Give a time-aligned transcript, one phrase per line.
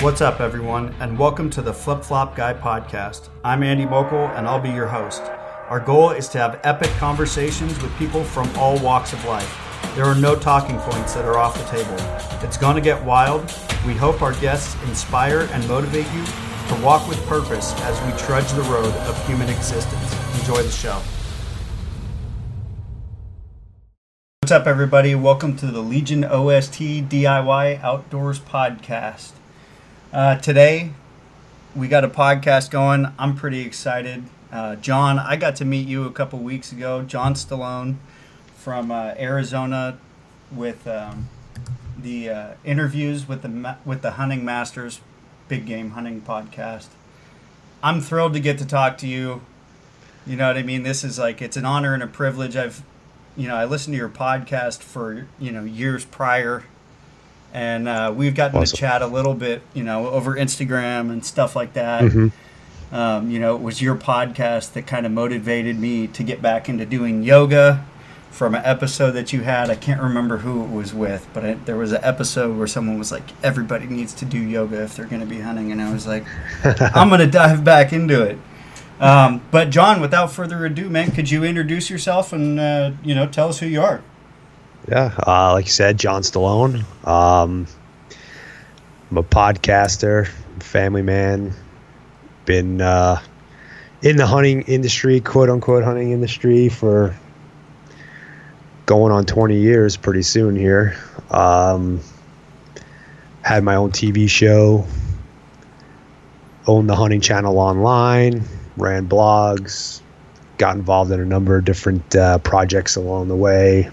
[0.00, 3.30] What's up, everyone, and welcome to the Flip Flop Guy podcast.
[3.42, 5.22] I'm Andy Mokel, and I'll be your host.
[5.68, 9.58] Our goal is to have epic conversations with people from all walks of life.
[9.96, 11.96] There are no talking points that are off the table.
[12.46, 13.52] It's going to get wild.
[13.84, 18.52] We hope our guests inspire and motivate you to walk with purpose as we trudge
[18.52, 20.38] the road of human existence.
[20.38, 21.02] Enjoy the show.
[24.42, 25.16] What's up, everybody?
[25.16, 29.32] Welcome to the Legion OST DIY Outdoors podcast.
[30.10, 30.90] Uh, today,
[31.76, 33.12] we got a podcast going.
[33.18, 34.24] I'm pretty excited.
[34.50, 37.02] Uh, John, I got to meet you a couple weeks ago.
[37.02, 37.96] John Stallone
[38.56, 39.98] from uh, Arizona
[40.50, 41.28] with um,
[41.98, 45.02] the uh, interviews with the with the hunting masters,
[45.46, 46.86] big game hunting podcast.
[47.82, 49.42] I'm thrilled to get to talk to you.
[50.26, 50.84] You know what I mean?
[50.84, 52.56] This is like it's an honor and a privilege.
[52.56, 52.82] I've,
[53.36, 56.64] you know, I listened to your podcast for you know years prior,
[57.58, 58.76] and uh, we've gotten Awesome.
[58.76, 62.02] to chat a little bit, you know, over Instagram and stuff like that.
[62.04, 62.30] Mhm.
[62.92, 66.68] Um, you know, it was your podcast that kind of motivated me to get back
[66.68, 67.84] into doing yoga
[68.30, 69.68] from an episode that you had.
[69.70, 72.96] I can't remember who it was with, but I, there was an episode where someone
[72.98, 75.72] was like, everybody needs to do yoga if they're going to be hunting.
[75.72, 76.24] And I was like,
[76.64, 78.38] I'm going to dive back into it.
[79.00, 83.26] Um, but, John, without further ado, man, could you introduce yourself and, uh, you know,
[83.26, 84.00] tell us who you are?
[84.88, 86.76] Yeah, uh, like you said, John Stallone.
[87.06, 87.66] Um,
[89.10, 90.28] I'm a podcaster,
[90.60, 91.52] family man.
[92.46, 93.20] Been uh,
[94.00, 97.14] in the hunting industry, quote unquote hunting industry, for
[98.86, 100.96] going on 20 years pretty soon here.
[101.30, 102.00] Um,
[103.42, 104.86] had my own TV show,
[106.66, 108.42] owned the hunting channel online,
[108.78, 110.00] ran blogs,
[110.56, 113.90] got involved in a number of different uh, projects along the way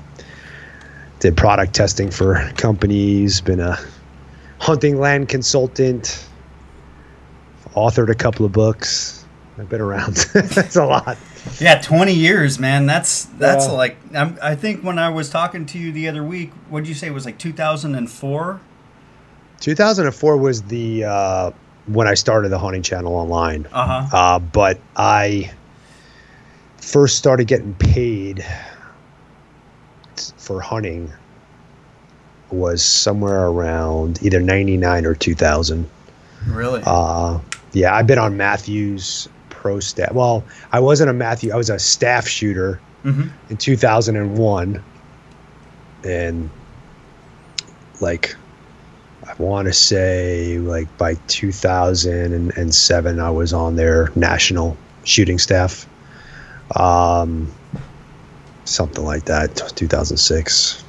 [1.19, 3.77] did product testing for companies, been a
[4.59, 6.25] hunting land consultant,
[7.75, 9.25] authored a couple of books.
[9.57, 10.15] I've been around.
[10.33, 11.17] That's a lot.
[11.59, 12.85] Yeah, 20 years, man.
[12.85, 13.71] That's that's Yeah.
[13.71, 16.89] like I'm, I think when I was talking to you the other week, what did
[16.89, 18.59] you say it was like 2004?
[19.61, 21.51] 2004 was the uh,
[21.85, 23.67] when I started the hunting channel online.
[23.71, 24.17] Uh huh.
[24.17, 25.51] Uh, but I
[26.77, 28.45] first started getting paid
[30.37, 31.11] for hunting
[32.51, 35.89] was somewhere around either 99 or 2000.
[36.47, 36.81] Really?
[36.85, 37.39] Uh,
[37.73, 40.13] yeah, I've been on Mathews Pro Staff.
[40.13, 41.51] Well, I wasn't a Matthew.
[41.51, 44.83] I was a staff shooter hmm in 2001,
[46.03, 46.49] and
[48.01, 48.35] like
[49.27, 55.87] I want to say like by 2007, I was on their national shooting staff.
[56.75, 57.51] Um,
[58.65, 60.83] something like that, 2006.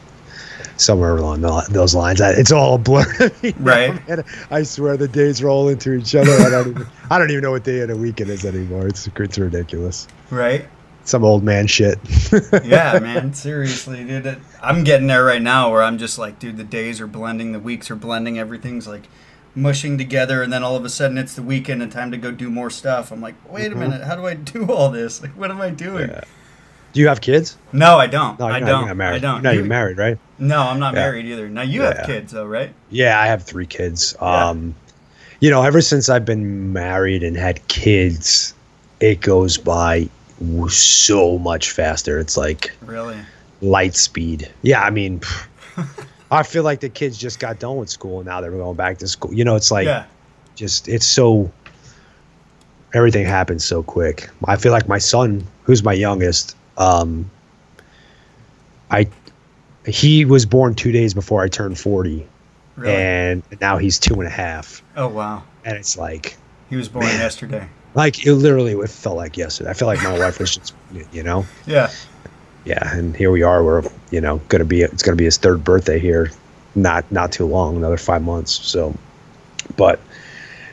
[0.79, 2.21] Somewhere along tho- those lines.
[2.21, 3.05] It's all a blur.
[3.61, 4.07] Right.
[4.09, 4.25] man.
[4.51, 6.31] I swear the days roll into each other.
[6.33, 6.87] I don't even.
[7.11, 8.87] I don't even know what day of the week it is anymore.
[8.87, 10.07] It's it's ridiculous.
[10.31, 10.67] Right?
[11.05, 11.99] Some old man shit.
[12.65, 13.33] Yeah, man.
[13.33, 14.27] Seriously, dude.
[14.27, 17.53] It, I'm getting there right now where I'm just like, dude, the days are blending,
[17.53, 19.09] the weeks are blending, everything's like
[19.55, 22.31] mushing together, and then all of a sudden it's the weekend and time to go
[22.31, 23.11] do more stuff.
[23.13, 23.79] I'm like, wait a Mhm.
[23.79, 25.23] minute, how do I do all this?
[25.23, 26.11] Like, what am I doing?
[26.11, 26.21] Yeah.
[26.97, 27.59] Do you have kids?
[27.75, 28.39] No, I don't.
[28.41, 28.87] No, I you're don't.
[28.87, 29.17] You're married.
[29.17, 29.43] I don't.
[29.43, 30.17] No, You- you're married, right?
[30.39, 31.01] No, I'm not Yeah.
[31.01, 31.47] married either.
[31.47, 32.73] Now you have kids, though, right?
[32.89, 34.17] Yeah, I have three kids.
[34.19, 34.49] Yeah.
[34.49, 34.75] Um,
[35.41, 38.55] you know, ever since I've been married and had kids,
[39.01, 40.09] it goes by
[40.71, 42.19] so much faster.
[42.19, 43.19] It's like Really?
[43.61, 44.49] light speed.
[44.63, 45.21] Yeah, I mean,
[46.31, 48.97] I feel like the kids just got done with school and now they're going back
[49.01, 49.35] to school.
[49.35, 50.05] You know, it's like yeah.
[50.55, 51.53] just it's so
[52.95, 54.31] everything happens so quick.
[54.47, 57.31] I feel like my son, who's my youngest, um,
[58.91, 59.09] I
[59.87, 62.27] he was born two days before I turned forty,
[62.77, 62.93] Really?
[62.95, 65.43] and now he's two and a half, oh wow.
[65.65, 66.37] and it's like
[66.71, 67.19] He was born Man.
[67.21, 67.69] yesterday.
[67.95, 69.71] like it literally it felt like yesterday.
[69.71, 70.75] I feel like my wife was just
[71.13, 71.91] you know Yeah.
[72.65, 73.63] yeah, and here we are.
[73.65, 76.31] We're you know gonna be it's gonna be his third birthday here,
[76.75, 78.53] not not too long, another five months.
[78.53, 78.95] So,
[79.77, 80.01] but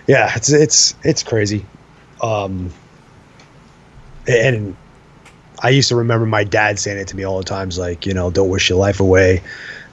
[0.07, 1.65] yeah, it's it's it's crazy.
[2.21, 2.71] Um,
[4.27, 4.75] and
[5.63, 8.13] I used to remember my dad saying it to me all the times, like you
[8.13, 9.41] know, don't wish your life away.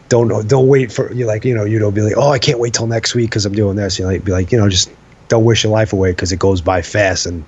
[0.09, 2.59] Don't don't wait for you like you know you don't be like oh I can't
[2.59, 3.99] wait till next week because I'm doing this.
[3.99, 4.91] You know, be like you know just
[5.29, 7.45] don't wish your life away because it goes by fast and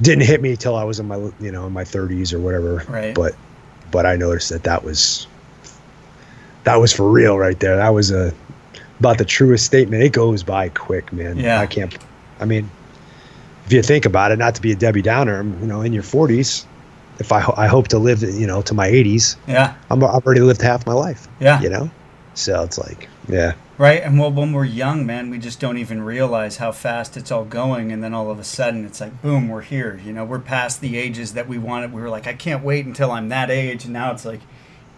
[0.00, 2.82] didn't hit me till I was in my you know in my 30s or whatever.
[2.88, 3.14] Right.
[3.14, 3.34] But
[3.90, 5.26] but I noticed that that was
[6.64, 7.76] that was for real right there.
[7.76, 8.32] That was a
[8.98, 10.02] about the truest statement.
[10.02, 11.36] It goes by quick, man.
[11.36, 11.60] Yeah.
[11.60, 11.96] I can't.
[12.40, 12.70] I mean,
[13.68, 16.02] if you think about it, not to be a Debbie Downer, you know, in your
[16.02, 16.64] 40s,
[17.18, 19.74] if I ho- I hope to live, you know, to my 80s, Yeah.
[19.90, 21.28] I'm I've already lived half my life.
[21.38, 21.60] Yeah.
[21.60, 21.90] You know,
[22.32, 26.00] So it's like, yeah, Right, and well, when we're young, man, we just don't even
[26.00, 29.48] realize how fast it's all going, and then all of a sudden, it's like, boom,
[29.50, 30.00] we're here.
[30.02, 31.92] You know, we're past the ages that we wanted.
[31.92, 34.40] We were like, I can't wait until I'm that age, and now it's like,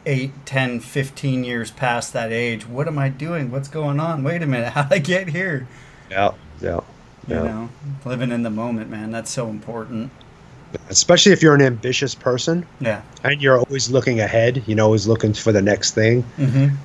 [0.07, 2.67] 8, 10, 15 years past that age.
[2.69, 3.51] What am I doing?
[3.51, 4.23] What's going on?
[4.23, 5.67] Wait a minute, how did I get here?
[6.09, 6.31] yeah,
[6.61, 6.81] yeah,
[7.29, 7.43] You yeah.
[7.43, 7.69] know,
[8.05, 10.11] living in the moment, man, that's so important.
[10.89, 13.03] Especially if you're an ambitious person Yeah.
[13.25, 14.63] and you're always looking ahead.
[14.67, 16.23] You know, always looking for the next thing.
[16.39, 16.77] Mm-hmm.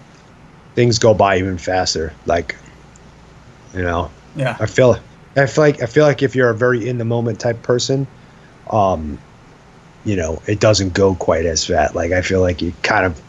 [0.74, 2.14] Things go by even faster.
[2.26, 2.56] Like,
[3.74, 4.58] you know, Yeah.
[4.60, 4.98] I feel
[5.38, 8.08] I feel like I feel like if you're a very in the moment type person,
[8.72, 9.20] um,
[10.04, 11.96] you know, it doesn't go quite as fast.
[11.96, 13.22] Like I feel like you kind of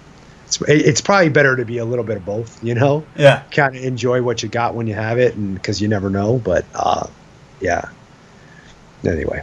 [0.46, 3.04] it's it's probably better to be a little bit of both, you know?
[3.16, 3.42] Yeah.
[3.50, 6.38] Kind of enjoy what you got when you have it and cuz you never know,
[6.38, 7.06] but uh
[7.60, 7.88] yeah.
[9.04, 9.42] Anyway,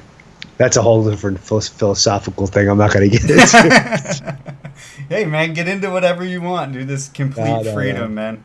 [0.58, 4.38] that's a whole different phil- philosophical thing I'm not going to get into.
[5.10, 6.88] hey, man, get into whatever you want, dude.
[6.88, 8.22] This complete No, no, freedom, no.
[8.22, 8.44] man.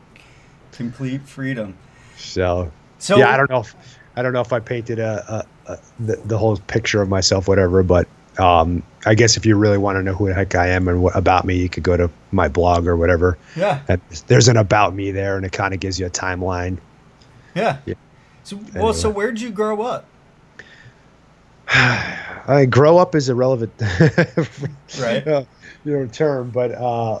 [0.71, 1.75] Complete freedom.
[2.17, 3.75] so, So yeah, I don't know if
[4.15, 7.47] I don't know if I painted a, a, a the, the whole picture of myself,
[7.47, 7.83] whatever.
[7.83, 8.07] But
[8.37, 11.01] um, I guess if you really want to know who the heck I am and
[11.01, 13.37] what about me, you could go to my blog or whatever.
[13.55, 13.81] Yeah.
[13.87, 16.77] And there's an about me there, and it kind of gives you a timeline.
[17.55, 17.77] Yeah.
[17.85, 17.95] Yeah.
[18.43, 20.05] So well, so where'd you grow up?
[21.67, 23.71] I grow up is irrelevant,
[24.99, 25.27] Right.
[25.27, 25.43] uh,
[25.85, 27.19] you know, term, but uh,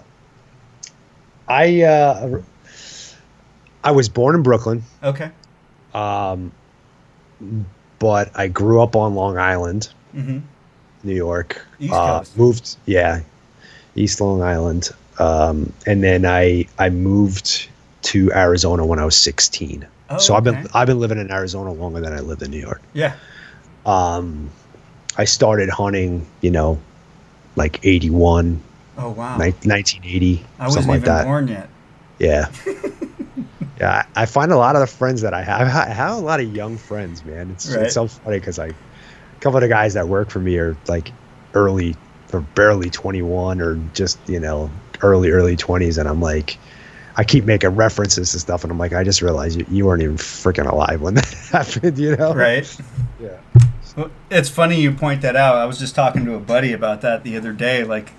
[1.47, 2.41] I uh,
[3.83, 4.83] I was born in Brooklyn.
[5.03, 5.29] Okay.
[5.93, 6.51] Um,
[7.99, 10.39] but I grew up on Long Island, Mm-hmm.
[11.03, 11.63] New York.
[11.79, 12.37] East uh, Coast.
[12.37, 13.21] Moved, yeah,
[13.95, 14.89] East Long Island.
[15.19, 17.69] Um, and then I I moved
[18.03, 19.85] to Arizona when I was 16.
[20.11, 20.67] Oh, so I've been okay.
[20.73, 22.81] I've been living in Arizona longer than I lived in New York.
[22.93, 23.15] Yeah.
[23.85, 24.49] Um,
[25.17, 26.79] I started hunting, you know,
[27.55, 28.61] like 81,
[28.97, 29.37] Oh wow.
[29.37, 31.25] ni- 1980, I wasn't something like even that.
[31.25, 31.69] born yet.
[32.19, 32.49] Yeah.
[33.79, 36.19] yeah, I I find a lot of the friends that I have, I have a
[36.19, 37.51] lot of young friends, man.
[37.51, 37.85] It's, Right.
[37.85, 38.73] it's so funny because I, a
[39.41, 41.11] couple of the guys that work for me are like
[41.53, 41.95] early
[42.31, 44.69] or barely 21 or just, you know,
[45.01, 45.97] early, early 20s.
[45.97, 46.57] And I'm like,
[47.15, 48.63] I keep making references to stuff.
[48.63, 51.97] And I'm like, I just realized you, you weren't even freaking alive when that happened,
[51.97, 52.33] you know?
[52.33, 52.65] Right.
[53.19, 53.39] Yeah.
[53.97, 55.55] Well, it's funny you point that out.
[55.55, 57.83] I was just talking to a buddy about that the other day.
[57.83, 58.11] Like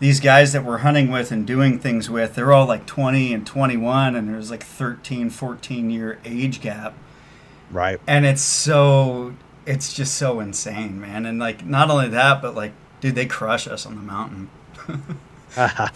[0.00, 3.46] these guys that we're hunting with and doing things with, they're all like 20 and
[3.46, 6.94] 21, and there's like 13, 14 year age gap.
[7.70, 8.00] Right.
[8.08, 9.34] And it's so,
[9.66, 11.26] it's just so insane, man.
[11.26, 14.50] And like, not only that, but like, dude, they crush us on the mountain.
[15.56, 15.90] I,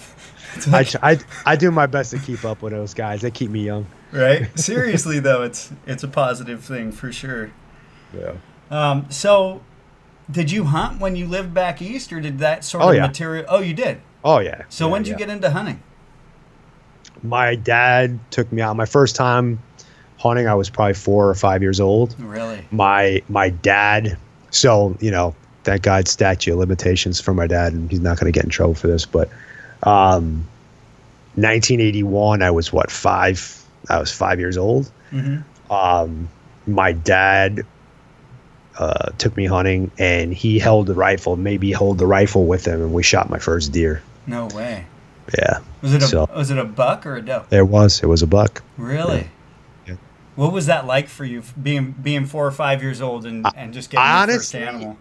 [0.69, 3.21] like- tr- I, I do my best to keep up with those guys.
[3.23, 3.87] They keep me young.
[4.13, 4.47] right?
[4.59, 7.51] Seriously, though, it's it's a positive thing for sure.
[8.17, 8.35] Yeah.
[8.71, 9.63] Um, so,
[10.31, 13.07] did you hunt when you lived back east, or did that sort Oh, of yeah.
[13.07, 13.45] material?
[13.49, 14.01] Oh, you did.
[14.25, 14.63] Oh, yeah.
[14.69, 15.83] So Yeah, when did you get into hunting?
[17.23, 19.59] my dad took me out my first time
[20.19, 22.63] hunting i was probably four or five years old Really?
[22.71, 24.19] my my dad
[24.51, 25.35] so you know
[25.67, 28.51] thank god statute of limitations for my dad and he's not going to get in
[28.51, 29.29] trouble for this but
[29.83, 30.47] um
[31.35, 35.73] 1981 i was what five i was five years old Mm-hmm.
[35.73, 36.29] um
[36.67, 37.65] my dad
[38.77, 42.83] uh, took me hunting and he held the rifle maybe hold the rifle with him
[42.83, 44.85] and we shot my first deer No way.
[45.39, 47.45] yeah Was it a So- was it a buck or a doe?
[47.51, 49.29] there was it was a buck Really?
[49.87, 49.95] Yeah.
[50.35, 53.73] What was that like for you, being being four or five years old and, and
[53.73, 54.99] just getting your first animal?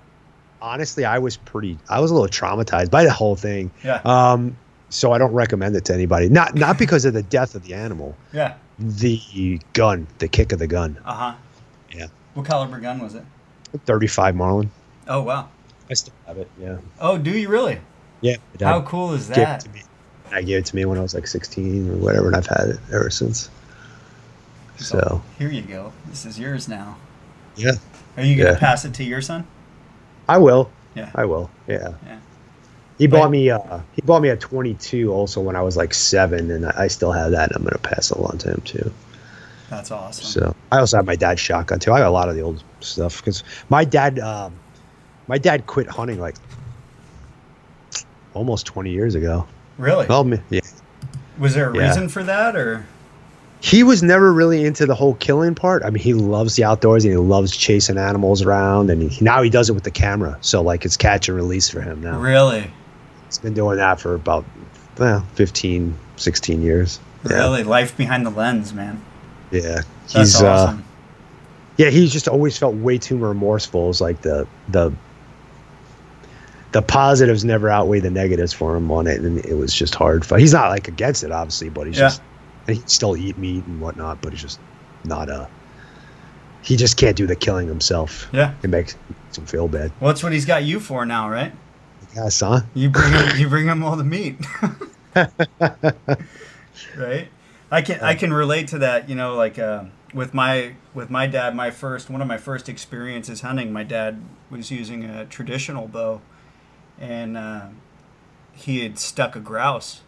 [0.61, 3.71] Honestly, I was pretty, I was a little traumatized by the whole thing.
[3.83, 4.01] Yeah.
[4.05, 4.57] Um,
[4.89, 6.29] so I don't recommend it to anybody.
[6.29, 8.53] Not not because of the death of the animal, Yeah.
[8.79, 10.97] the gun, the kick of the gun.
[11.03, 11.33] Uh huh.
[11.91, 12.07] Yeah.
[12.33, 13.23] What caliber gun was it?
[13.85, 14.71] 35 Marlin.
[15.07, 15.49] Oh wow.
[15.89, 16.49] I still have it.
[16.59, 16.77] Yeah.
[16.99, 17.79] Oh, do you really?
[18.21, 18.37] Yeah.
[18.61, 19.67] How cool is that?
[20.31, 22.69] I gave it to me when I was like 16 or whatever, and I've had
[22.69, 23.49] it ever since.
[24.77, 25.93] So Here you go.
[26.07, 26.97] This is yours now.
[27.55, 27.71] yeah,
[28.17, 28.59] Are you gonna Yeah.
[28.59, 29.45] pass it to your son?
[30.27, 30.69] I will.
[30.95, 31.09] Yeah.
[31.15, 31.49] I will.
[31.67, 31.93] Yeah.
[32.05, 32.19] Yeah.
[32.97, 35.93] He But- bought me uh he bought me a 22 also when I was like
[35.93, 37.49] seven, and I still have that.
[37.49, 38.91] and I'm gonna pass it along to him too.
[39.69, 40.25] That's awesome.
[40.25, 41.91] So I also have my dad's shotgun too.
[41.91, 44.53] I got a lot of the old stuff because my dad, um,
[45.27, 46.35] my dad quit hunting like
[48.33, 49.45] almost 20 years ago.
[49.77, 50.05] really?
[50.07, 50.61] Well, me- yeah.
[51.37, 51.87] was there a yeah.
[51.87, 52.85] reason for that, or?
[53.65, 55.83] He was never really into the whole killing part.
[55.83, 59.41] I mean, he loves the outdoors and he loves chasing animals around, and he, now
[59.41, 60.37] he does it with the camera.
[60.41, 62.19] So like it's catch and release for him now.
[62.19, 62.69] Really?
[63.25, 64.45] He's been doing that for about
[64.99, 66.99] well, 15, 16 years.
[67.27, 67.37] Yeah.
[67.37, 67.63] Really?
[67.63, 69.03] Life behind the lens, man.
[69.49, 69.81] Yeah.
[70.03, 70.77] That's He's uh,
[71.77, 74.93] yeah he's just always felt way too remorseful it's like the the
[76.71, 80.25] the positives never outweigh the negatives for him on it and it was just hard
[80.29, 82.05] but he's not like against it obviously but he's Yeah.
[82.09, 82.21] just
[82.67, 84.59] and he'd still eat meat and whatnot, but he's just
[85.03, 85.49] not a.
[86.61, 88.27] He just can't do the killing himself.
[88.31, 88.55] Yeah.
[88.63, 89.91] It makes, makes him feel bad.
[89.99, 91.53] Well, that's what he's got you for now, right?
[92.15, 92.67] Yeah, son.
[92.73, 94.37] You bring him, you bring him all the meat.
[96.97, 97.27] right?
[97.71, 99.09] I can I can relate to that.
[99.09, 102.69] You know, like uh, with my with my dad, my first one of my first
[102.69, 103.73] experiences hunting.
[103.73, 106.21] My dad was using a traditional bow,
[106.97, 107.67] and uh,
[108.53, 110.01] he had stuck a grouse,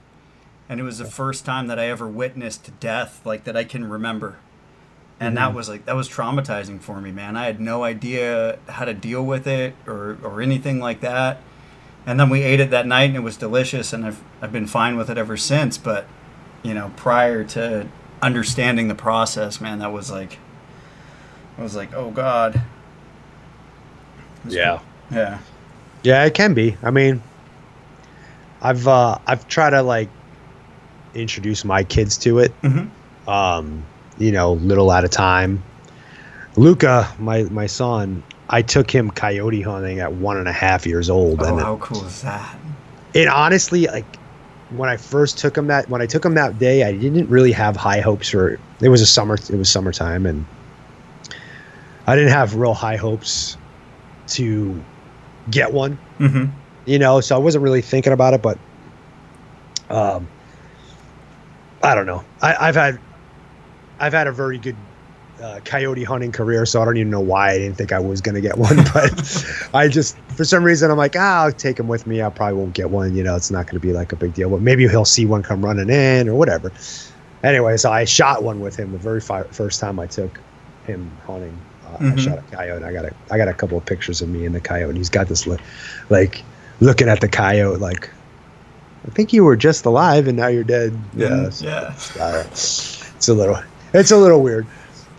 [0.70, 3.90] and it was the first time that I ever witnessed death like that I can
[3.90, 4.38] remember.
[5.20, 7.36] And that was like that was traumatizing for me, man.
[7.36, 11.42] I had no idea how to deal with it or, or anything like that.
[12.06, 14.68] And then we ate it that night and it was delicious and I've I've been
[14.68, 15.78] fine with it ever since.
[15.78, 16.06] But
[16.62, 17.88] you know, prior to
[18.22, 20.38] understanding the process, man, that was like,
[21.58, 22.56] I was like, oh god.
[22.56, 22.62] It
[24.46, 24.80] was- Yeah.
[25.10, 25.40] Yeah.
[26.04, 26.78] Yeah, it can be.
[26.84, 27.24] I mean,
[28.62, 30.10] I've uh, I've tried to like
[31.18, 32.54] introduce my kids to it.
[32.62, 32.90] Mhm.
[33.28, 33.84] Um,
[34.18, 35.64] you know, little at a time.
[36.56, 41.10] Luca, my my son, I took him coyote hunting at one and a half years
[41.10, 42.56] old, Oh, and how cool is that?
[43.14, 44.06] it honestly like
[44.76, 47.52] when I first took him that when I took him that day, I didn't really
[47.52, 48.58] have high hopes for.
[48.82, 49.36] It was a summer.
[49.36, 50.46] It was summertime, and
[52.06, 53.58] I didn't have real high hopes
[54.28, 54.82] to
[55.50, 56.46] get one Mm-hmm.
[56.86, 58.58] you know so i wasn't really thinking about it but
[59.90, 60.28] um
[61.84, 62.24] i don't know.
[62.42, 63.00] I, i've had
[64.00, 64.76] i've had a very good
[65.42, 68.22] uh, coyote hunting career so i don't even know why i didn't think i was
[68.22, 71.80] going to get one but i just for some reason i'm like ah, i'll take
[71.80, 72.22] him with me.
[72.24, 74.34] I probably won't get one you know it's not going to be like a big
[74.34, 74.50] deal.
[74.50, 76.72] But maybe he'll see one come running in or whatever.
[77.44, 80.40] Anyway so i shot one with him the very fi- first time i took
[80.86, 81.56] him hunting.
[81.86, 82.14] Uh, Mhm.
[82.14, 84.44] i shot a coyote i got a i got a couple of pictures of me
[84.46, 85.60] and the coyote and he's got this li-
[86.10, 86.44] like
[86.80, 88.10] looking at the coyote like
[89.08, 91.00] I think you were just alive and now you're dead.
[91.16, 91.50] Yeah.
[91.50, 91.92] so Yeah.
[91.94, 92.44] it's, uh,
[93.16, 93.58] it's a little
[93.94, 94.68] it's a little weird,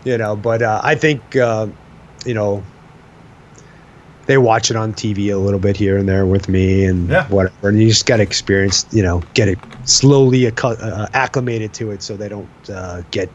[0.05, 1.67] you know, but uh, I think uh,
[2.25, 2.63] you know
[4.27, 7.27] they watch it on TV a little bit here and there with me and Yeah.
[7.29, 11.73] whatever and you just got to experience, you know, get it slowly accu- uh, acclimated
[11.73, 13.29] to it so they don't uh, get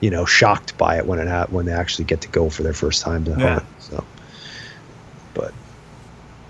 [0.00, 2.62] you know shocked by it when it ha- when they actually get to go for
[2.62, 3.62] their first time to Yeah.
[3.80, 4.04] So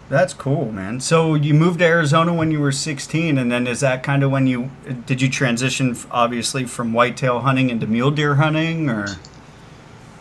[0.09, 1.01] That's cool, man.
[1.01, 4.31] So you moved to Arizona when you were 16, and then is that kind of
[4.31, 4.71] when you
[5.07, 9.07] did you transition, obviously, from whitetail hunting into mule deer hunting, or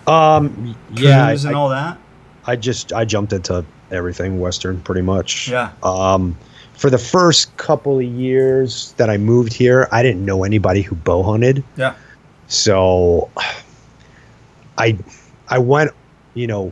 [0.07, 1.97] um yeah, I- and all that?
[2.45, 5.49] I just I jumped into everything Western pretty much.
[5.49, 5.71] Yeah.
[5.83, 6.37] Um,
[6.73, 10.95] for the first couple of years that I moved here, I didn't know anybody who
[10.95, 11.63] bow hunted.
[11.75, 11.95] Yeah.
[12.47, 13.29] So
[14.77, 14.97] I
[15.49, 15.91] I went,
[16.35, 16.71] you know,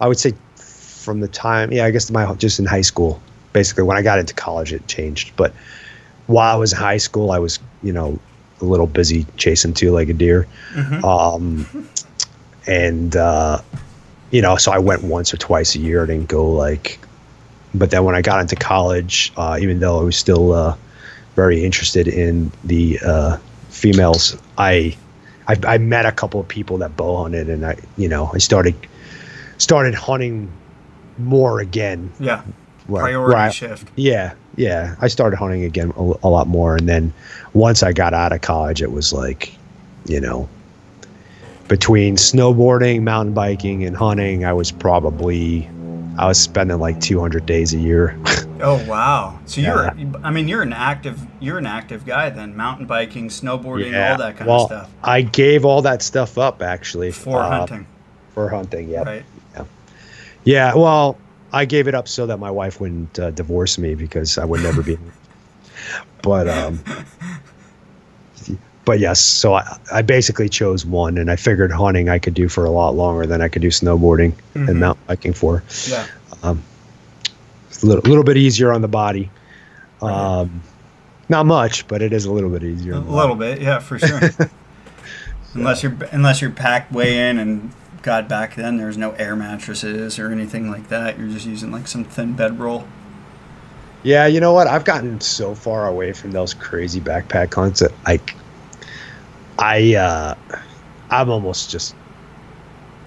[0.00, 0.32] I would say
[1.04, 3.20] from the time, yeah, I guess my just in high school.
[3.52, 5.36] Basically, when I got into college, it changed.
[5.36, 5.52] But
[6.26, 8.18] while I was in high school, I was, you know,
[8.60, 10.46] a little busy chasing two-legged deer.
[10.74, 11.04] Mhm.
[11.04, 11.88] Um,
[12.66, 13.60] and uh,
[14.30, 16.02] you know, so I went once or twice a year.
[16.02, 16.98] I didn't go like,
[17.74, 20.76] but then when I got into college, uh, even though I was still uh,
[21.36, 23.36] very interested in the uh,
[23.68, 24.96] females, I,
[25.46, 28.38] I I met a couple of people that bow hunted, and I you know I
[28.38, 28.74] started
[29.58, 30.50] started hunting
[31.18, 32.10] more again.
[32.20, 32.42] Yeah.
[32.86, 33.88] where- Priority where I- shift.
[33.96, 34.94] yeah, yeah.
[35.00, 37.12] I started hunting again a, a lot more, and then
[37.54, 39.54] once I got out of college, it was like,
[40.06, 40.48] you know,
[41.68, 45.68] between snowboarding, mountain biking, and hunting, I was probably,
[46.18, 48.18] I was spending like 200 days a year.
[48.60, 49.38] Oh wow!
[49.46, 50.12] So you're, Yeah.
[50.22, 52.56] I mean, you're an active, you're an active guy then.
[52.56, 56.62] Mountain biking, snowboarding, all that kind well, of stuff I gave all that stuff up
[56.62, 57.84] actually for uh, hunting,
[58.32, 59.24] For hunting, yeah, right?
[60.44, 60.74] Yeah.
[60.74, 61.18] Well,
[61.52, 64.62] I gave it up so that my wife wouldn't uh, divorce me because I would
[64.62, 64.98] never be.
[66.22, 66.80] but um,
[68.84, 72.48] but yes, so I, I basically chose one, and I figured hunting I could do
[72.48, 74.68] for a lot longer than I could do snowboarding Mhm.
[74.68, 75.62] and mountain biking for.
[75.88, 76.06] Yeah.
[77.70, 79.30] It's a little, little bit easier on the body.
[80.02, 80.62] Um,
[81.30, 82.92] not much, but it is a little bit easier.
[82.92, 83.54] A little body.
[83.54, 84.20] bit, yeah, for sure.
[85.54, 87.72] unless you're unless you're packed way in, and
[88.04, 91.18] God, back then there's no air mattresses or anything like that.
[91.18, 92.86] You're just using like some thin bedroll.
[94.02, 94.66] Yeah, you know what?
[94.66, 98.36] I've gotten so far away from those crazy backpack hunts that like
[99.58, 100.34] I uh
[101.08, 101.96] I'm almost just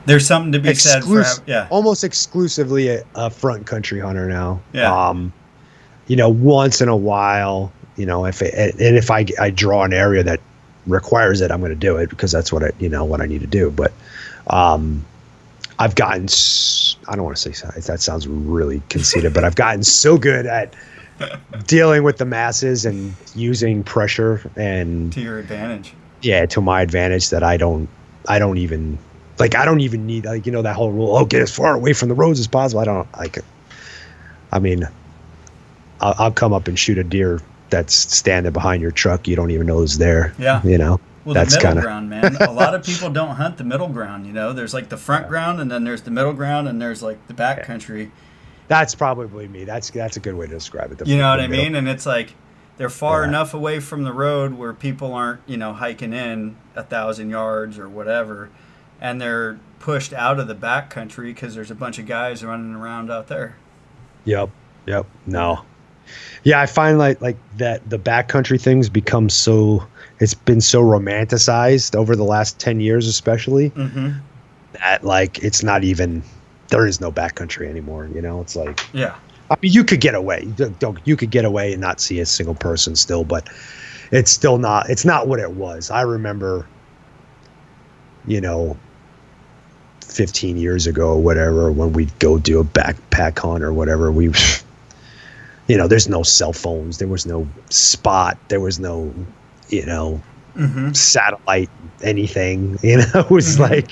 [0.08, 4.60] There's something to be said for yeah, almost exclusively a, a front country hunter now.
[4.74, 5.10] Yeah.
[5.10, 5.32] Um
[6.08, 9.84] you know, once in a while, you know, if it, and if I I draw
[9.84, 10.40] an area that
[10.88, 13.28] requires it, I'm going to do it because that's what I, you know, what I
[13.28, 13.94] need to do, but
[14.50, 15.06] um
[15.80, 16.26] I've gotten,
[17.08, 20.74] I don't want to say that sounds really conceited, but I've gotten so good at
[21.68, 25.94] dealing with the masses and using pressure and to your advantage.
[26.24, 27.88] yeah to my advantage that I don't
[28.28, 28.98] I don't even
[29.38, 31.76] like I don't even need like you know that whole rule oh get as far
[31.76, 33.38] away from the roads as possible I don't like
[34.52, 34.88] I mean
[36.02, 37.40] I'll, I'll come up and shoot a deer
[37.70, 40.62] that's standing behind your truck you don't even know is there Yeah.
[40.64, 42.36] you know Well, That's the middle kinda- ground, man.
[42.38, 44.26] A lot of people don't hunt the middle ground.
[44.26, 47.04] You know, there's like the front ground, and then there's the middle ground, and there's
[47.04, 48.12] like the back country.
[48.70, 51.40] that's probably me that's that's a good way to describe it the, You know what
[51.42, 51.76] I middle- mean?
[51.76, 52.34] And it's like
[52.78, 53.28] they're far Yeah.
[53.30, 57.78] enough away from the road where people aren't, you know, hiking in a thousand yards
[57.78, 58.50] or whatever,
[59.02, 62.74] and they're pushed out of the back country because there's a bunch of guys running
[62.74, 63.58] around out there.
[64.26, 64.50] Yep.
[64.86, 65.06] Yep.
[65.26, 65.64] No.
[66.44, 69.86] Yeah, I find like like that the backcountry things become so
[70.20, 74.12] it's been so romanticized over the last 10 years especially Mm-hmm.
[74.74, 76.24] that like it's not even
[76.70, 78.42] there is no backcountry anymore, you know?
[78.42, 79.16] It's like Yeah.
[79.50, 80.46] I mean you could get away.
[80.80, 83.48] Don't- you could get away and not see a single person still, but
[84.12, 85.90] it's still not it's not what it was.
[85.92, 86.66] I remember
[88.26, 88.76] you know
[90.02, 94.32] 15 years ago or whatever when we'd go do a backpack hunt or whatever we
[95.68, 99.14] you know there's no cell phones there was no spot there was no
[99.70, 100.22] you know
[100.56, 100.92] Mm-hmm.
[100.94, 101.70] satellite
[102.02, 103.70] anything you know it was Mhm.
[103.70, 103.92] like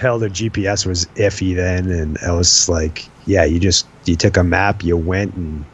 [0.00, 4.36] hell the gps was iffy then and i was like yeah you just you took
[4.36, 5.64] a map you went and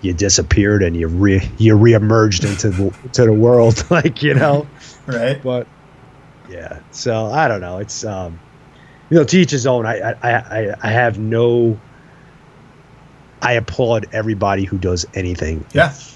[0.00, 4.66] you disappeared and you re you reemerged into the to the world like you know
[5.06, 5.42] Right.
[5.42, 5.66] but
[6.48, 8.38] yeah so i don't know it's um
[9.10, 11.76] you know to each his own i i i, I have no
[13.42, 15.90] i applaud everybody who does anything Yeah.
[15.90, 16.13] If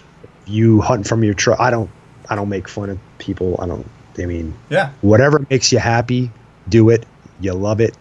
[0.48, 1.90] you hunt from your truck i don't
[2.30, 3.56] i don't make fun of people.
[3.60, 3.86] I don't
[4.18, 4.90] i mean Yeah.
[5.02, 6.30] whatever makes you happy
[6.68, 7.06] do it.
[7.40, 7.96] You love it.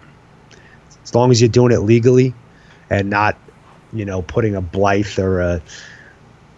[1.03, 2.33] As long as you're doing it legally
[2.89, 3.37] and not
[3.93, 5.61] you know putting a blight or a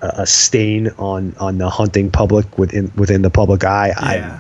[0.02, 4.40] a stain on on the hunting public within within the public eye Yeah.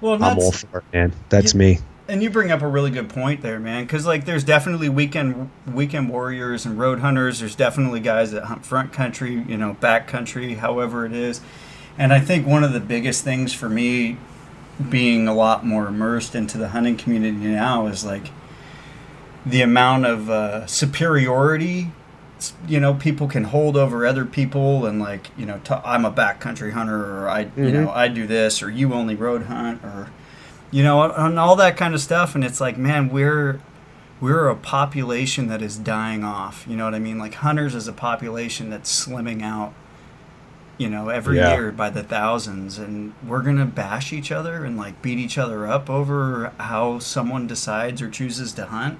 [0.00, 1.12] Well, i'm all for it man.
[1.28, 1.78] That's me
[2.10, 3.84] And you bring up a really good point there, man.
[3.84, 7.38] Because like, there's definitely weekend weekend warriors and road hunters.
[7.38, 11.40] There's definitely guys that hunt front country, you know, back country, however it is.
[11.96, 14.16] And I think one of the biggest things for me,
[14.88, 18.30] being a lot more immersed into the hunting community now, is like
[19.46, 21.92] the amount of uh, superiority.
[22.66, 26.10] You know, people can hold over other people, and like, you know, i I'm a
[26.10, 30.08] backcountry hunter, or I, you know, I do this, or you only road hunt, or
[30.70, 32.34] you know, and all that kind of stuff.
[32.34, 33.60] And it's like, man, we're
[34.20, 36.64] we're a population that is dying off.
[36.68, 37.18] You know what I mean?
[37.18, 39.72] Like hunters is a population that's slimming out.
[40.76, 41.54] You know, every Yeah.
[41.54, 45.66] year by the thousands, and we're gonna bash each other and like beat each other
[45.66, 48.98] up over how someone decides or chooses to hunt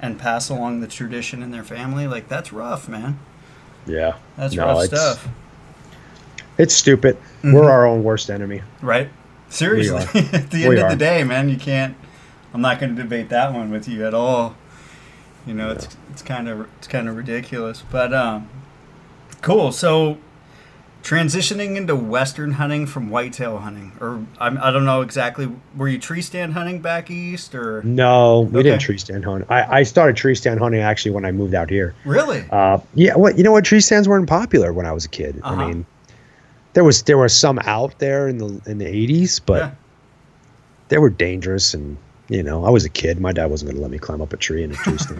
[0.00, 2.06] and pass along the tradition in their family.
[2.06, 3.18] Like that's rough, man.
[3.86, 5.28] yeah That's No, rough it's- stuff,
[6.58, 7.54] it's stupid Mhm.
[7.54, 9.08] we're our own worst enemy right?
[9.52, 9.98] Seriously,
[10.32, 11.94] at the end We of the day, man, you can't.
[12.54, 14.56] I'm not going to debate that one with you at all.
[15.46, 18.48] You know, it's it's kind of it's kind of ridiculous, but um,
[19.40, 19.72] cool.
[19.72, 20.18] So,
[21.02, 25.50] transitioning into western hunting from whitetail hunting, or I'm, I don't know exactly.
[25.76, 28.70] Were you tree stand hunting back east, or no we Okay.
[28.70, 31.68] didn't tree stand hunt I, I started tree stand hunting actually when i moved out
[31.70, 32.44] here really?
[32.50, 35.40] Uh, yeah, what you know what tree stands weren't popular when I was a kid.
[35.42, 35.54] Uh-huh.
[35.54, 35.86] I mean,
[36.74, 39.70] there was there were some out there in the in the eighties, but Yeah.
[40.88, 41.74] they were dangerous.
[41.74, 41.96] And
[42.28, 43.20] you know, I was a kid.
[43.20, 44.96] My dad wasn't going to let me climb up a tree in a tree.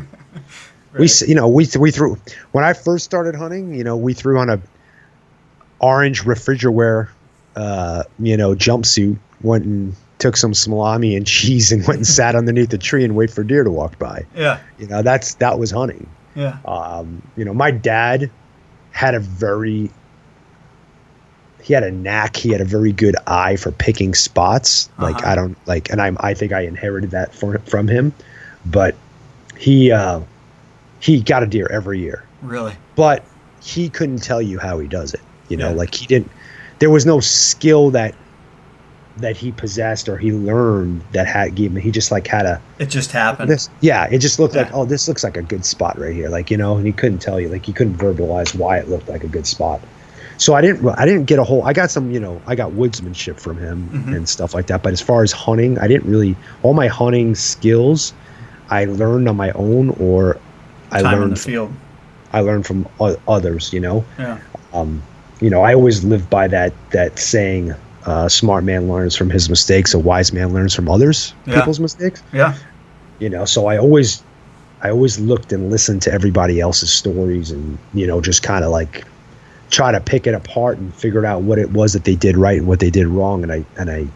[0.94, 1.04] We Right.
[1.04, 2.18] s- you know we we threw
[2.52, 3.72] when I first started hunting.
[3.74, 4.60] You know, we threw on a
[5.80, 7.10] orange refrigerator,
[7.56, 9.16] uh, you know, jumpsuit.
[9.42, 13.16] Went and took some salami and cheese and went and sat underneath the tree and
[13.16, 14.24] wait for deer to walk by.
[14.36, 18.30] yeah, You know, that's that was hunting yeah, um, you know, my dad
[18.92, 19.90] had a very
[21.62, 22.36] he had a knack.
[22.36, 24.88] He had a very good eye for picking spots.
[24.98, 25.30] Like Uh-huh.
[25.30, 28.12] I don't like, and I'm I think I inherited that from from him.
[28.66, 28.94] But
[29.56, 30.20] he uh,
[31.00, 33.24] he got a deer every year, really, but
[33.62, 35.20] he couldn't tell you how he does it.
[35.48, 35.76] You know, Yeah.
[35.76, 36.30] like he didn't.
[36.80, 38.14] There was no skill that
[39.18, 41.76] that he possessed or he learned that had gave him.
[41.76, 43.50] He just like had a it just happened.
[43.50, 46.30] this yeah it just looked like oh this looks like a good spot right here
[46.30, 49.08] like you know and he couldn't tell you like he couldn't verbalize why it looked
[49.10, 49.82] like a good spot
[50.42, 52.70] so i didn't i didn't get a whole i got some you know i got
[52.72, 54.16] woodsmanship from him Mhm.
[54.16, 57.34] and stuff like that but as far as hunting i didn't really all my hunting
[57.34, 58.12] skills
[58.70, 60.36] i learned on my own or
[60.90, 61.70] i Time in the learned field.
[62.32, 62.86] i learned from
[63.36, 64.38] others you know Yeah,
[64.72, 65.02] um,
[65.40, 67.74] you know, I always live by that that saying:
[68.06, 71.56] uh, "Smart man learns from his mistakes, a wise man learns from others Yeah.
[71.56, 72.54] people's mistakes." yeah,
[73.18, 74.22] You know, so I always,
[74.82, 78.70] I always looked and listened to everybody else's stories and you know just kind of
[78.70, 79.04] like
[79.72, 82.58] try to pick it apart and figure out what it was that they did right
[82.58, 83.42] and what they did wrong.
[83.42, 84.06] And I and I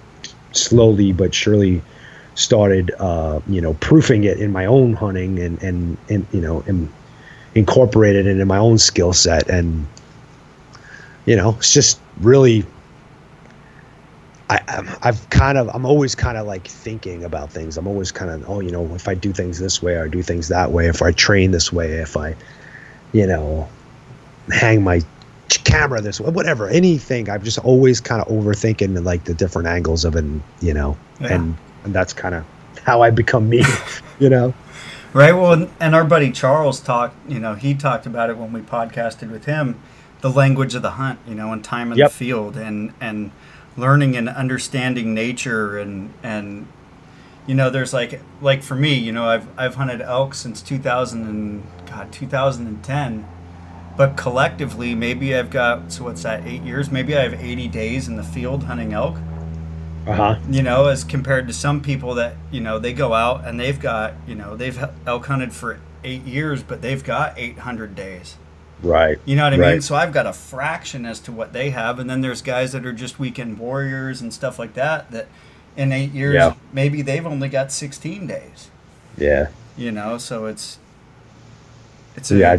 [0.52, 1.82] slowly but surely
[2.34, 6.62] started uh, you know proofing it in my own hunting and and, and you know
[6.66, 6.92] and
[7.54, 9.48] incorporated it in my own skill set.
[9.48, 9.86] And
[11.24, 12.64] you know it's just really
[14.48, 17.76] I, I've kind of, I'm always kind of like thinking about things.
[17.76, 20.22] I'm always kind of, oh, you know, if I do things this way, or do
[20.22, 22.36] things that way, if I train this way, if I,
[23.12, 23.68] you know,
[24.48, 25.00] hang my
[25.48, 27.28] camera this way, whatever, anything.
[27.30, 30.96] I'm just always kind of overthinking like the different angles of it, and, you know,
[31.20, 31.34] Yeah.
[31.34, 32.44] and and that's kind of
[32.84, 33.62] how I become me,
[34.18, 34.52] you know.
[35.12, 35.32] Right.
[35.32, 37.14] Well, and- our buddy Charles talked.
[37.30, 39.76] You know, he talked about it when we podcasted with him,
[40.20, 41.18] the language of the hunt.
[41.28, 42.10] You know, and time in Yep.
[42.10, 43.30] the field, and and
[43.76, 46.66] learning and understanding nature, and and
[47.46, 51.22] you know, there's like like for me, you know, I've I've hunted elk since 2000
[51.26, 53.26] and God 2010.
[53.96, 56.46] But collectively, maybe I've got so what's that?
[56.46, 56.90] Eight years?
[56.90, 59.16] Maybe I have 80 days in the field hunting elk
[60.06, 60.38] Uh huh.
[60.50, 63.80] you know, as compared to some people that you know they go out and they've
[63.80, 68.36] got you know they've elk hunted for eight years, but they've got 800 days.
[68.82, 69.18] Right.
[69.24, 69.80] You know what I mean?
[69.80, 72.84] So I've got a fraction as to what they have, and then there's guys that
[72.84, 75.10] are just weekend warriors and stuff like that.
[75.10, 75.26] That
[75.76, 76.52] in eight years, Yeah.
[76.72, 78.70] maybe they've only got 16 days.
[79.16, 79.48] Yeah.
[79.78, 80.78] You know, so it's
[82.14, 82.56] it's a, Yeah.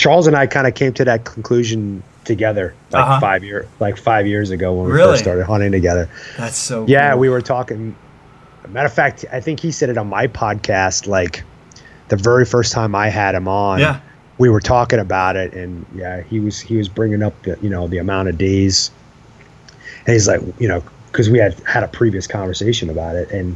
[0.00, 3.20] Ch- Charles and I kind of came to that conclusion together like Uh-huh.
[3.20, 5.10] five year like five years ago when we Really?
[5.12, 6.08] first started hunting together.
[6.36, 7.20] That's so Yeah, cool.
[7.20, 7.94] we were talking.
[8.68, 11.06] Matter of fact, I think he said it on my podcast.
[11.06, 11.42] Like
[12.08, 14.00] the very first time I had him on, yeah
[14.38, 17.68] we were talking about it, and yeah, he was he was bringing up the, you
[17.68, 18.90] know the amount of days,
[20.06, 20.82] and he's like, you know,
[21.12, 23.54] because we had had a previous conversation about it, and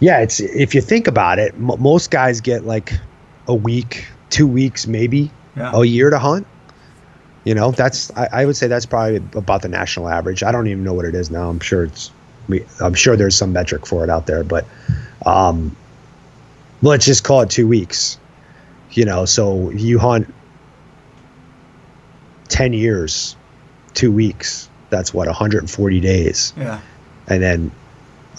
[0.00, 2.94] yeah, it's if you think about it, m- most guys get like
[3.48, 6.46] a week, two weeks, maybe yeah a year to hunt.
[7.44, 10.42] You know, that's I, I would say that's probably about the national average.
[10.42, 11.48] I don't even know what it is now.
[11.48, 12.10] I'm sure it's
[12.80, 14.64] I'm sure there's some metric for it out there, but
[15.26, 15.74] um
[16.82, 18.18] let's just call it two weeks.
[18.92, 20.32] You know, so you hunt
[22.48, 23.36] ten years,
[23.94, 24.68] two weeks.
[24.90, 26.80] That's what 140 days, yeah
[27.28, 27.70] and then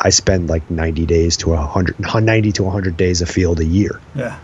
[0.01, 3.99] I spend like 90 days to 100, 90 to 100 days of field a year.
[4.15, 4.37] yeah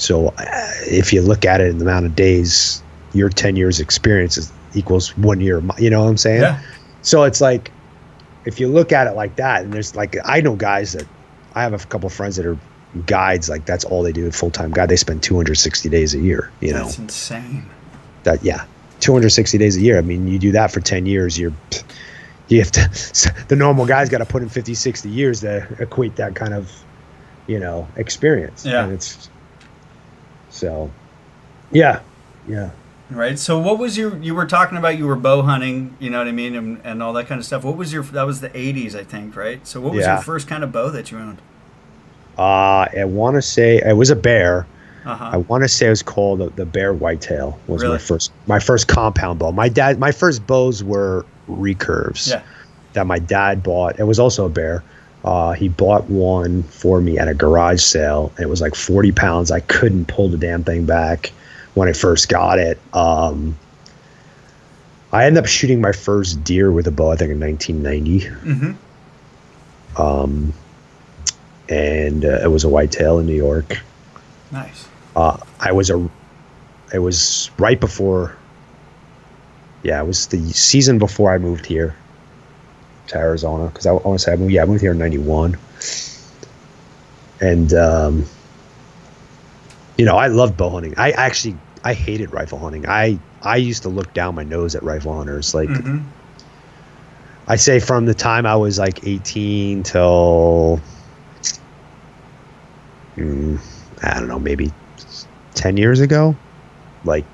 [0.00, 0.44] So uh,
[0.86, 2.82] if you look at it in the amount of days,
[3.12, 5.62] your 10 years experience is, equals one year.
[5.78, 6.42] You know what I'm saying?
[6.42, 6.62] yeah
[7.02, 7.72] So it's like,
[8.44, 11.06] if you look at it like that, and there's like, I know guys that,
[11.54, 12.58] I have a couple friends that are
[13.06, 14.88] guides, like that's all they do, full time guide.
[14.88, 17.66] They spend 260 days a year, you know, that's insane.
[18.22, 18.64] that, yeah,
[19.00, 19.98] 260 days a year.
[19.98, 21.52] I mean, you do that for 10 years, you're,
[22.48, 26.16] you have to, the normal guy's got to put in 50, 60 years to equate
[26.16, 26.72] that kind of,
[27.46, 28.64] you know, experience.
[28.64, 28.84] Yeah.
[28.84, 29.28] And it's,
[30.50, 30.90] so,
[31.72, 32.00] yeah,
[32.46, 32.70] yeah.
[33.10, 33.36] Right.
[33.38, 36.28] So what was your you were talking about you were bow hunting, you know what
[36.28, 37.64] I mean, and, and all that kind of stuff.
[37.64, 39.66] What was your that was the 80s, I think, right?
[39.66, 40.14] So what was Yeah.
[40.14, 41.38] your first kind of bow that you owned?
[42.38, 44.66] Uh, I want to say it was a bear.
[45.04, 45.38] I Uh-huh.
[45.48, 47.58] want to say it was called the, the bear whitetail.
[47.66, 47.94] Was Really?
[47.94, 49.50] my first my first compound bow.
[49.50, 52.42] My dad my first bows were recurves Yeah.
[52.92, 53.98] that my dad bought.
[53.98, 54.84] It was also a bear.
[55.24, 58.32] Uh, he bought one for me at a garage sale.
[58.36, 59.50] And it was like 40 pounds.
[59.50, 61.32] I couldn't pull the damn thing back
[61.74, 62.78] when I first got it.
[62.94, 63.58] Um,
[65.12, 68.20] I ended up shooting my first deer with a bow, I think in 1990.
[68.46, 68.76] Mhm.
[69.98, 70.52] Um,
[71.68, 73.78] and uh, it was a whitetail in New York.
[74.52, 74.88] Nice.
[75.14, 76.08] Uh, I was a,
[76.94, 78.36] it was right before.
[79.82, 81.94] Yeah, it was the season before I moved here
[83.10, 84.52] to Arizona because I, I want to say I moved.
[84.52, 85.56] Yeah, I moved here in '91,
[87.40, 88.26] and um,
[89.98, 90.94] you know I loved bow hunting.
[90.96, 92.86] I actually I hated rifle hunting.
[92.88, 95.54] I I used to look down my nose at rifle hunters.
[95.54, 96.14] Like Mhm.
[97.48, 100.80] I say from the time I was like 18 till
[103.16, 103.58] mm,
[104.02, 104.72] I don't know, maybe
[105.54, 106.36] 10 years ago.
[107.04, 107.26] Like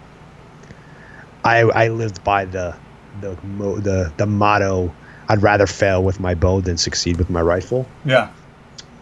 [1.45, 2.77] I I lived by the
[3.21, 4.97] the the the motto
[5.29, 7.87] I'd rather fail with my bow than succeed with my rifle.
[8.05, 8.31] Yeah.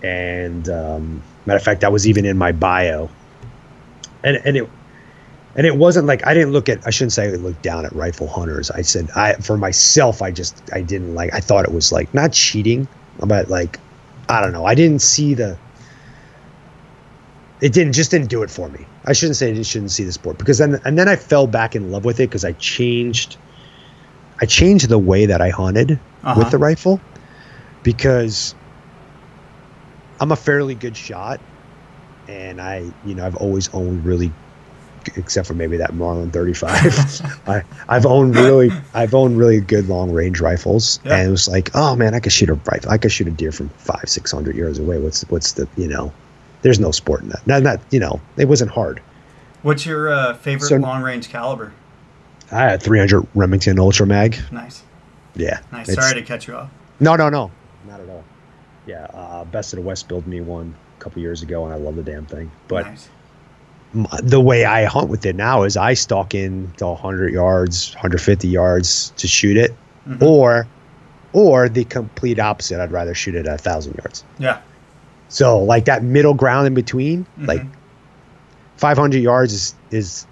[0.03, 3.11] And um, matter of fact, that was even in my bio.
[4.23, 4.69] And and it
[5.57, 7.93] and it wasn't like I didn't look at I shouldn't say I looked down at
[7.93, 8.71] rifle hunters.
[8.71, 12.13] I said I for myself I just I didn't like I thought it was like
[12.15, 13.79] not cheating, but like
[14.29, 14.65] I don't know.
[14.65, 15.59] I didn't see the
[17.61, 18.87] it didn't just didn't do it for me.
[19.05, 21.77] I shouldn't say I shouldn't see the sport because then and then I fell back
[21.77, 23.37] in love with it because I changed
[24.41, 26.39] I changed the way that I hunted Uh-huh.
[26.41, 27.01] with the rifle
[27.83, 28.55] because
[30.21, 31.41] I'm a fairly good shot
[32.29, 34.33] and I, you know, I've always owned really,
[35.17, 37.43] except for maybe that Marlin 35.
[37.49, 41.17] I, I've owned really, I've owned really good long range rifles, Yeah.
[41.19, 43.31] and it was like, oh man, I could shoot a rifle, I could shoot a
[43.31, 44.99] deer from five, six hundred yards away.
[44.99, 46.11] What's, what's the, you know,
[46.63, 47.47] there's no sport in that.
[47.47, 49.03] Not, not, you know, it wasn't hard.
[49.61, 51.73] What's your uh, favorite So- long range caliber?
[52.53, 54.39] I had 300 Remington Ultra Mag.
[54.53, 54.83] Nice.
[55.35, 55.61] Yeah.
[55.73, 55.93] Nice.
[55.95, 56.71] Sorry to cut you off.
[57.01, 57.51] No, no, no,
[57.89, 58.25] not at all.
[58.87, 61.77] Yeah, uh, Best of the West built me one a couple years ago, and I
[61.77, 62.51] love the damn thing.
[62.69, 63.09] But nice.
[63.95, 67.95] m- the way I hunt with it now is I stalk in to 100 yards,
[67.95, 69.75] 150 yards to shoot it,
[70.09, 70.23] Mhm.
[70.23, 70.67] or
[71.33, 72.81] or the complete opposite.
[72.81, 74.23] I'd rather shoot it at 1,000 yards.
[74.39, 74.59] Yeah.
[75.29, 77.71] So like that middle ground in between, like Mhm.
[78.77, 80.27] 500 yards is is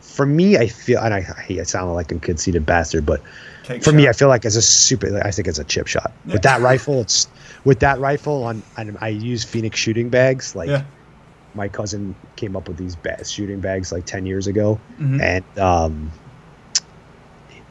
[0.00, 0.58] for me.
[0.58, 3.22] I feel, and I, I hate I sound like a conceited bastard, but
[3.70, 5.20] Take for me, I feel like it's a super.
[5.24, 6.34] I think it's a chip shot Yeah.
[6.34, 7.00] with that rifle.
[7.02, 7.28] It's
[7.64, 8.62] with that rifle on.
[8.76, 10.54] on I use Phoenix shooting bags.
[10.56, 10.82] Like Yeah.
[11.54, 15.20] my cousin came up with these ba- shooting bags like ten years ago, Mhm.
[15.20, 16.12] and um,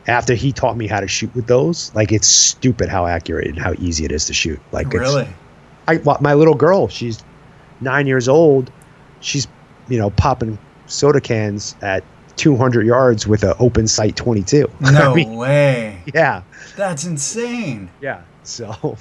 [0.07, 3.59] after he taught me how to shoot with those, like it's stupid how accurate and
[3.59, 4.59] how easy it is to shoot.
[4.71, 5.27] Like it's, really.
[5.87, 7.19] I my little girl, she's
[7.81, 8.71] nine years old.
[9.19, 9.47] She's
[9.87, 10.57] you know popping
[10.87, 12.03] soda cans at
[12.37, 14.69] 200 yards with an open sight 22.
[14.81, 16.01] I No mean, way.
[16.13, 16.43] yeah.
[16.75, 17.89] That's insane.
[18.01, 18.21] Yeah.
[18.43, 18.97] So,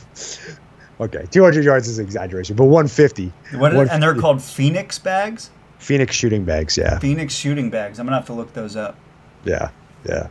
[1.01, 3.75] okay, 200 yards is an exaggeration, but 150 What?
[3.75, 5.51] One- and they're called Phoenix bags.
[5.79, 6.77] Phoenix shooting bags.
[6.77, 8.01] Yeah, Phoenix shooting bags.
[8.01, 8.97] I'm gonna have to look those up.
[9.45, 9.71] yeah,
[10.09, 10.27] yeah.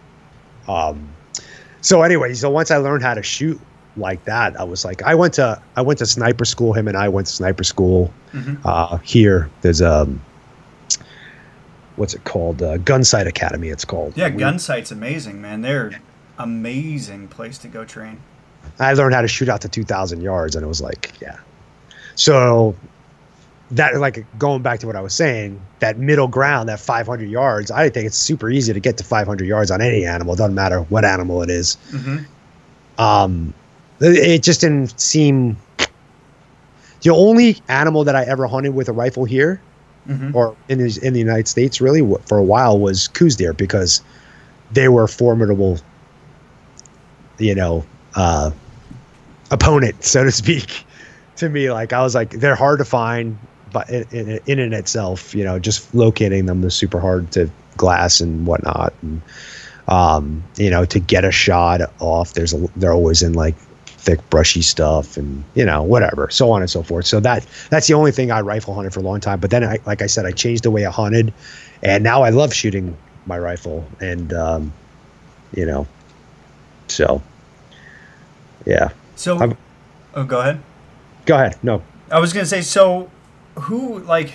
[0.67, 1.07] Um,
[1.79, 3.57] so anyway, so once I learned how to shoot
[3.95, 6.73] like that, I was like, I went to I went to sniper school.
[6.73, 8.59] Him and I went to sniper school Mhm.
[8.65, 9.49] uh, here.
[9.61, 10.21] There's um,
[11.97, 12.61] what's it called?
[12.63, 13.67] Uh, Gunsite Academy.
[13.69, 14.15] It's called.
[14.17, 14.59] Yeah, We- gun
[14.91, 15.61] amazing, man.
[15.61, 15.99] They're
[16.39, 18.19] amazing place to go train.
[18.79, 21.37] I learned how to shoot out to 2,000 yards, and it was like, yeah.
[22.15, 22.75] So
[23.71, 27.71] that, like, going back to what I was saying, that middle ground, that 500 yards,
[27.71, 30.33] I think it's super easy to get to 500 yards on any animal.
[30.33, 31.75] It doesn't matter what animal it is.
[31.91, 32.17] hmm
[32.97, 33.53] Um,
[33.99, 35.57] it just didn't seem.
[37.01, 39.61] The only animal that I ever hunted with a rifle here,
[40.07, 44.01] hmm or in the, in the United States, really for a while, was deer because
[44.71, 45.79] they were formidable.
[47.39, 48.51] You know, uh,
[49.51, 50.85] opponent, so to speak,
[51.37, 51.71] to me.
[51.71, 53.37] Like I was like, they're hard to find,
[53.71, 57.49] but in, in, in and itself, you know, just locating them is super hard to
[57.75, 59.21] glass and whatnot, and
[59.87, 63.55] um, you know, to get a shot off, there's a, they're always in like
[63.97, 67.05] thick brushy stuff and you know whatever so on and so forth.
[67.05, 69.63] So that that's the only thing i rifle hunted for a long time but then
[69.63, 71.33] I, like i said i changed the way i hunted
[71.83, 74.71] and now i love shooting my rifle and um,
[75.53, 75.87] you know
[76.87, 77.21] so
[78.65, 78.89] yeah.
[79.15, 79.57] So, I'm-
[80.13, 80.61] oh, go ahead.
[81.25, 81.81] go ahead no.
[82.11, 83.09] I was gonna say, so
[83.55, 84.33] who like,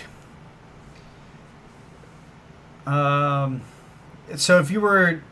[2.86, 3.60] um,
[4.36, 5.22] so if you were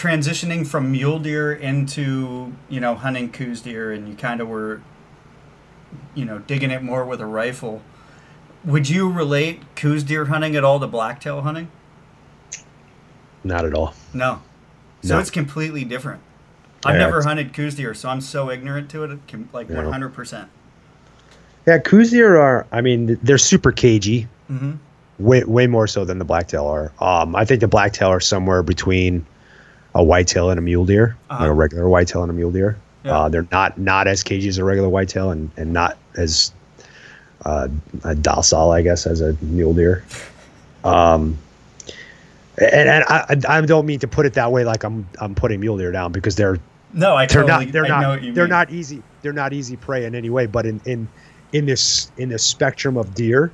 [0.00, 4.80] transitioning from mule deer into you know hunting Coues deer, and you kind of were,
[6.14, 7.82] you know, digging it more with a rifle,
[8.64, 11.68] would you relate Coues deer hunting at all to blacktail hunting?
[13.42, 14.42] not at all No.
[15.02, 15.20] So No.
[15.20, 16.20] it's completely different.
[16.84, 19.18] I've Yeah, never hunted Coues deer, so I'm so ignorant to it.
[19.52, 19.76] like Yeah.
[19.82, 20.10] 100.
[20.10, 20.48] percent
[21.66, 24.72] yeah coos deer are i mean they're super cagey Mm-hmm.
[25.18, 26.90] way way more so than the blacktail are.
[27.00, 29.24] Um, I think the blacktail are somewhere between
[29.94, 31.42] a whitetail and a mule deer, Uh-huh.
[31.44, 32.76] like a regular whitetail and a mule deer.
[33.04, 33.18] Yeah.
[33.18, 36.52] Uh, they're not not as cagey as a regular whitetail, and and not as
[37.44, 37.68] uh,
[38.20, 40.04] docile, I guess, as a mule deer.
[40.84, 41.38] Um,
[42.58, 45.60] and, and I, I don't mean to put it that way, like I'm I'm putting
[45.60, 46.58] mule deer down because they're
[46.92, 47.66] No, I they're totally.
[47.66, 48.48] not they're I not they're mean.
[48.50, 51.08] not easy they're not easy prey in any way but in in
[51.52, 53.50] in this in the spectrum of deer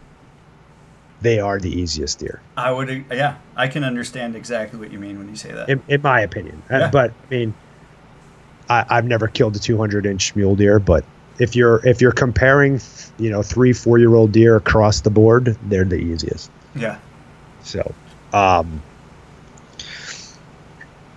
[1.22, 2.88] they are the easiest deer I would.
[3.10, 5.68] Yeah, I can understand exactly what you mean when you say that.
[5.68, 6.90] in, in my opinion Uh, Yeah.
[6.90, 7.54] but i mean
[8.68, 11.04] I, i've never killed a 200 inch mule deer but
[11.38, 12.80] if you're if you're comparing
[13.18, 16.98] you know three four year old deer across the board they're the easiest yeah.
[17.62, 17.80] so
[18.32, 18.80] um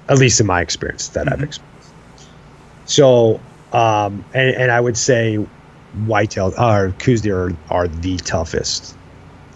[0.08, 1.44] at least in my experience that i've Mhm.
[1.44, 1.94] experienced
[2.86, 3.40] so
[3.74, 5.36] um and, and i would say
[6.06, 8.96] whitetail or Coues deer are, are the toughest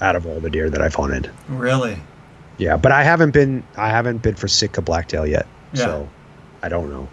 [0.03, 1.97] out of all the deer that i've hunted Really.
[2.57, 5.85] yeah but i haven't been i haven't been for sitka blacktail yet Yeah.
[5.85, 6.09] so
[6.61, 7.07] i don't know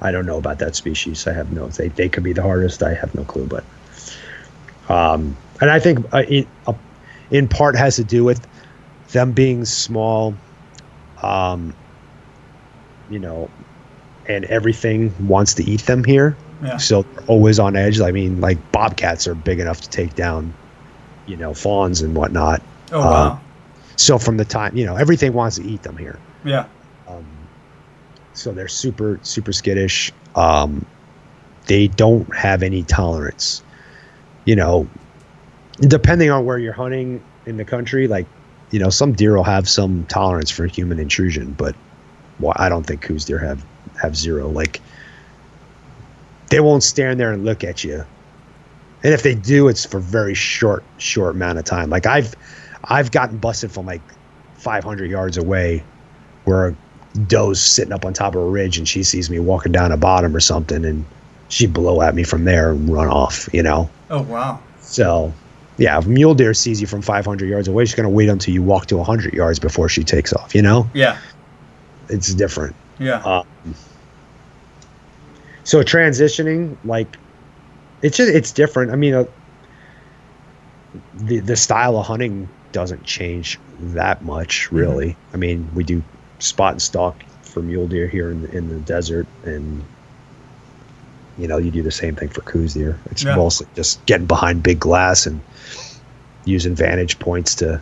[0.00, 2.82] i don't know about that species i have no they, they could be the hardest
[2.82, 3.64] i have no clue but
[4.88, 6.72] um and i think uh, in, uh,
[7.30, 8.46] in part has to do with
[9.12, 10.34] them being small
[11.22, 11.74] um
[13.08, 13.50] you know
[14.26, 16.76] and everything wants to eat them here Yeah.
[16.76, 20.54] so always on edge i mean like bobcats are big enough to take down
[21.30, 22.60] you know, fawns and whatnot.
[22.92, 23.40] Oh Uh, wow.
[23.96, 26.18] So from the time, you know, everything wants to eat them here.
[26.44, 26.66] Yeah.
[27.06, 27.24] Um,
[28.32, 30.12] so they're super, super skittish.
[30.34, 30.84] Um,
[31.66, 33.62] they don't have any tolerance.
[34.46, 34.88] You know,
[35.80, 38.26] depending on where you're hunting in the country, like,
[38.70, 41.74] you know, some deer will have some tolerance for human intrusion, but
[42.38, 43.62] well, I don't think Coues deer have
[44.00, 44.48] have zero.
[44.48, 44.80] Like,
[46.48, 48.04] they won't stand there and look at you.
[49.02, 51.88] And if they do, it's for very short, short amount of time.
[51.90, 52.34] Like I've,
[52.84, 54.02] I've gotten busted from like
[54.56, 55.82] 500 yards away,
[56.44, 56.74] where a
[57.26, 59.96] doe's sitting up on top of a ridge and she sees me walking down a
[59.96, 61.04] bottom or something, and
[61.48, 63.48] she blow at me from there and run off.
[63.52, 63.88] You know.
[64.10, 64.60] Oh wow.
[64.80, 65.32] So,
[65.78, 68.62] yeah, if mule deer sees you from 500 yards away, she's gonna wait until you
[68.62, 70.54] walk to 100 yards before she takes off.
[70.54, 71.16] You know, Yeah.
[72.08, 72.74] it's different.
[72.98, 73.22] Yeah.
[73.22, 73.46] Um,
[75.64, 77.16] so transitioning, like,
[78.02, 78.90] it's just it's different.
[78.92, 79.24] I mean, uh,
[81.14, 85.16] the the style of hunting doesn't change that much, really.
[85.34, 86.02] I mean, we do
[86.38, 89.82] spot and stalk for mule deer here in the, in the desert, and
[91.38, 92.98] you know, you do the same thing for Coues deer.
[93.10, 93.34] It's Yeah.
[93.36, 95.40] mostly just getting behind big glass and
[96.44, 97.80] using vantage points to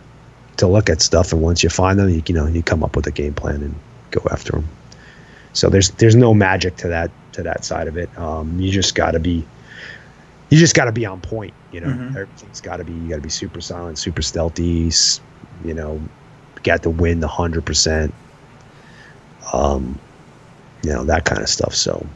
[0.59, 1.33] to look at stuff.
[1.33, 3.63] And once you find them, you, you know, you come up with a game plan
[3.63, 3.75] and
[4.11, 4.69] go after them.
[5.53, 8.09] So there's there's no magic to that to that side of it.
[8.19, 9.45] Um, you just got to be
[10.51, 11.53] you just got to be on point.
[11.73, 12.17] You know, Mhm.
[12.17, 14.91] everything's got to be you got to be super silent, super stealthy.
[15.65, 16.01] You know,
[16.63, 18.13] got to win the hundred percent.
[19.53, 19.99] Um,
[20.83, 21.75] you know that kind of stuff.
[21.75, 22.07] So,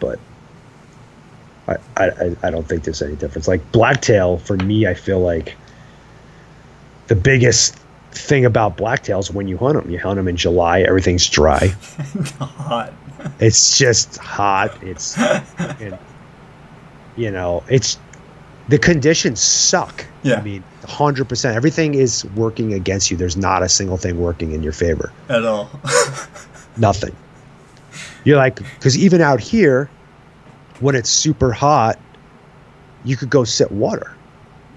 [0.00, 0.18] but
[1.68, 3.48] I, I I- I don't think there's any difference.
[3.48, 5.56] Like blacktail for me, I feel like
[7.08, 7.76] the biggest
[8.12, 11.68] thing about blacktails when you hunt them, you hunt them in July, everything's dry.
[12.38, 12.92] Hot.
[13.38, 14.82] It's just hot.
[14.82, 15.16] It's
[15.58, 15.96] and,
[17.16, 17.98] you know, it's
[18.68, 20.04] the conditions suck.
[20.22, 20.36] Yeah.
[20.36, 21.56] I mean, hundred percent.
[21.56, 23.16] Everything is working against you.
[23.16, 25.12] There's not a single thing working in your favor.
[25.28, 25.70] At all.
[26.76, 27.14] Nothing.
[28.24, 29.90] You're like, because even out here,
[30.80, 31.98] when it's super hot,
[33.04, 34.14] you could go sit water.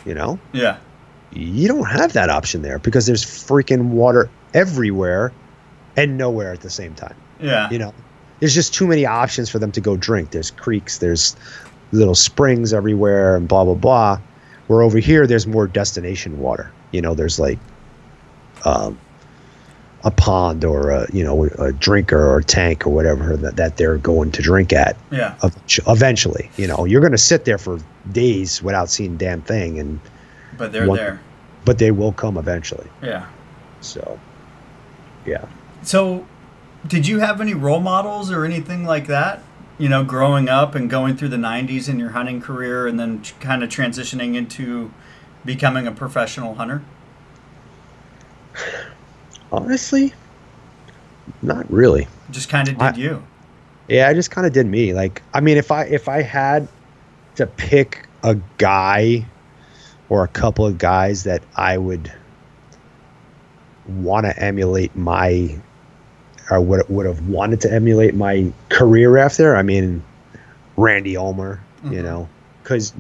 [0.06, 0.78] You know, yeah.
[1.32, 5.34] you don't have that option there because there's freaking water everywhere
[5.98, 7.16] and nowhere at the same time.
[7.40, 7.70] Yeah.
[7.72, 7.94] You know,
[8.40, 10.30] there's just too many options for them to go drink.
[10.30, 11.36] There's creeks, there's
[11.96, 14.20] little springs everywhere, and blah blah blah.
[14.68, 16.72] Where over here, there's more destination water.
[16.92, 17.60] You know, there's like
[18.66, 18.98] um,
[20.04, 23.78] a pond or a you know a drinker or a tank or whatever that, that
[23.78, 25.36] they're going to drink at Yeah.
[25.88, 26.50] eventually.
[26.58, 27.80] You know, you're going to sit there for
[28.12, 30.00] days without seeing a damn thing, and
[30.58, 31.20] But they're One- there.
[31.64, 32.88] but they will come eventually.
[33.04, 33.26] Yeah.
[33.82, 34.20] So,
[35.26, 35.46] yeah.
[35.84, 36.26] So,
[36.88, 39.44] did you have any role models or anything like that?
[39.78, 43.22] You know, growing up and going through the 90s in your hunting career and then
[43.42, 44.92] kind of transitioning into
[45.44, 46.82] becoming a professional hunter?
[49.52, 50.14] Honestly,
[51.42, 52.08] not really.
[52.32, 53.24] Just kind of did I- you?
[53.88, 54.94] Yeah, I just kind of did me.
[54.94, 56.68] Like, I mean, if I if I had
[57.36, 59.26] to pick a guy
[60.10, 62.12] or a couple of guys that I would
[63.88, 65.60] want to emulate my
[66.52, 70.04] or would would have wanted to emulate my career after, I mean,
[70.78, 72.04] Randy Ulmer, you Mhm.
[72.04, 72.30] know,
[72.64, 72.94] because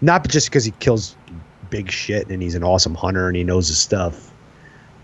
[0.00, 1.16] not just because he kills
[1.70, 4.30] big shit and he's an awesome hunter and he knows his stuff,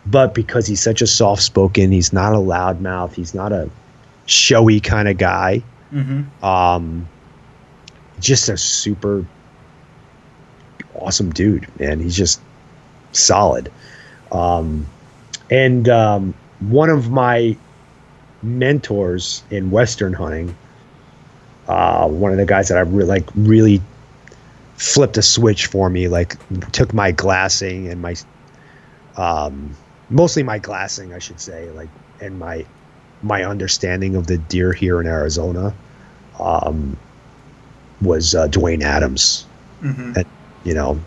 [0.07, 3.69] but because he's such a soft spoken, he's not a loudmouth, he's not a
[4.27, 5.63] showy kind of guy.
[5.93, 6.45] Mm-hmm.
[6.45, 7.09] Um,
[8.21, 9.25] just a super
[10.95, 12.01] awesome dude, man.
[12.01, 12.41] He's just
[13.13, 13.71] solid.
[14.31, 14.87] Um,
[15.51, 17.57] and um, one of my
[18.43, 20.57] mentors in Western hunting,
[21.69, 23.81] uh, one of the guys that I really like, really
[24.77, 26.09] flipped a switch for me.
[26.09, 26.37] Like,
[26.73, 28.17] took my glassing and my,
[29.17, 29.77] um,
[30.11, 31.89] mostly my glassing, I should say, like,
[32.21, 32.65] and my
[33.23, 35.73] my understanding of the deer here in Arizona
[36.41, 36.97] um,
[38.01, 39.47] was uh, Duwane Adams.
[39.81, 40.21] Mm-hmm.
[40.65, 41.01] You know,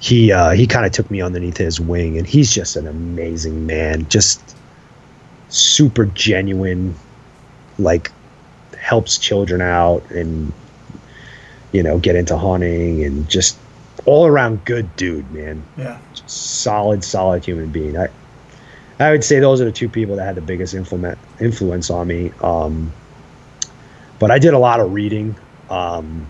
[0.00, 3.66] he uh, he kind of took me underneath his wing, and he's just an amazing
[3.66, 4.08] man.
[4.08, 4.56] Just
[5.56, 6.94] super genuine,
[7.78, 8.10] like
[8.78, 10.52] helps children out, and
[11.72, 13.56] you know, get into hunting, and just
[14.04, 15.98] all around good dude, man Yeah.
[16.26, 17.98] solid, solid human being.
[17.98, 18.08] I
[18.98, 22.06] I would say those are the two people that had the biggest influence influence on
[22.06, 22.32] me.
[22.40, 22.92] Um,
[24.18, 25.36] but I did a lot of reading,
[25.68, 26.26] um,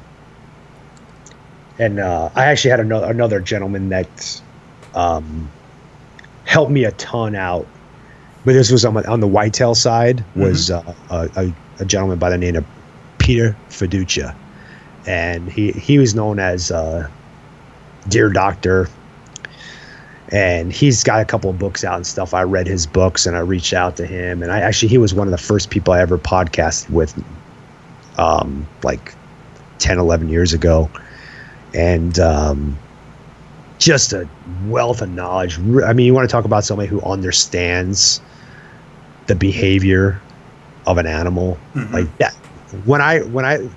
[1.79, 4.41] and uh, I actually had another another gentleman that
[4.95, 5.49] um,
[6.45, 7.67] helped me a ton out.
[8.47, 10.25] But this was on, my, on the whitetail side.
[10.37, 12.65] Was uh, a, a, gentleman by the name of
[13.19, 14.37] Peter Fiduccia,
[15.05, 17.11] and he he was known as uh,
[18.09, 18.89] Deer Doctor,
[20.31, 22.35] and he's got a couple of books out and stuff.
[22.35, 25.13] I read his books and I reached out to him, and I actually he was
[25.13, 27.21] one of the first people I ever podcasted with,
[28.17, 29.13] um, like
[29.81, 30.89] 10, 11 years ago,
[31.75, 32.79] and um,
[33.79, 34.29] just a
[34.67, 35.59] wealth of knowledge.
[35.85, 38.21] I mean, you want to talk about somebody who understands
[39.27, 40.21] the behavior
[40.87, 41.93] of an animal Mhm.
[41.93, 42.35] like that.
[42.85, 43.69] When I when I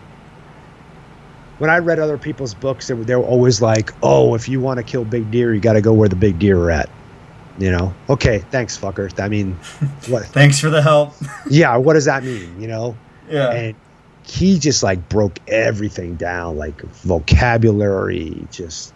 [1.57, 4.61] when I read other people's books, they were, they were always like, "Oh, if you
[4.61, 6.89] want to kill big deer, you got to go where the big deer are at."
[7.57, 7.93] You know?
[8.09, 9.11] Okay, thanks, fucker.
[9.21, 9.53] I mean,
[10.07, 10.25] what?
[10.27, 11.13] Thanks for the help.
[11.49, 12.61] Yeah, what does that mean?
[12.61, 12.95] You know?
[13.29, 13.51] yeah.
[13.51, 13.75] and
[14.23, 18.93] he just like broke everything down like vocabulary just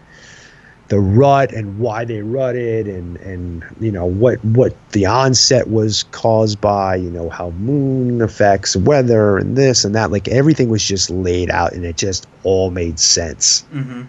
[0.90, 6.04] the rut and why they rutted and and you know what what the onset was
[6.12, 10.12] caused by you know how moon affects weather and this and that.
[10.12, 13.62] Like everything was just laid out and it just all made sense.
[13.72, 14.04] Hmm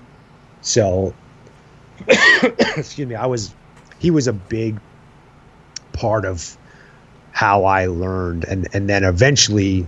[0.65, 1.15] so
[2.77, 3.55] excuse me i was
[3.99, 4.81] he was a big
[5.93, 6.57] part of
[7.33, 9.87] how i learned and and then eventually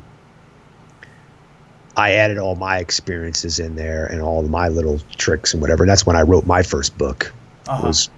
[1.97, 5.82] i added all my experiences in there and all my little tricks and whatever.
[5.82, 7.32] And that's when i wrote my first book.
[7.68, 7.88] Uh-huh.
[7.88, 8.11] was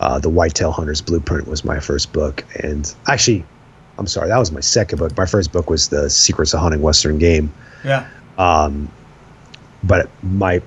[0.00, 2.44] uh, the whitetail hunter's blueprint was my first book.
[2.62, 3.44] And actually
[3.98, 5.16] i'm sorry that was my second book.
[5.16, 7.52] My first book was the secrets of hunting western game.
[7.84, 8.06] Yeah.
[8.36, 8.90] um,
[9.84, 10.60] but my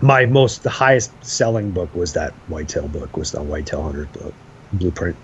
[0.00, 4.34] my most the highest selling book was that whitetail book was the whitetail hunter book,
[4.72, 5.16] blueprint.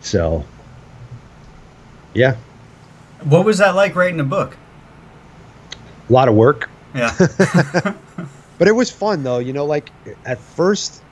[0.00, 0.44] So
[2.14, 2.36] yeah
[3.24, 4.56] What was that like writing a book?
[6.08, 7.14] a lot of work Yeah.
[8.58, 9.90] but it was fun though you know like
[10.26, 11.02] at first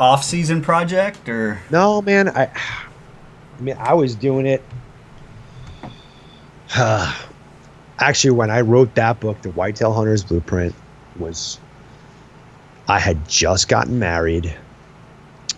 [0.00, 4.64] Off season project or no man i i mean i was doing it
[7.98, 10.74] actually when i wrote that book the whitetail hunters blueprint
[11.18, 11.58] was
[12.88, 14.56] i had just gotten married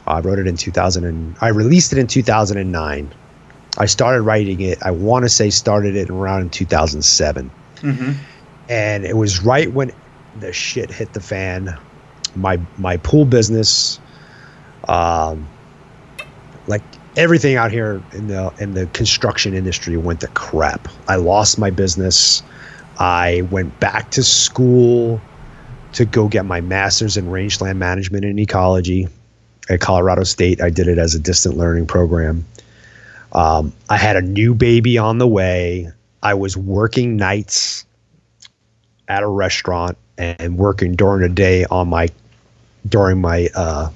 [0.06, 3.14] i wrote it in 2000 and i released it in 2009
[3.78, 7.50] i started writing it i want to say started it around in 2007
[7.80, 8.12] hmm
[8.68, 9.90] and it was right when
[10.34, 11.76] the shit hit the fan.
[12.34, 13.98] My my pool business,
[14.86, 15.48] um,
[16.66, 16.84] like
[17.16, 20.88] everything out here in the in the construction industry went to crap.
[21.08, 22.42] I lost my business.
[22.98, 25.24] I went back to school
[25.92, 29.08] to go get my master's in rangeland management and ecology
[29.70, 30.60] at Colorado State.
[30.60, 32.44] I did it as a distant learning program.
[33.38, 35.92] Um, I had a new baby on the way.
[36.24, 37.86] I was working nights
[39.06, 42.08] at a restaurant and working during the day on my
[42.88, 43.90] during my uh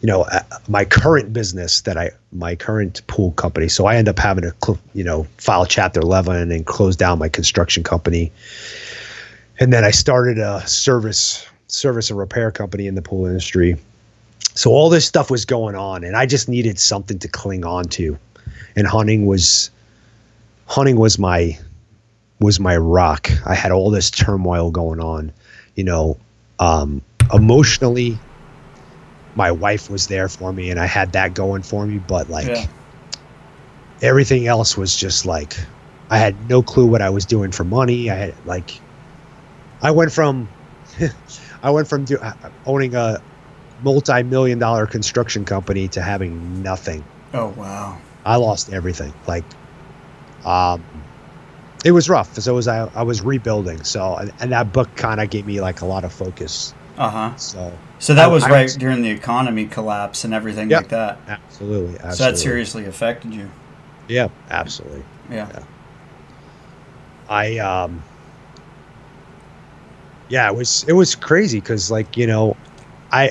[0.00, 3.68] you know uh, my current business that I my current pool company.
[3.68, 7.28] So I end up having to you know file chapter 11 and close down my
[7.28, 8.32] construction company.
[9.60, 13.76] And then I started a service service and repair company in the pool industry.
[14.56, 17.84] So all this stuff was going on and I just needed something to cling on
[17.90, 18.18] to
[18.76, 19.70] and hunting was
[20.66, 21.58] hunting was my
[22.40, 23.28] was my rock.
[23.46, 25.32] I had all this turmoil going on,
[25.74, 26.16] you know,
[26.58, 27.02] um,
[27.32, 28.16] emotionally.
[29.34, 31.98] My wife was there for me, and I had that going for me.
[31.98, 32.66] But like Yeah.
[34.02, 35.56] everything else was just like
[36.10, 38.10] I had no clue what I was doing for money.
[38.10, 38.80] I had like
[39.82, 40.48] I went from
[41.62, 42.18] I went from do,
[42.66, 43.22] owning a
[43.82, 47.04] multi-million dollar construction company to having nothing.
[47.32, 47.98] Oh wow.
[48.24, 49.12] I lost everything.
[49.26, 49.44] Like,
[50.44, 50.82] um,
[51.84, 52.34] it was rough.
[52.38, 53.82] So it was I, I was rebuilding.
[53.84, 56.74] So and, and that book kind of gave me like a lot of focus.
[56.98, 57.36] Uh huh.
[57.36, 60.80] So So that I- was I right was- during the economy collapse and everything Yep.
[60.82, 61.18] like that.
[61.28, 62.16] absolutely, absolutely.
[62.16, 63.50] So that seriously affected you.
[64.08, 65.04] Yeah, absolutely.
[65.30, 65.48] Yeah.
[65.50, 65.62] Yeah.
[67.28, 68.02] I um,
[70.28, 72.56] yeah, it was it was crazy because like you know,
[73.12, 73.30] I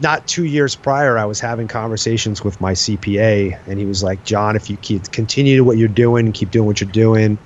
[0.00, 4.24] not two years prior I was having conversations with my CPA and he was like,
[4.24, 7.38] John, if you keep continue to what you're doing, keep doing what you're doing,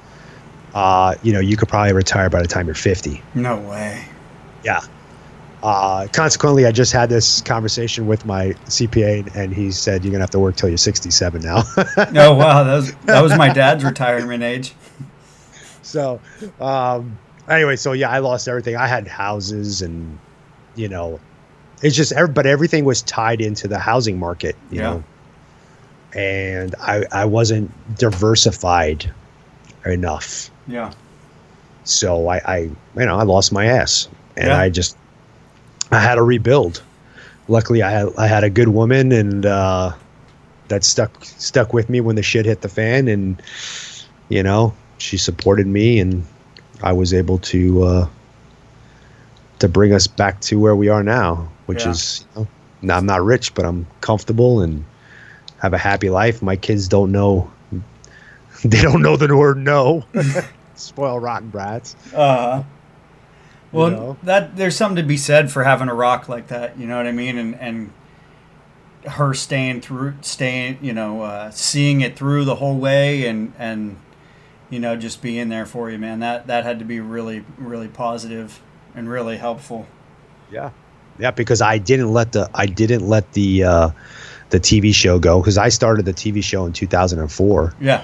[0.74, 3.22] uh, you know, you could probably retire by the time you're 50.
[3.34, 4.05] No way.
[4.64, 4.80] Yeah.
[5.62, 10.22] Uh, consequently, I just had this conversation with my CPA, and he said you're gonna
[10.22, 11.62] have to work till you're 67 now.
[12.16, 14.74] Oh wow, that was that was my dad's retirement age.
[15.82, 16.18] so,
[16.61, 18.76] um, anyway, so yeah, I lost everything.
[18.76, 20.18] I had houses, and
[20.76, 21.20] you know,
[21.83, 24.83] it's just, every, but everything was tied into the housing market, you Yeah.
[24.91, 25.05] know,
[26.14, 29.11] and I I wasn't diversified
[29.87, 30.51] enough.
[30.66, 30.93] Yeah.
[31.85, 34.59] So I, I you know, I lost my ass, and Yeah.
[34.59, 34.97] I just
[35.91, 36.83] I had to rebuild.
[37.49, 39.93] Luckily, I had I had a good woman, and uh,
[40.68, 43.41] that stuck stuck with me when the shit hit the fan, and
[44.28, 46.24] you know, she supported me, and
[46.83, 48.09] I was able to uh,
[49.61, 51.91] to bring us back to where we are now, which Yeah.
[51.91, 52.47] is you
[52.83, 54.85] know, I'm not rich, but I'm comfortable and
[55.59, 56.43] have a happy life.
[56.43, 57.51] My kids don't know
[58.64, 60.05] they don't know the word no.
[60.75, 61.95] Spoil rotten brats.
[62.12, 62.64] Uh,
[63.73, 64.16] well, know?
[64.25, 66.79] that there's something to be said for having a rock like that.
[66.79, 67.39] You know what I mean?
[67.39, 67.93] And and
[69.07, 73.97] her staying through, staying, you know, uh, seeing it through the whole way, and and
[74.68, 76.18] you know, just being there for you, man.
[76.21, 78.61] That that had to be really, really positive
[78.95, 79.87] and really helpful.
[80.51, 80.71] Yeah.
[81.19, 83.91] Yeah, because I didn't let the I didn't let the uh
[84.51, 88.03] the TV show go because I started the TV show in 2004 Yeah.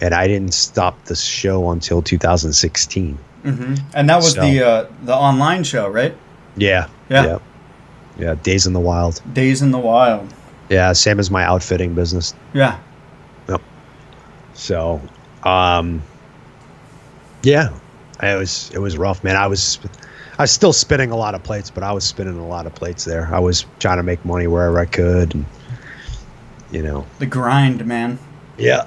[0.00, 3.18] and I didn't stop the show until 2016.
[3.42, 6.14] hmm And that was So- the uh, the online show, right?
[6.56, 6.88] Yeah.
[7.08, 7.24] Yeah.
[7.26, 7.38] Yeah.
[8.18, 9.20] Yeah, Days in the Wild.
[9.32, 10.28] Days in the Wild.
[10.68, 12.34] Yeah, same as my outfitting business.
[12.52, 12.76] Yeah.
[13.48, 13.62] Yep.
[14.54, 15.00] So,
[15.44, 16.02] um,
[17.42, 17.70] yeah,
[18.22, 19.36] it was it was rough, man.
[19.36, 19.78] I was
[20.40, 22.74] I was still spinning a lot of plates, but I was spinning a lot of
[22.74, 23.28] plates there.
[23.30, 25.44] I was trying to make money wherever I could, and
[26.70, 28.18] you know, The grind, man.
[28.56, 28.84] yeah,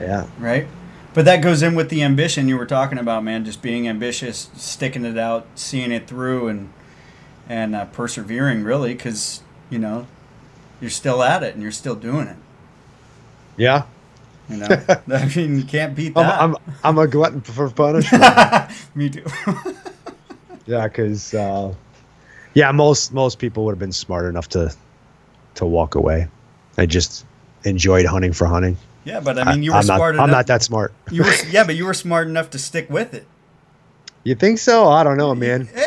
[0.00, 0.68] yeah, right?
[1.12, 3.44] But that goes in with the ambition you were talking about, man.
[3.44, 6.72] Just being ambitious, sticking it out, seeing it through, and
[7.48, 10.06] and uh, persevering, really, because you know
[10.80, 12.36] you're still at it and you're still doing it.
[13.56, 13.86] yeah.
[14.48, 14.68] You know,
[15.12, 16.40] I mean, you can't beat that.
[16.40, 18.22] I'm, I'm I'm a glutton for punishment.
[18.94, 19.24] Me too.
[20.66, 21.74] yeah, because uh,
[22.54, 24.74] yeah, most most people would have been smart enough to
[25.56, 26.28] to walk away.
[26.78, 27.24] I just
[27.64, 28.76] enjoyed hunting for hunting.
[29.04, 30.92] yeah, but I mean, you were I'm not, smart I'm not that smart.
[31.10, 33.26] You were, yeah, but you were smart enough to stick with it.
[34.24, 34.88] You think so?
[34.88, 35.68] I don't know, man.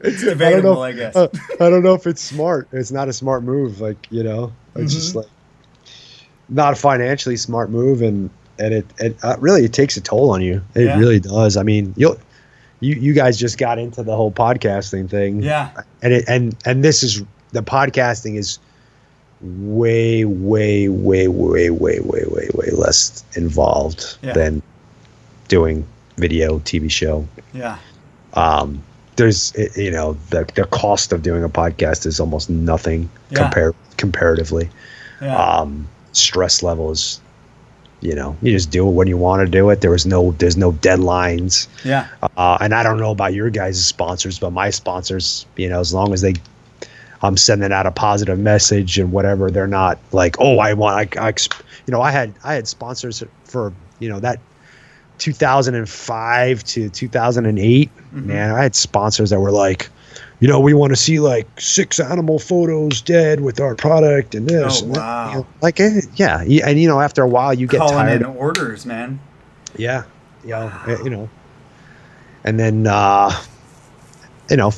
[0.00, 1.14] It's debatable, I, I, guess.
[1.14, 2.68] don't know, uh, I don't know if it's smart.
[2.72, 3.80] It's not a smart move.
[3.80, 5.22] Like you know, it's just Mhm.
[5.22, 5.26] like
[6.50, 10.30] not a financially smart move, and and it it uh, really it takes a toll
[10.30, 10.62] on you.
[10.74, 10.98] It Yeah.
[10.98, 11.56] really does.
[11.56, 12.18] I mean, you'll
[12.84, 15.70] you you guys just got into the whole podcasting thing, yeah,
[16.02, 17.22] and it and and this is
[17.52, 18.58] the podcasting is
[19.40, 24.32] way way way way way way way way less involved Yeah.
[24.34, 24.62] than
[25.48, 27.78] doing video TV show yeah,
[28.34, 28.82] um,
[29.16, 33.38] there's you know the the cost of doing a podcast is almost nothing Yeah.
[33.38, 34.68] compare comparatively.
[35.20, 37.20] yeah, Um, stress level is,
[38.04, 39.80] you know, you just do it when you want to do it.
[39.80, 41.66] There was no there's no deadlines.
[41.84, 45.80] yeah, Uh, and I don't know about your guys' sponsors, but my sponsors, you know,
[45.80, 46.34] as long as they,
[47.22, 51.28] I'm sending out a positive message and whatever, they're not like, oh, I want, I,
[51.28, 51.34] I
[51.86, 54.38] you know, I had, I had sponsors for, you know, that
[55.18, 58.24] 2005 to 2008, Mhm.
[58.26, 59.88] man, I had sponsors that were like,
[60.44, 64.46] you know, we want to see like six animal photos dead with our product and
[64.46, 64.82] this.
[64.82, 66.42] Oh, and that," you know, like, eh, yeah.
[66.42, 69.20] And, you know, after a while, you get calling tired in orders, man.
[69.78, 70.02] yeah,
[70.42, 71.30] you know, eh, you know,
[72.44, 73.30] and then uh,
[74.50, 74.70] you know,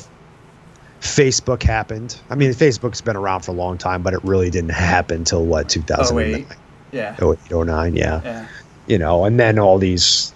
[1.01, 2.17] Facebook happened.
[2.29, 5.43] I mean, Facebook's been around for a long time, but it really didn't happen till
[5.43, 6.47] what 2009,
[6.93, 8.47] Yeah, 08, 09, yeah, yeah,
[8.87, 10.33] you know, and then all these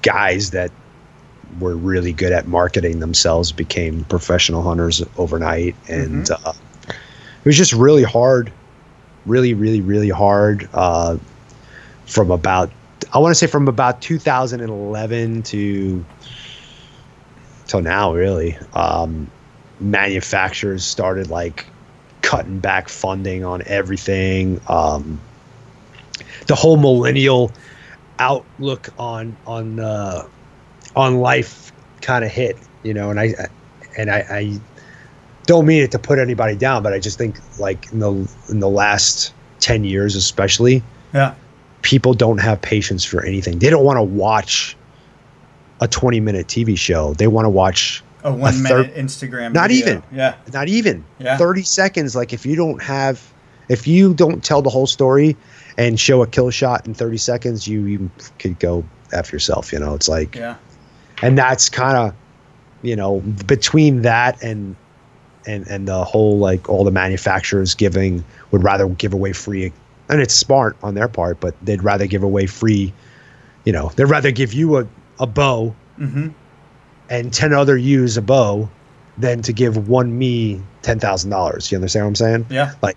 [0.00, 0.70] guys that
[1.58, 6.46] were really good at marketing themselves became professional hunters overnight, and Mm-hmm.
[6.46, 6.52] uh,
[6.90, 8.52] it was just really hard,
[9.26, 10.68] really, really, really hard.
[10.72, 11.16] Uh,
[12.06, 12.70] from about
[13.12, 16.04] I want to say from about 2011 to
[17.66, 18.56] till now, really.
[18.74, 19.30] Um,
[19.80, 21.66] manufacturers started like
[22.22, 24.60] cutting back funding on everything.
[24.68, 25.20] Um,
[26.46, 27.52] the whole millennial
[28.18, 30.26] outlook on on uh,
[30.96, 33.34] on life kind of hit, you know, and I
[33.96, 34.60] and I, I
[35.46, 38.60] don't mean it to put anybody down, but I just think like in the in
[38.60, 40.82] the last ten years, especially,
[41.14, 41.34] yeah,
[41.82, 43.58] people don't have patience for anything.
[43.58, 44.76] They don't want to watch
[45.80, 47.14] a 20 minute TV show.
[47.14, 49.52] They want to watch a one third- minute Instagram.
[49.54, 49.86] Not video.
[49.86, 50.02] even.
[50.12, 51.38] Yeah, not even Yeah.
[51.38, 52.14] 30 seconds.
[52.14, 53.20] Like if you don't have,
[53.70, 55.36] if you don't tell the whole story
[55.78, 59.72] and show a kill shot in 30 seconds, you, you could go F yourself.
[59.72, 60.56] You know, it's like, yeah,
[61.22, 62.14] and that's kind of,
[62.82, 64.76] you know, between that and,
[65.46, 69.72] and, and the whole, like all the manufacturers giving would rather give away free
[70.10, 72.92] and it's smart on their part, but they'd rather give away free,
[73.64, 74.86] you know, they'd rather give you a,
[75.20, 76.28] a bow mm-hmm.
[77.08, 78.68] and 10 other use a bow
[79.16, 81.70] than to give one me $10,000.
[81.70, 82.46] You understand what I'm saying?
[82.50, 82.96] yeah, like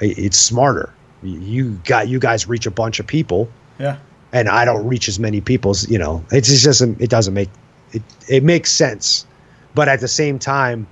[0.00, 0.92] It's smarter.
[1.22, 3.98] You got, you guys reach a bunch of people yeah,
[4.32, 7.48] and I don't reach as many people you know, it's just, doesn't- it doesn't make,
[7.92, 9.26] it, it makes sense.
[9.74, 10.86] But at the same time,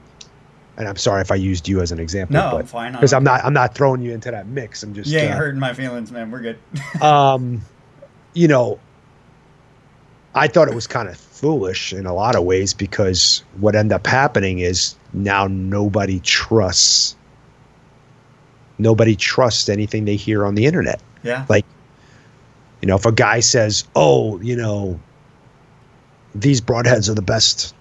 [0.77, 2.93] and I'm sorry if I used you as an example, No, but I'm fine.
[2.93, 4.83] because I'm not, I'm not throwing you into that mix.
[4.83, 6.31] I'm just, ain't uh, hurting my feelings, man.
[6.31, 6.59] We're good.
[7.03, 7.63] um,
[8.35, 8.79] you know,
[10.35, 13.95] I thought it was kind of foolish in a lot of ways because what ended
[13.95, 17.17] up happening is now nobody trusts
[18.79, 21.01] nobody trusts anything they hear on the internet.
[21.23, 21.47] Yeah.
[21.49, 21.65] Like,
[22.87, 25.01] you know, if a guy says, "Oh, you know,
[26.37, 27.75] these broadheads are the best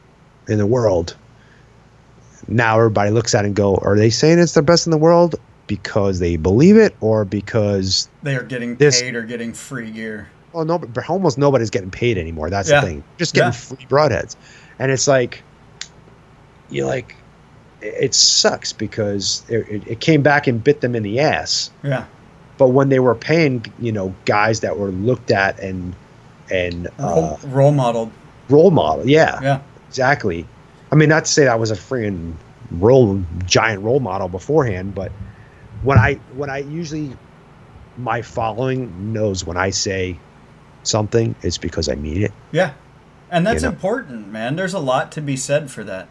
[0.47, 1.15] in the world,"
[2.47, 4.97] now everybody looks at it and go, "Are they saying it's the best in the
[4.97, 5.35] world
[5.67, 10.27] because they believe it, or because they are getting This- paid or getting free gear.
[10.53, 12.49] well, no, but almost nobody's getting paid anymore.
[12.49, 12.81] That's Yeah.
[12.81, 13.03] the thing.
[13.19, 13.51] Just getting Yeah.
[13.51, 14.35] free broadheads,
[14.79, 15.43] and it's like,
[16.71, 17.13] you like,
[17.81, 21.69] it, sucks because it, it came back and bit them in the ass.
[21.83, 22.05] Yeah.
[22.57, 25.93] But when they were paying, you know, guys that were looked at and
[26.51, 28.11] and Role, uh, role modeled.
[28.49, 29.59] role model, yeah, Yeah.
[29.89, 30.45] exactly.
[30.91, 32.33] I mean, not to say I was a freaking
[32.71, 35.11] role giant role model beforehand, but
[35.83, 37.11] when I when I usually
[37.97, 40.17] my following knows when I say
[40.83, 42.31] something, it's because I mean it.
[42.51, 42.71] Yeah.
[43.31, 43.73] And that's You know.
[43.73, 44.55] important, man.
[44.55, 46.07] There's a lot to be said for that.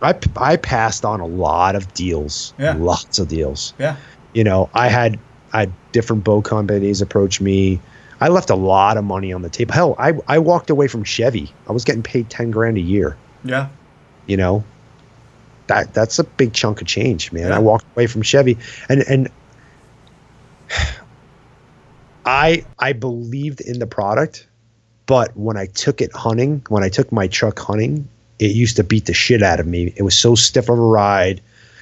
[0.00, 2.74] I, I passed on a lot of deals, Yeah.
[2.78, 3.74] lots of deals.
[3.78, 3.96] Yeah.
[4.32, 5.18] You know, I had
[5.54, 7.80] I had different bow companies approach me.
[8.20, 9.72] I left a lot of money on the table.
[9.72, 11.52] Hell, I I walked away from Chevy.
[11.68, 13.16] I was getting paid ten grand a year.
[13.44, 13.68] Yeah.
[14.26, 14.64] You know,
[15.68, 17.48] that that's a big chunk of change, man.
[17.48, 17.56] Yeah.
[17.56, 19.28] I walked away from Chevy, and and
[22.26, 24.46] I I believed in the product,
[25.06, 28.08] but when I took it hunting, when I took my truck hunting,
[28.40, 29.92] it used to beat the shit out of me.
[29.96, 31.40] It was so stiff of a ride.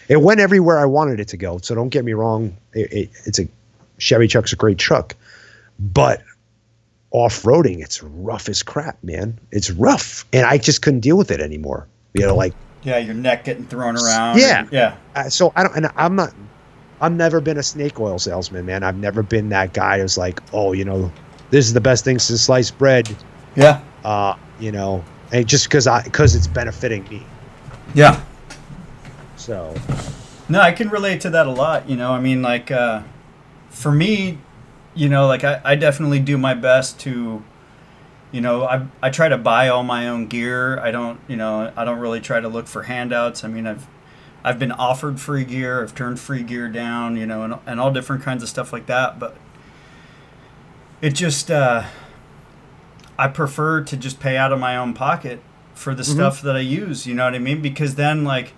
[0.09, 1.59] It went everywhere I wanted it to go.
[1.59, 2.55] So don't get me wrong.
[2.75, 3.49] It, it, it's a
[4.03, 5.14] Chevy truck's a great truck,
[5.78, 6.22] but
[7.12, 9.38] off roading, it's rough as crap, man.
[9.53, 11.86] It's rough, and I just couldn't deal with it anymore.
[12.14, 12.98] You know, like Yeah.
[12.98, 14.40] Your neck getting thrown around.
[14.40, 14.61] Yeah.
[14.61, 14.96] and- yeah.
[15.14, 16.34] uh, so I don't, and I'm not,
[17.00, 18.82] I've never been a snake oil salesman, man.
[18.82, 21.12] I've never been that guy who's like, oh, you know,
[21.50, 23.09] this is the best thing since sliced bread,
[23.55, 23.80] Yeah.
[24.05, 27.24] uh, you know, and just because I, because it's benefiting me.
[27.94, 28.20] Yeah.
[29.36, 29.74] So
[30.48, 31.88] No, I can relate to that a lot.
[31.88, 33.03] You know, I mean, like, uh,
[33.73, 34.39] for me,
[34.95, 37.43] you know, like, I, I definitely do my best to,
[38.31, 40.79] you know, I, I try to buy all my own gear.
[40.79, 43.43] I don't, you know, I don't really try to look for handouts.
[43.43, 43.87] I mean, I've,
[44.45, 45.83] I've been offered free gear.
[45.83, 48.87] I've turned free gear down, you know, and, and all different kinds of stuff like
[48.87, 49.18] that.
[49.18, 49.37] But
[51.01, 51.85] it just, uh,
[53.18, 55.41] I prefer to just pay out of my own pocket
[55.75, 57.07] for the stuff that I use.
[57.07, 57.62] You know what I mean?
[57.62, 58.53] Because then, like,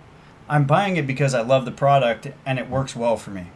[0.49, 3.49] I'm buying it because I love the product and it works well for me.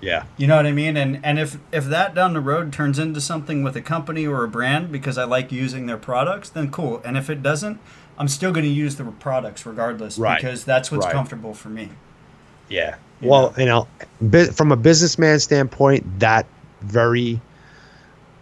[0.00, 0.96] Yeah, You know what I mean?
[0.96, 4.44] And and if if that down the road turns into something with a company or
[4.44, 7.00] a brand because I like using their products, then cool.
[7.04, 7.80] And if it doesn't,
[8.18, 10.36] I'm still going to use the products regardless Right.
[10.40, 11.12] because that's what's Right.
[11.12, 11.90] comfortable for me.
[12.68, 12.96] yeah.
[13.20, 13.86] You Well, you know,
[14.52, 16.46] from a businessman standpoint, that
[16.82, 17.40] very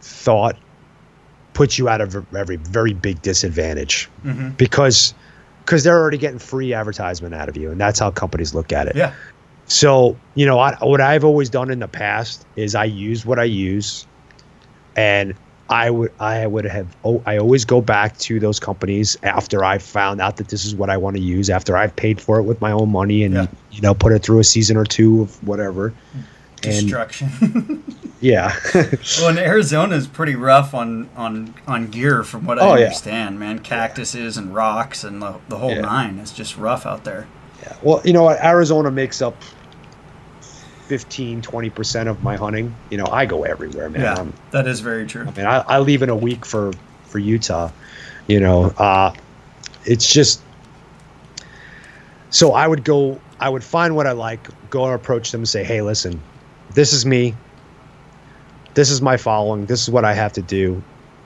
[0.01, 0.57] thought
[1.55, 5.15] puts you at a v- very, very big disadvantage hmm because
[5.65, 8.89] because they're already getting free advertisement out of you, and that's how companies look at
[8.89, 8.97] it.
[8.97, 9.13] Yeah.
[9.67, 13.39] So, you know, I, what I've always done in the past is I use what
[13.39, 14.07] I use,
[14.97, 15.35] and
[15.71, 19.79] I would I would have oh, I always go back to those companies after I
[19.79, 22.43] found out that this is what I want to use after I've paid for it
[22.43, 23.47] with my own money and Yeah.
[23.71, 25.95] you know put it through a season or two of whatever.
[26.65, 27.83] And Destruction.
[28.21, 28.55] yeah,
[29.19, 32.85] well, and Arizona is pretty rough on on on gear from what I Oh, yeah.
[32.85, 33.61] understand, man.
[33.61, 35.81] Cactuses and rocks and the, the whole Yeah.
[35.81, 36.19] nine.
[36.19, 37.27] It's just rough out there.
[37.63, 37.77] Yeah.
[37.83, 38.43] Well, you know what?
[38.43, 39.43] Arizona makes up
[40.41, 42.75] 15, 20 percent of my hunting.
[42.91, 44.03] You know, I go everywhere, man.
[44.03, 45.23] Yeah, I'm- that is very true.
[45.27, 46.73] I mean, I, I leave in a week for
[47.07, 47.71] for Utah.
[48.27, 49.13] You know, uh,
[49.85, 50.43] it's just
[52.31, 53.21] so I would go.
[53.41, 54.39] I would find what I like,
[54.71, 56.21] go and approach them and say, "Hey, listen,
[56.75, 57.35] this is me.
[58.75, 59.67] This is my following.
[59.67, 60.83] This is what I have to do.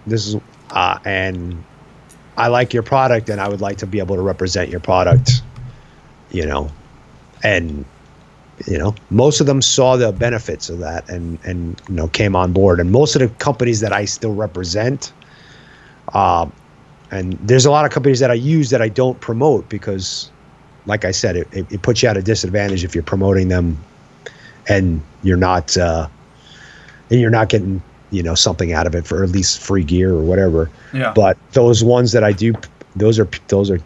[0.07, 0.37] This is
[0.71, 1.63] uh, and
[2.37, 5.43] I like your product, and I would like to be able to represent your product.
[6.37, 6.71] You know,
[7.43, 7.85] and
[8.67, 12.35] you know most of them saw the benefits of that and and you know came
[12.37, 15.13] on board and most of the companies that i still represent
[16.15, 16.51] um
[17.11, 20.31] and there's a lot of companies that i use that i don't promote because
[20.87, 23.77] like i said it, it, it puts you at a disadvantage if you're promoting them
[24.69, 26.09] and you're not uh
[27.11, 30.15] and you're not getting you know something out of it for at least free gear
[30.15, 31.13] or whatever Yeah.
[31.15, 32.55] but those ones that I do,
[32.95, 33.81] those are those are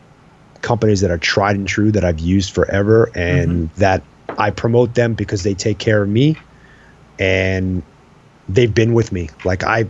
[0.62, 4.02] companies that are tried and true that I've used forever, and that
[4.38, 6.36] I promote them because they take care of me,
[7.18, 7.82] and
[8.48, 9.30] they've been with me.
[9.44, 9.88] Like I,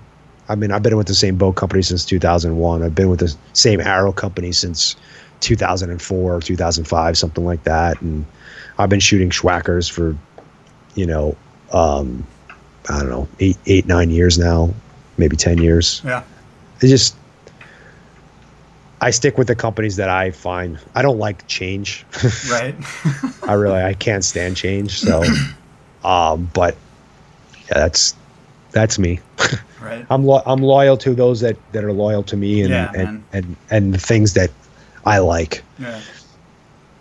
[0.49, 2.83] I mean, I've been with the same boat company since 2001.
[2.83, 4.97] I've been with the same arrow company since
[5.41, 8.25] 2004 or 2005, something like that, and
[8.79, 10.16] I've been shooting Schwackers for,
[10.95, 11.37] you know,
[11.73, 12.27] um,
[12.89, 14.75] I don't know, eight, eight, nine years now,
[15.21, 16.23] maybe ten years yeah.
[16.81, 17.14] it just
[19.01, 20.78] I stick with the companies that I find.
[20.94, 22.05] I don't like change.
[22.51, 22.74] right.
[23.48, 25.01] I really I can't stand change.
[25.01, 25.22] So,
[26.05, 26.76] um, but
[27.68, 28.14] yeah, that's
[28.72, 29.20] that's me.
[29.80, 30.05] right.
[30.11, 33.24] I'm lo- I'm loyal to those that that are loyal to me and Yeah, and,
[33.32, 34.51] and and the things that
[35.07, 35.62] I like.
[35.78, 36.01] Yeah.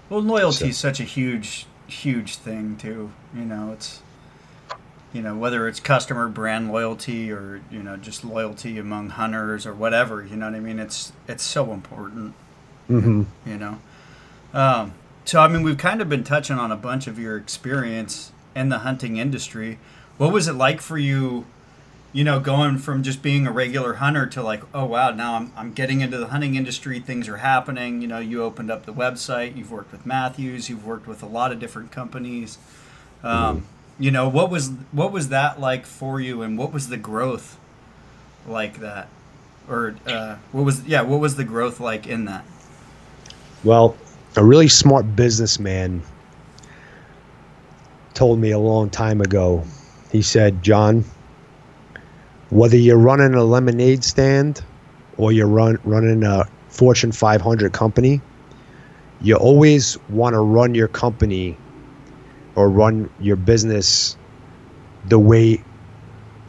[0.09, 3.11] Well, loyalty So- is such a huge, huge thing too.
[3.35, 4.01] You know, it's
[5.13, 9.73] you know whether it's customer brand loyalty or you know just loyalty among hunters or
[9.73, 10.23] whatever.
[10.23, 10.79] You know what I mean?
[10.79, 12.33] It's it's so important.
[12.87, 13.79] hmm You know.
[14.53, 14.93] Um,
[15.25, 18.69] so I mean, we've kind of been touching on a bunch of your experience in
[18.69, 19.79] the hunting industry.
[20.17, 21.45] What was it like for you?
[22.11, 25.53] You know, going from just being a regular hunter to like, oh wow, now I'm,
[25.55, 26.99] I'm getting into the hunting industry.
[26.99, 28.01] Things are happening.
[28.01, 29.55] You know, you opened up the website.
[29.55, 30.69] You've worked with Mathews.
[30.69, 32.57] You've worked with a lot of different companies.
[33.21, 33.67] Um,
[33.99, 37.59] you know, what was what was that like for you, and what was the growth
[38.47, 39.09] like that,
[39.67, 42.45] or uh, what was yeah, what was the growth like in that?
[43.63, 43.97] Well,
[44.37, 46.01] a really smart businessman
[48.13, 49.63] told me a long time ago.
[50.11, 51.03] He said, "John,
[52.49, 54.63] whether you're running a lemonade stand
[55.17, 58.21] or you're run, running a Fortune 500 company,
[59.21, 61.57] you always want to run your company
[62.59, 64.17] or run your business
[65.07, 65.63] the way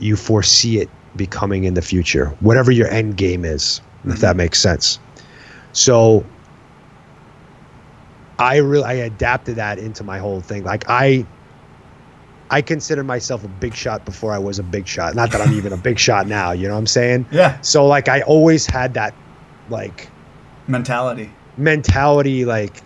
[0.00, 4.38] you foresee it becoming in the future, whatever your end game is, if that mm-hmm.
[4.38, 4.98] makes sense."
[5.72, 6.24] So
[8.40, 10.64] I really I adapted that into my whole thing.
[10.64, 11.26] Like I
[12.50, 15.14] I consider myself a big shot before I was a big shot.
[15.14, 17.26] Not that I'm even a big shot now, you know what I'm saying?
[17.30, 19.14] Yeah, So like I always had that
[19.68, 20.08] like
[20.66, 21.30] mentality.
[21.56, 22.82] mentality like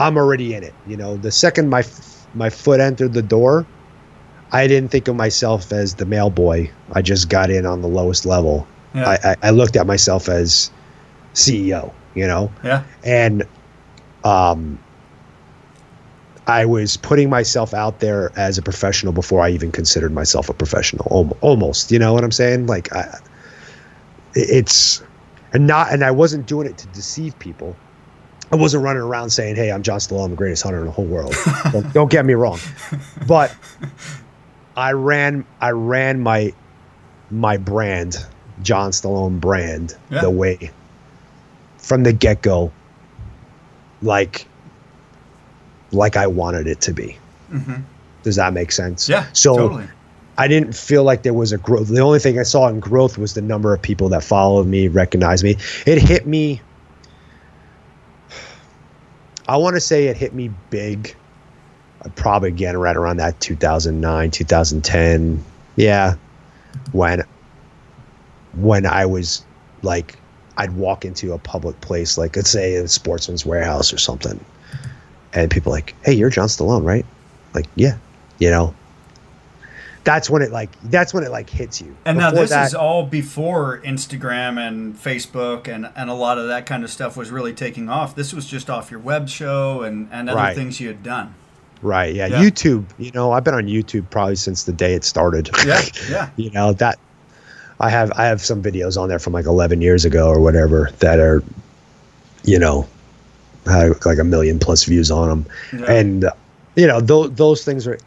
[0.00, 1.16] I'm already in it, you know.
[1.16, 3.66] The second my f- my foot entered the door,
[4.52, 6.70] I didn't think of myself as the mail boy.
[6.92, 8.66] I just got in on the lowest level.
[8.94, 10.70] Yeah, I, I, I looked at myself as
[11.34, 13.44] CEO, you know yeah, and
[14.24, 14.78] um
[16.46, 20.54] I was putting myself out there as a professional before I even considered myself a
[20.54, 21.30] professional.
[21.42, 22.66] Almost, you know what I'm saying?
[22.66, 23.06] Like, I,
[24.34, 25.00] it's
[25.52, 27.76] and not, and I wasn't doing it to deceive people.
[28.52, 30.90] I wasn't running around saying, "Hey, I'm John Stallone, I'm the greatest hunter in the
[30.90, 31.34] whole world."
[31.72, 32.58] don't, don't get me wrong,
[33.26, 33.54] but
[34.76, 36.52] I ran, I ran my
[37.30, 38.16] my brand,
[38.62, 40.22] John Stallone brand, Yeah.
[40.22, 40.70] the way
[41.78, 42.72] from the get go,
[44.02, 44.46] like
[45.92, 47.16] like I wanted it to be.
[47.50, 47.74] hmm
[48.22, 49.08] Does that make sense?
[49.08, 49.26] yeah.
[49.32, 49.88] So totally.
[50.38, 51.88] I didn't feel like there was a growth.
[51.88, 54.88] The only thing I saw in growth was the number of people that followed me,
[54.88, 55.56] recognized me.
[55.86, 56.62] It hit me.
[59.50, 61.16] I want to say it hit me big.
[62.14, 65.44] Probably again right around that 2009, 2010.
[65.74, 66.14] Yeah,
[66.92, 67.24] when
[68.54, 69.42] when I was
[69.82, 70.16] like,
[70.56, 74.38] I'd walk into a public place, like let's say a Sportsman's Warehouse or something,
[75.32, 77.04] and people like, "Hey, you're John Stallone, right?"
[77.52, 77.96] Like, yeah,
[78.38, 78.72] you know,
[80.04, 81.94] that's when it like that's when it like hits you.
[82.04, 86.48] And now this that- is all before Instagram and Facebook and, and a lot of
[86.48, 88.14] that kind of stuff was really taking off.
[88.14, 90.56] This was just off your web show and, and other Right.
[90.56, 91.34] things you had done.
[91.82, 92.14] right.
[92.14, 92.42] Yeah, Yeah.
[92.42, 92.84] YouTube.
[92.98, 95.50] You know, I've been on YouTube probably since the day it started.
[95.66, 96.30] Yeah, yeah.
[96.36, 96.98] you know that
[97.78, 100.90] I have I have some videos on there from like 11 years ago or whatever
[101.00, 101.42] that are,
[102.44, 102.86] you know,
[103.66, 105.46] had like a million plus views on them,
[105.78, 105.92] Yeah.
[105.92, 106.24] and
[106.76, 107.98] you know those those things are.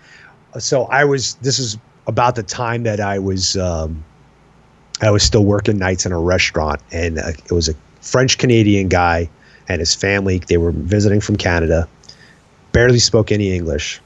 [0.59, 1.35] So I was.
[1.35, 1.77] This is
[2.07, 3.57] about the time that I was.
[3.57, 4.03] Um,
[5.01, 8.87] I was still working nights in a restaurant, and uh, it was a French Canadian
[8.89, 9.29] guy
[9.67, 10.39] and his family.
[10.39, 11.87] They were visiting from Canada,
[12.71, 13.99] barely spoke any English,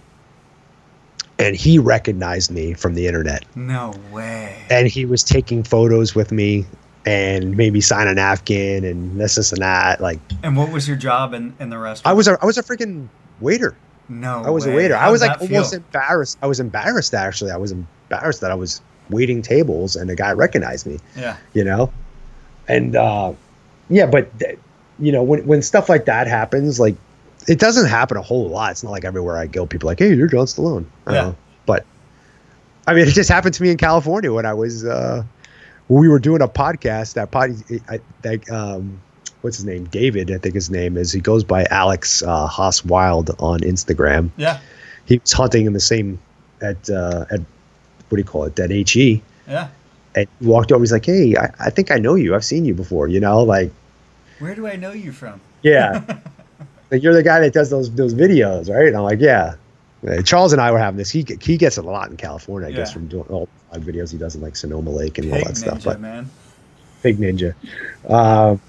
[1.39, 4.55] and he recognized me from the internet No way.
[4.69, 6.65] and he was taking photos with me
[7.05, 10.01] and maybe sign a napkin and this, this and that.
[10.01, 12.11] Like And what was your job in, in the restaurant?
[12.11, 13.07] I was a I was a freaking
[13.39, 13.75] waiter.
[14.09, 14.95] No I was a waiter.
[14.95, 15.77] I How'd was like almost feel?
[15.79, 16.37] embarrassed.
[16.41, 17.51] I was embarrassed actually.
[17.51, 20.99] I was embarrassed that I was waiting tables and the guy recognized me.
[21.15, 21.37] Yeah.
[21.53, 21.91] You know,
[22.67, 23.33] and uh,
[23.89, 24.59] yeah, but th-
[24.99, 26.95] you know when when stuff like that happens, like
[27.47, 28.71] it doesn't happen a whole lot.
[28.71, 30.85] It's not like everywhere I go, people are like, hey, you're John Stallone.
[31.05, 31.21] I Yeah.
[31.21, 31.35] know.
[31.65, 31.85] But
[32.85, 35.23] I mean, it just happened to me in California when I was uh,
[35.87, 37.13] when we were doing a podcast.
[37.13, 37.51] That pod,
[37.89, 39.01] I, that um,
[39.41, 39.85] what's his name?
[39.85, 41.11] David, I think his name is.
[41.11, 44.29] He goes by Alex uh, Haas Wild on Instagram.
[44.37, 44.59] Yeah.
[45.05, 46.19] He was hunting in the same
[46.61, 48.59] at uh, at what do you call it?
[48.59, 49.67] At He Yeah.
[50.15, 50.81] and he walked over.
[50.83, 52.35] He's like, "Hey, I, I think I know you.
[52.35, 53.07] I've seen you before.
[53.07, 53.71] You know, like,
[54.39, 55.39] Where do I know you from?
[55.63, 56.03] yeah,
[56.91, 59.55] like you're the guy that does those those videos, right?" And I'm like, "Yeah."
[60.23, 61.09] Charles and I were having this.
[61.09, 64.11] He he gets it a lot in California, I guess, from doing all the videos
[64.11, 65.83] he does in like Sonoma Lake and all Pig that stuff.
[65.83, 66.29] But man.
[67.01, 67.55] Big Ninja.
[68.07, 68.61] Um,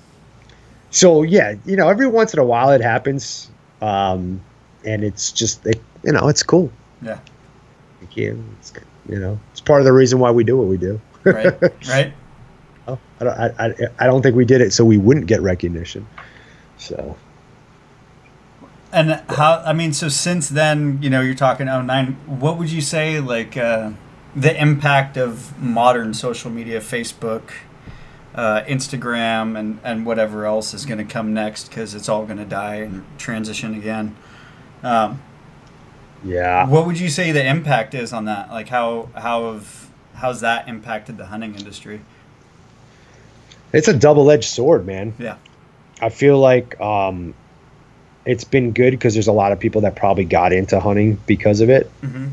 [0.90, 4.40] so yeah, you know, every once in a while it happens, um,
[4.84, 6.70] and it's just it, you know it's cool.
[7.02, 7.18] Yeah.
[8.14, 8.72] Yeah, it's,
[9.08, 11.00] you know, it's part of the reason why we do what we do.
[11.24, 11.54] Right.
[11.88, 12.12] right.
[12.86, 15.42] Oh, I don't, I, I, I don't think we did it so we wouldn't get
[15.42, 16.06] recognition.
[16.78, 17.16] So
[18.92, 19.62] And how?
[19.66, 22.16] I mean, so since then, you know, you're talking 09.
[22.26, 23.90] What would you say, like, uh,
[24.34, 27.50] the impact of modern social media, Facebook,
[28.38, 31.68] uh, Instagram, and and whatever else is going to come next?
[31.68, 34.16] Because it's all going to die and transition again.
[34.82, 35.20] Um,
[36.24, 38.50] yeah, what would you say the impact is on that?
[38.50, 42.00] Like, how how have how's that impacted the hunting industry?
[43.72, 45.12] it's a double-edged sword, man.
[45.18, 45.36] Yeah.
[46.00, 47.34] I feel like um,
[48.24, 51.60] it's been good because there's a lot of people that probably got into hunting because
[51.60, 52.28] of it, hmm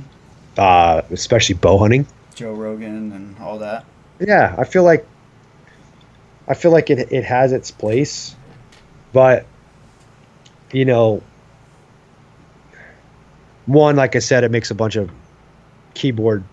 [0.57, 2.07] uh, especially bow hunting.
[2.33, 3.83] Joe Rogan and all that.
[4.19, 5.05] Yeah, I feel like
[6.47, 8.35] I feel like it it has its place,
[9.13, 9.45] but
[10.71, 11.21] you know,
[13.65, 15.09] one like I said, it makes a bunch of
[15.93, 16.43] keyboard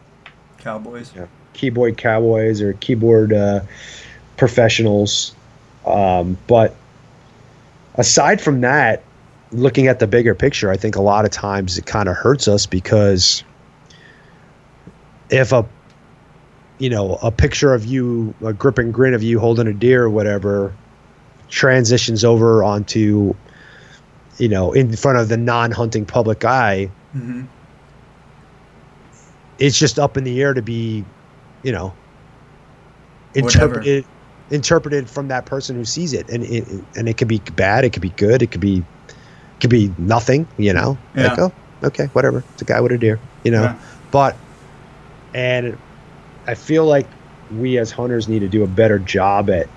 [0.58, 1.12] Cowboys.
[1.14, 1.26] Yeah.
[1.54, 3.60] keyboard cowboys or keyboard uh,
[4.36, 5.34] professionals.
[5.84, 6.76] Um, but
[7.96, 9.02] aside from that,
[9.50, 12.46] looking at the bigger picture, I think a lot of times it kind of hurts
[12.48, 13.42] us because
[15.30, 15.66] if a
[16.82, 20.02] you know a picture of you, a grip and grin of you holding a deer
[20.02, 20.74] or whatever,
[21.48, 23.32] transitions over onto
[24.38, 27.42] you know in front of the non-hunting public eye, hmm
[29.58, 31.04] it's just up in the air to be,
[31.62, 31.94] you know,
[33.34, 33.74] Whatever.
[33.74, 34.06] interpreted
[34.50, 37.92] interpreted from that person who sees it, and it and it could be bad, it
[37.92, 38.78] could be good, it could be
[39.08, 41.52] it could be nothing, you know, like oh,
[41.84, 43.78] okay, whatever, it's a guy with a deer, you know, Yeah.
[44.10, 44.36] but
[45.32, 45.78] and
[46.46, 47.06] I feel like
[47.56, 49.68] we as hunters need to do a better job at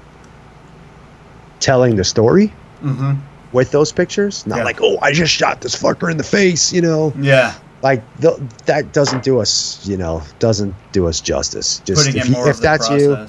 [1.59, 2.47] telling the story
[2.81, 3.13] hmm
[3.51, 4.63] with those pictures, not Yeah.
[4.65, 7.53] like oh, I just shot this fucker in the face, you know, Yeah.
[7.81, 8.35] like th-
[8.65, 11.81] that doesn't do us you know doesn't do us justice.
[11.85, 13.27] Just Putting if, in you, more if of the that's you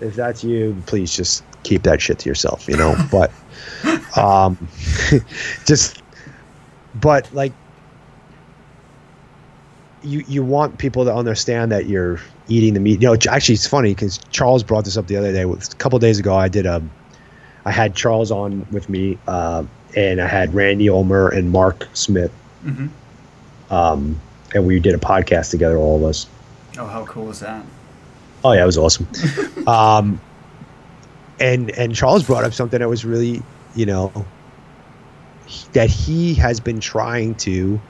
[0.00, 2.94] if that's you please just keep that shit to yourself you know?
[3.10, 3.30] But
[4.18, 4.58] um
[5.66, 6.02] just
[6.94, 7.52] but like
[10.04, 13.66] you you want people to understand that you're eating the meat you know actually it's
[13.66, 16.66] funny because charles brought this up the other day a couple days ago i did
[16.66, 16.82] a
[17.64, 19.64] i had charles on with me uh,
[19.96, 22.30] and i had randy ulmer and mark smith
[22.62, 22.86] hmm
[23.70, 24.20] um,
[24.54, 26.26] and we did a podcast together, all of us.
[26.78, 27.64] Oh, how cool is that?
[28.44, 29.08] Oh yeah, it was awesome.
[29.66, 30.20] um,
[31.40, 33.42] and and Charles brought up something that was really,
[33.74, 34.26] you know,
[35.72, 37.80] that he has been trying to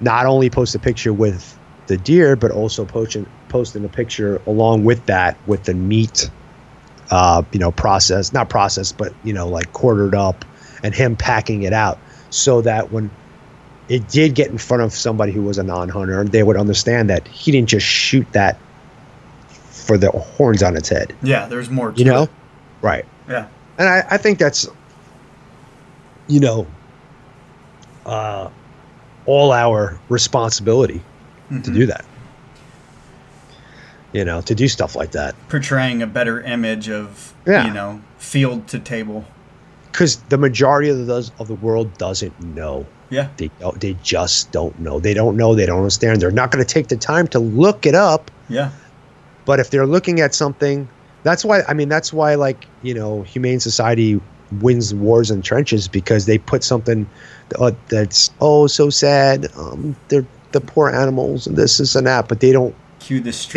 [0.00, 4.84] not only post a picture with the deer, but also posting posting a picture along
[4.84, 6.30] with that with the meat,
[7.10, 10.44] uh, you know, process not process, but you know, like quartered up,
[10.82, 11.98] and him packing it out
[12.30, 13.10] so that when
[13.88, 17.26] it did get in front of somebody who was a non-hunter, they would understand that
[17.28, 18.58] he didn't just shoot that
[19.70, 21.14] for the horns on its head.
[21.22, 21.92] Yeah, there's more.
[21.92, 22.30] To You know, it.
[22.82, 23.04] right?
[23.28, 23.46] Yeah.
[23.78, 24.66] And I, I think that's,
[26.26, 26.66] you know,
[28.04, 28.50] uh,
[29.26, 31.02] all our responsibility
[31.50, 31.74] to Mhm.
[31.74, 32.04] do that.
[34.12, 35.34] You know, to do stuff like that.
[35.48, 37.66] portraying a better image of Yeah.
[37.66, 39.24] you know field to table.
[39.92, 42.86] Because the majority of the of the world doesn't know.
[43.10, 43.28] Yeah.
[43.36, 44.98] They don't, they just don't know.
[45.00, 45.54] They don't know.
[45.54, 46.20] They don't understand.
[46.20, 48.30] They're not going to take the time to look it up.
[48.48, 48.70] Yeah.
[49.44, 50.88] But if they're looking at something,
[51.22, 54.20] that's why I mean that's why like you know Humane Society
[54.60, 57.08] wins wars in trenches because they put something
[57.58, 59.48] uh, that's oh so sad.
[59.56, 63.32] Um, they're the poor animals and this, this and that, but they don't Cue the
[63.32, 63.54] strings.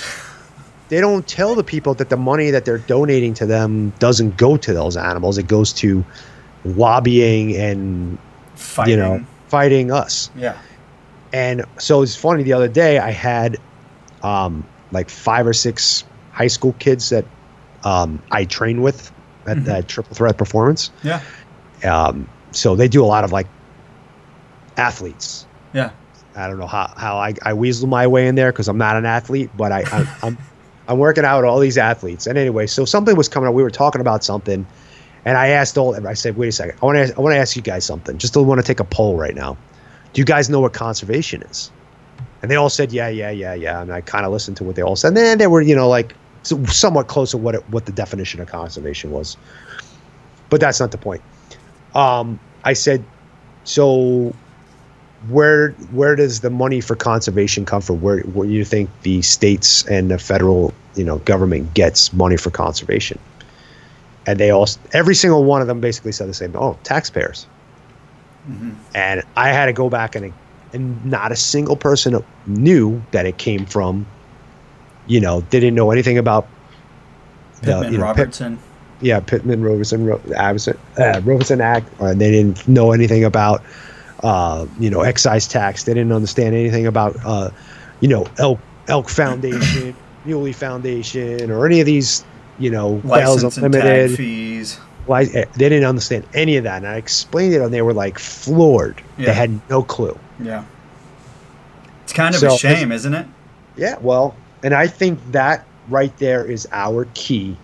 [0.00, 0.26] They don't-
[0.88, 4.56] they don't tell the people that the money that they're donating to them doesn't go
[4.56, 5.38] to those animals.
[5.38, 6.04] It goes to
[6.64, 8.18] lobbying and
[8.56, 8.90] Fighting.
[8.90, 10.30] you know fighting us.
[10.36, 10.56] Yeah.
[11.32, 12.42] And so it's funny.
[12.44, 13.56] The other day, I had
[14.22, 17.24] um, like five or six high school kids that
[17.84, 19.10] um, I train with
[19.46, 19.64] at Mhm.
[19.64, 20.90] that Triple Threat Performance.
[21.02, 21.20] Yeah.
[21.84, 23.46] Um, so they do a lot of like
[24.76, 25.46] athletes.
[25.72, 25.90] Yeah.
[26.36, 28.96] I don't know how, how I, I weasel my way in there because I'm not
[28.96, 30.38] an athlete, but I, I I'm
[30.88, 32.26] I'm working out all these athletes.
[32.26, 33.54] And anyway, so something was coming up.
[33.54, 34.66] We were talking about something,
[35.24, 35.94] and I asked all.
[36.06, 36.78] I said, "Wait a second.
[36.82, 38.16] I want to I want to ask you guys something.
[38.18, 39.56] Just want to take a poll right now.
[40.12, 41.70] Do you guys know what conservation is?"
[42.42, 44.76] And they all said, "Yeah, yeah, yeah, yeah." And I kind of listened to what
[44.76, 45.08] they all said.
[45.08, 47.92] And then they were, you know, like so- somewhat close to what it, what the
[47.92, 49.36] definition of conservation was.
[50.48, 51.22] But that's not the point.
[51.94, 53.04] Um, I said,
[53.64, 54.34] so
[55.28, 58.00] where where does the money for conservation come from?
[58.00, 62.36] Where where do you think the states and the federal you know government gets money
[62.36, 63.18] for conservation?
[64.26, 66.54] and they all every single one of them basically said the same.
[66.54, 67.46] Oh, taxpayers.
[68.48, 68.74] Mhm.
[68.94, 70.32] And I had to go back and
[70.72, 74.06] and not a single person knew that it came from.
[75.10, 76.46] You know, they didn't know anything about.
[77.62, 78.58] the, Pittman you know, Pitt- Robertson.
[79.00, 83.60] yeah, Pittman Robertson Ro- Robertson, uh, Robertson Act, and they didn't know anything about,
[84.22, 85.82] uh, you know, excise tax.
[85.84, 87.50] They didn't understand anything about, uh,
[87.98, 89.94] you know, Elk Elk Foundation,
[90.24, 92.24] Muley Foundation, or any of these,
[92.60, 94.16] you know, license Unlimited.
[94.16, 94.78] fees.
[95.08, 97.92] Li- eh, they didn't understand any of that, and I explained it, and they were
[97.94, 99.02] like floored.
[99.18, 99.26] Yeah.
[99.26, 100.16] They had no clue.
[100.38, 100.64] Yeah.
[102.04, 103.26] It's kind of So- a shame, isn't it?
[103.76, 107.56] Yeah, well, and I think that right there is our key.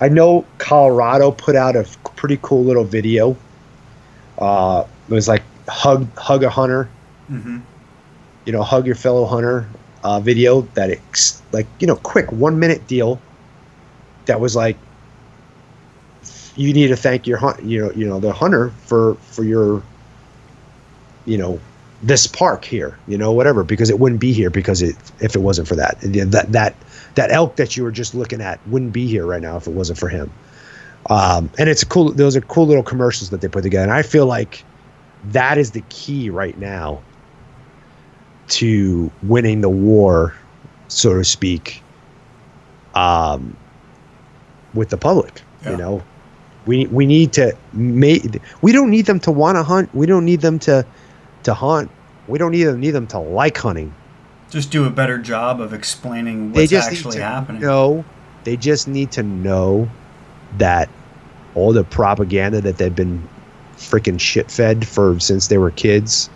[0.00, 1.84] I know Colorado put out a
[2.16, 3.36] pretty cool little video.
[4.38, 6.88] Uh, it was like hug hug a hunter,
[7.28, 7.58] hmm
[8.44, 9.66] you know, hug your fellow hunter
[10.02, 13.20] uh, video that it's like you know quick one minute deal.
[14.26, 14.76] That was like
[16.56, 19.82] you need to thank your hunt, you know, you know the hunter for for your,
[21.24, 21.60] you know,
[22.02, 25.40] this park here, you know, whatever, because it wouldn't be here because it if it
[25.40, 26.74] wasn't for that that that
[27.14, 29.72] that elk that you were just looking at wouldn't be here right now if it
[29.72, 30.30] wasn't for him.
[31.10, 33.92] Um, and it's a cool; those are cool little commercials that they put together, and
[33.92, 34.64] I feel like
[35.26, 37.02] that is the key right now
[38.48, 40.34] to winning the war,
[40.88, 41.82] so to speak,
[42.94, 43.56] um,
[44.74, 45.42] with the public.
[45.62, 45.72] Yeah.
[45.72, 46.02] You know,
[46.66, 48.40] we we need to make.
[48.62, 49.92] We don't need them to want to hunt.
[49.94, 50.86] We don't need them to
[51.44, 51.90] to hunt.
[52.26, 53.94] We don't even need them to like hunting.
[54.50, 57.60] Just do a better job of explaining They what's just actually need to happening.
[57.62, 58.04] No,
[58.44, 59.88] They just need to know
[60.56, 60.88] that
[61.54, 63.26] all the propaganda that they've been
[63.76, 66.28] freaking shit fed for since they were kids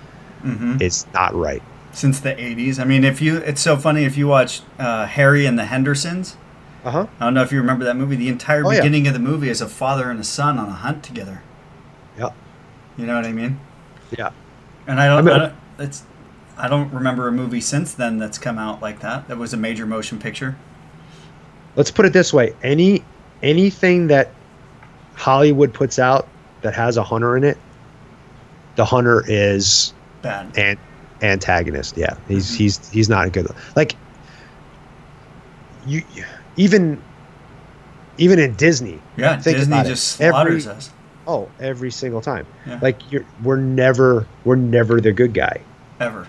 [0.42, 1.62] hmm is not right.
[1.92, 2.78] Since the 80s.
[2.80, 6.36] I mean, if you, it's so funny if you watch uh, Harry and the Hendersons.
[6.84, 7.07] Uh huh.
[7.20, 8.16] I don't know if you remember that movie.
[8.16, 8.80] The entire Oh, yeah.
[8.80, 11.42] beginning of the movie is a father and a son on a hunt together.
[12.18, 12.30] Yeah.
[12.96, 13.61] You know what I mean?
[14.18, 14.30] Yeah.
[14.87, 16.03] And I don't, I I don't it's
[16.59, 19.28] I don't remember a movie since then that's come out like that.
[19.28, 20.57] That was a major motion picture.
[21.76, 23.03] let's put it this way any
[23.43, 24.30] anything that
[25.14, 26.28] hollywood puts out
[26.61, 27.57] that has a hunter in it
[28.76, 30.57] the hunter is Bad.
[30.59, 30.76] an
[31.22, 32.57] antagonist yeah he's Mhm.
[32.57, 33.95] he's he's not a good like
[35.87, 36.03] you
[36.57, 37.01] even
[38.18, 40.91] even in disney Yeah, Disney just Every- slaughters us.
[41.26, 42.78] Oh every single time Yeah.
[42.82, 45.60] like you're we're never we're never the good guy
[46.00, 46.26] Ever.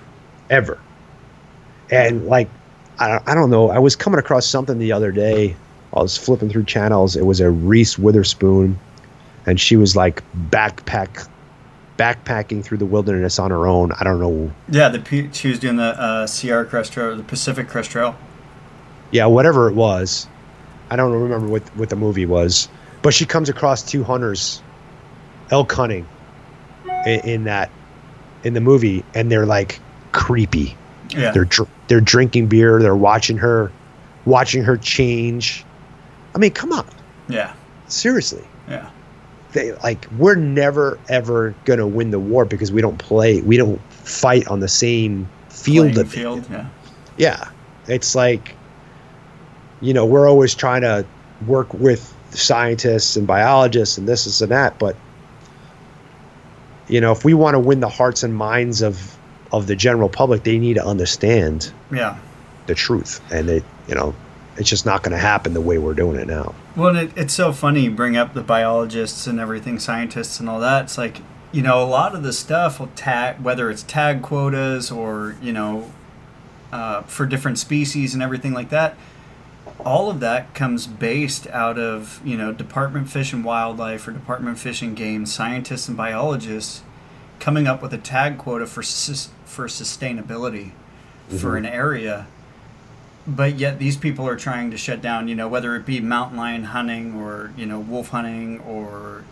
[0.50, 0.78] ever.
[1.92, 2.48] And like,
[3.00, 3.70] I don't, I don't know.
[3.72, 5.56] I was coming across something the other day.
[5.96, 7.16] I was flipping through channels.
[7.16, 8.80] It was a Reese Witherspoon,
[9.46, 11.28] and she was like backpack,
[11.98, 13.92] backpacking through the wilderness on her own.
[13.94, 14.52] I don't know.
[14.70, 18.16] Yeah, the she was doing the uh, Sierra Crest Trail, the Pacific Crest Trail.
[19.12, 20.28] Yeah, whatever it was.
[20.90, 22.68] I don't remember what what the movie was,
[23.02, 24.62] but she comes across two hunters,
[25.54, 26.06] elk hunting,
[27.06, 27.70] in, in that,
[28.44, 29.80] in the movie, and they're like
[30.12, 30.76] creepy.
[31.10, 31.32] Yeah.
[31.32, 32.82] They're dr- they're drinking beer.
[32.82, 33.72] They're watching her,
[34.26, 35.64] watching her change.
[36.36, 36.88] I mean, come on,
[37.30, 37.54] Yeah.
[37.88, 38.44] seriously.
[38.68, 38.90] Yeah.
[39.52, 43.42] They like we're never ever gonna win the war because we don't play.
[43.42, 45.94] We don't fight on the same field.
[45.94, 46.16] Playing of it.
[46.18, 46.48] field.
[46.50, 46.68] Yeah.
[47.18, 47.50] Yeah,
[47.88, 48.56] it's like,
[49.82, 51.06] you know, we're always trying to
[51.46, 54.96] work with scientists and biologists and this, this and that, but
[56.94, 59.18] you know, if we want to win the hearts and minds of
[59.52, 62.18] of the general public, they need to understand Yeah.
[62.68, 64.14] the truth, and it, you know,
[64.58, 66.54] it's just not going to happen the way we're doing it now.
[66.76, 70.48] Well, and it, it's so funny you bring up the biologists and everything, scientists and
[70.50, 70.84] all that.
[70.86, 71.22] It's like,
[71.52, 75.54] you know, a lot of the stuff will tag, whether it's tag quotas or, you
[75.54, 75.92] know,
[76.72, 78.96] uh, for different species and everything like that,
[79.80, 84.58] all of that comes based out of, you know, Department Fish and Wildlife or Department
[84.60, 86.84] Fish and Game scientists and biologists
[87.40, 90.72] coming up with a tag quota for, sus- for sustainability
[91.30, 91.58] for Mhm.
[91.58, 92.28] an area.
[93.26, 96.38] But yet these people are trying to shut down you know whether it be mountain
[96.38, 99.24] lion hunting or you know wolf hunting or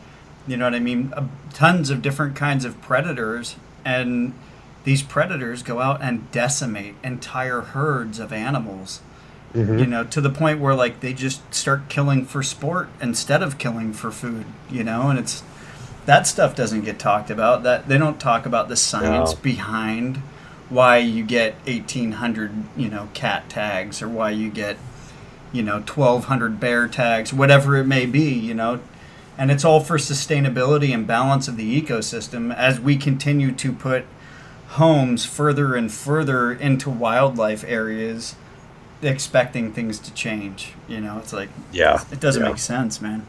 [0.47, 1.23] you know what i mean uh,
[1.53, 3.55] tons of different kinds of predators.
[3.83, 4.33] And
[4.85, 9.01] these predators go out and decimate entire herds of animals
[9.53, 9.79] Mm-hmm.
[9.79, 13.57] you know to the point where like they just start killing for sport instead of
[13.57, 15.09] killing for food you know?
[15.09, 15.43] And it's
[16.05, 17.63] that stuff doesn't get talked about.
[17.63, 19.39] That they don't talk about the science No.
[19.41, 20.17] behind
[20.69, 24.77] why you get 1800 you know cat tags or why you get
[25.51, 28.79] you know 1200 bear tags whatever it may be you know?
[29.37, 34.05] And it's all for sustainability and balance of the ecosystem as we continue to put
[34.69, 38.35] homes further and further into wildlife areas
[39.01, 40.73] expecting things to change.
[40.87, 42.03] You know, it's like Yeah.
[42.11, 42.49] it doesn't yeah.
[42.49, 43.25] make sense, man.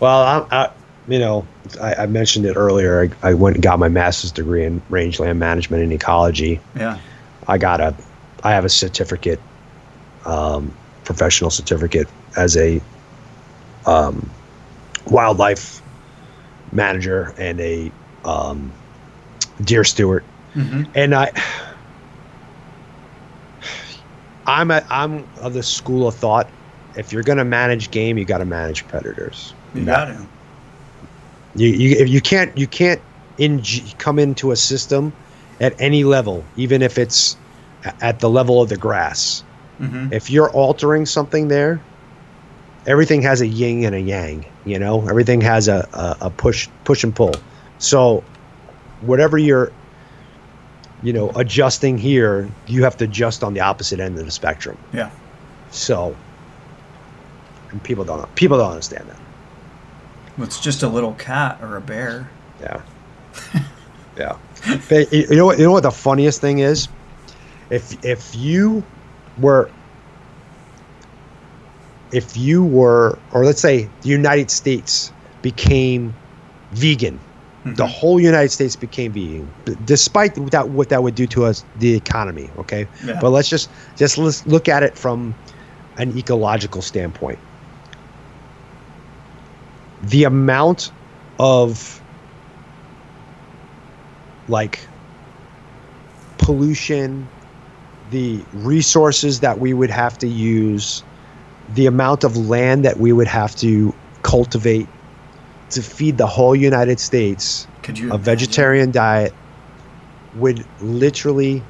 [0.00, 0.70] Well, I, I
[1.06, 1.46] you know,
[1.80, 3.10] I, I mentioned it earlier.
[3.22, 6.60] I, I went and got my master's degree in rangeland management and ecology.
[6.74, 6.98] Yeah.
[7.46, 7.94] I got a,
[8.42, 9.40] I have a certificate,
[10.24, 10.72] um,
[11.04, 12.80] professional certificate as a
[13.86, 14.30] um,
[15.06, 15.82] wildlife
[16.72, 17.92] manager and a
[18.24, 18.72] um,
[19.62, 20.24] deer steward.
[20.54, 21.32] hmm And I,
[24.46, 26.48] I'm a, I'm of the school of thought.
[26.96, 29.52] If you're going to manage game, you got to manage predators.
[29.74, 30.26] You got to.
[31.56, 33.00] You you if you can't you can't
[33.38, 33.62] in
[33.98, 35.12] come into a system
[35.60, 37.36] at any level, even if it's
[38.00, 39.42] at the level of the grass.
[39.78, 41.80] hmm If you're altering something there,
[42.86, 44.44] everything has a yin and a yang.
[44.64, 47.34] You know, everything has a, a, a push push and pull.
[47.78, 48.24] So
[49.00, 49.72] whatever you're
[51.04, 54.76] you know adjusting here, you have to adjust on the opposite end of the spectrum.
[54.92, 55.10] Yeah.
[55.70, 56.16] So
[57.74, 59.18] and people don't people don't understand that.
[60.38, 62.30] It's just a little cat or a bear.
[62.60, 62.82] Yeah.
[64.16, 64.36] yeah.
[64.88, 65.58] But you you know what?
[65.58, 66.88] You know what the funniest thing is?
[67.68, 68.82] If if you
[69.38, 69.70] were,
[72.12, 76.14] if you were, or let's say the United States became
[76.70, 77.18] vegan,
[77.66, 77.76] Mhm.
[77.76, 79.54] the whole United States became vegan,
[79.84, 82.52] despite that what that would do to us, the economy.
[82.58, 83.18] Okay, Yeah.
[83.20, 85.36] but let's just just let's look at it from
[85.96, 87.40] an ecological standpoint.
[90.00, 90.92] The amount
[91.38, 92.02] of
[94.46, 94.90] like
[96.38, 97.30] pollution,
[98.04, 101.04] the resources that we would have to use,
[101.66, 104.90] the amount of land that we would have to cultivate
[105.74, 108.24] to feed the whole United States Could you a imagine?
[108.24, 109.32] vegetarian diet
[110.36, 111.62] would literally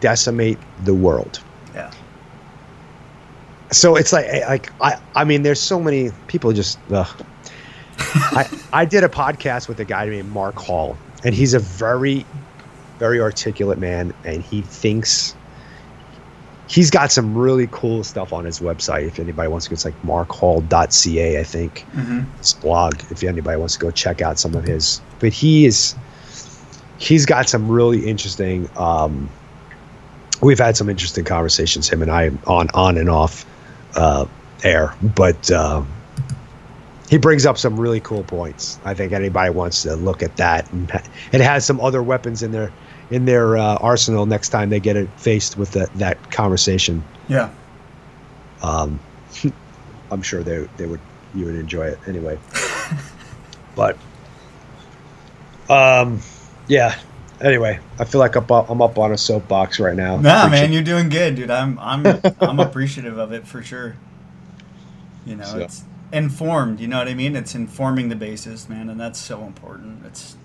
[0.00, 1.40] decimate the world.
[1.74, 1.90] Yeah.
[3.72, 7.08] So it's like eh, like I I mean there's so many people just ugh.
[7.98, 12.24] I I did a podcast with a guy named Mark Hall and he's a very
[12.98, 15.34] very articulate man and he thinks
[16.70, 19.04] he's got some really cool stuff on his website.
[19.04, 21.84] If anybody wants to go it's like markhall.ca I think.
[21.94, 22.26] Mhm.
[22.38, 25.00] his blog if anybody wants to go check out some of his.
[25.18, 25.96] But he is
[26.98, 29.28] he's got some really interesting um
[30.42, 33.44] we've had some interesting conversations him and i on on and off
[33.96, 34.26] uh
[34.62, 34.94] air.
[35.02, 35.88] But um
[37.08, 38.78] he brings up some really cool points.
[38.84, 40.88] I think anybody wants to look at that and
[41.32, 42.70] it has some other weapons in their
[43.10, 47.50] in their uh, arsenal next time they get it faced with that that conversation Yeah.
[48.62, 49.00] um,
[50.10, 51.00] I'm sure they they would
[51.34, 52.38] you would enjoy it anyway.
[53.76, 53.96] but
[55.68, 56.20] um,
[56.68, 56.98] yeah.
[57.40, 60.16] Anyway, I feel like I'm up, I'm up on a soapbox right now.
[60.16, 61.50] Nah, man, you're doing good, dude.
[61.50, 62.04] I'm I'm
[62.40, 63.96] I'm appreciative of it for sure.
[65.24, 66.80] You know, So- it's informed.
[66.80, 67.36] You know what I mean?
[67.36, 70.04] It's informing the basis, man, and that's so important.
[70.04, 70.36] It's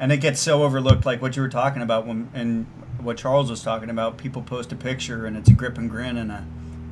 [0.00, 2.66] and it gets so overlooked, like what you were talking about when and
[3.00, 4.16] what Charles was talking about.
[4.18, 6.44] People post a picture and it's a grip and grin and a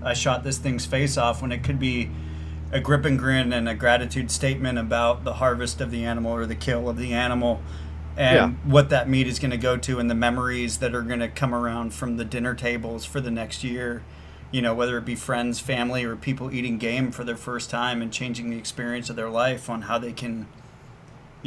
[0.03, 2.11] I shot this thing's face off when it could be
[2.71, 6.47] a grip and grin and a gratitude statement about the harvest of the animal or
[6.47, 7.61] the kill of the animal
[8.17, 8.49] and Yeah.
[8.71, 11.29] what that meat is going to go to and the memories that are going to
[11.29, 14.03] come around from the dinner tables for the next year
[14.53, 18.01] you know whether it be friends family or people eating game for their first time
[18.03, 20.47] and changing the experience of their life on how they can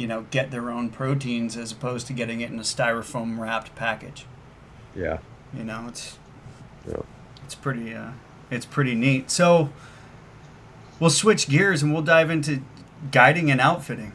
[0.00, 3.74] you know get their own proteins as opposed to getting it in a styrofoam wrapped
[3.74, 4.24] package
[4.96, 5.18] Yeah.
[5.52, 6.16] you know it's
[6.88, 7.02] Yeah.
[7.44, 8.12] it's pretty uh
[8.50, 9.68] it's pretty neat so
[10.98, 12.62] we'll switch gears and we'll dive into
[13.12, 14.12] guiding and outfitting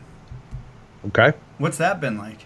[1.07, 1.33] Okay.
[1.59, 2.39] what's that been like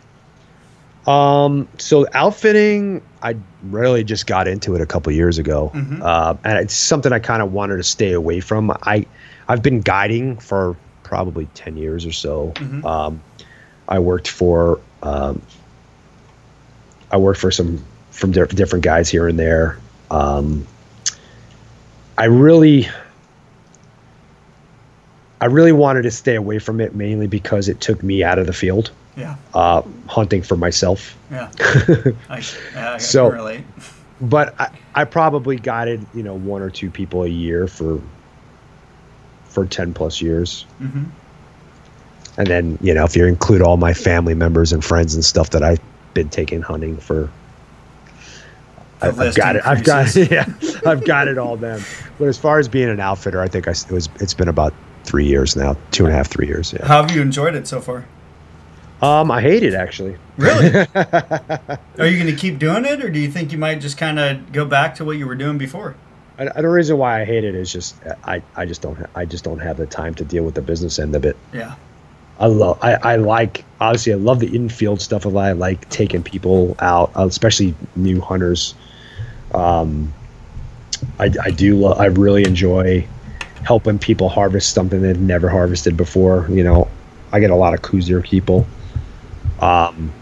[1.07, 6.01] Um, so outfitting, I really just got into it a couple years ago, Mhm.
[6.03, 8.69] uh, and it's something I kind of wanted to stay away from.
[8.83, 9.05] I,
[9.47, 12.51] I've been guiding for probably ten years or so.
[12.57, 12.83] Mhm.
[12.85, 13.21] Um,
[13.89, 15.41] I worked for, um,
[17.11, 19.77] I worked for some from di- different guys here and there.
[20.11, 20.65] Um,
[22.17, 22.87] I really,
[25.41, 28.45] I really wanted to stay away from it mainly because it took me out of
[28.45, 29.35] the field yeah.
[29.53, 31.17] uh, hunting for myself.
[31.31, 31.49] yeah.
[32.29, 32.43] I,
[32.75, 33.63] I, So- relate.
[34.21, 38.01] But I, I probably guided you know one or two people a year for
[39.45, 41.05] for ten plus years, hmm
[42.39, 45.51] and then you know if you include all my family members and friends and stuff
[45.51, 45.79] that I've
[46.15, 47.29] been taking hunting for.
[49.01, 49.65] I've, I've got it.
[49.65, 50.31] I've got increases.
[50.83, 50.89] yeah.
[50.89, 51.81] I've got it all then.
[52.17, 54.09] But as far as being an outfitter, I think I it was.
[54.19, 54.73] It's been about
[55.05, 56.73] three years now, two and a half, three years.
[56.73, 56.85] Yeah.
[56.85, 58.05] how have you enjoyed it so far
[59.01, 60.17] Um, I hate it actually.
[60.37, 60.75] Really?
[60.95, 64.19] Are you going to keep doing it, or do you think you might just kind
[64.19, 65.95] of go back to what you were doing before?
[66.37, 67.95] I, I- the reason why I hate it is just
[68.25, 70.99] I, I just don't I just don't have the time to deal with the business
[70.99, 71.37] end of it.
[71.53, 71.75] Yeah.
[72.39, 75.25] I love I, I like obviously I love the infield stuff.
[75.25, 75.45] a lot.
[75.45, 78.75] I like taking people out, uh, especially new hunters.
[79.53, 80.13] Um,
[81.17, 83.05] I, I do lo- I really enjoy
[83.63, 86.47] helping people harvest something they've never harvested before.
[86.49, 86.87] You know,
[87.31, 88.65] I get a lot of koozier people.
[89.59, 90.13] Um,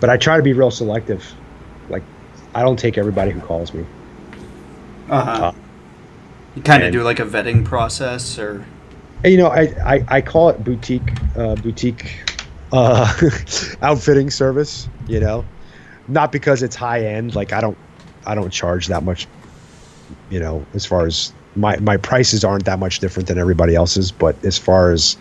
[0.00, 1.34] but I try to be real selective.
[1.88, 2.02] Like
[2.54, 3.86] I don't take everybody who calls me.
[5.08, 5.46] Uh-huh.
[5.46, 5.52] Uh,
[6.54, 8.66] you kind of do like a vetting process or
[9.24, 12.24] you know, I, I, I call it boutique uh, boutique
[12.72, 13.12] uh,
[13.82, 14.88] outfitting service.
[15.06, 15.44] You know,
[16.08, 17.34] not because it's high end.
[17.34, 17.78] Like I don't
[18.26, 19.26] I don't charge that much.
[20.30, 24.10] You know, as far as my my prices aren't that much different than everybody else's.
[24.12, 25.16] But as far as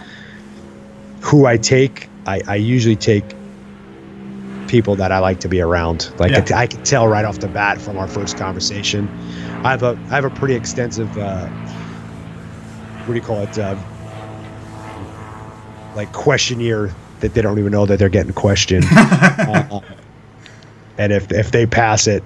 [1.22, 3.24] who I take, I, I usually take
[4.68, 6.10] people that I like to be around.
[6.18, 6.58] Like Yeah.
[6.58, 9.08] I, can tell right off the bat from our first conversation.
[9.64, 11.16] I have a I have a pretty extensive.
[11.18, 11.48] Uh,
[13.06, 13.58] what do you call it?
[13.58, 13.76] Uh,
[15.96, 18.86] like questionnaire that they don't even know that they're getting questioned.
[18.92, 19.82] uh,
[20.98, 22.24] and if if they pass it,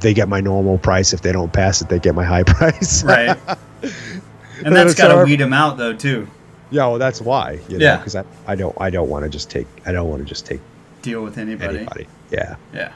[0.00, 1.12] they get my normal price.
[1.12, 3.02] If they don't pass it, they get my high price.
[3.04, 3.36] right.
[3.82, 6.26] And and that's got to weed them out though too.
[6.70, 7.60] yeah, well, that's why.
[7.68, 7.96] You know, Yeah.
[7.98, 10.46] because I, I don't I don't want to just take I don't want to just
[10.46, 10.60] take
[11.02, 11.78] Deal with anybody.
[11.78, 12.06] anybody.
[12.30, 12.56] Yeah.
[12.74, 12.92] Yeah.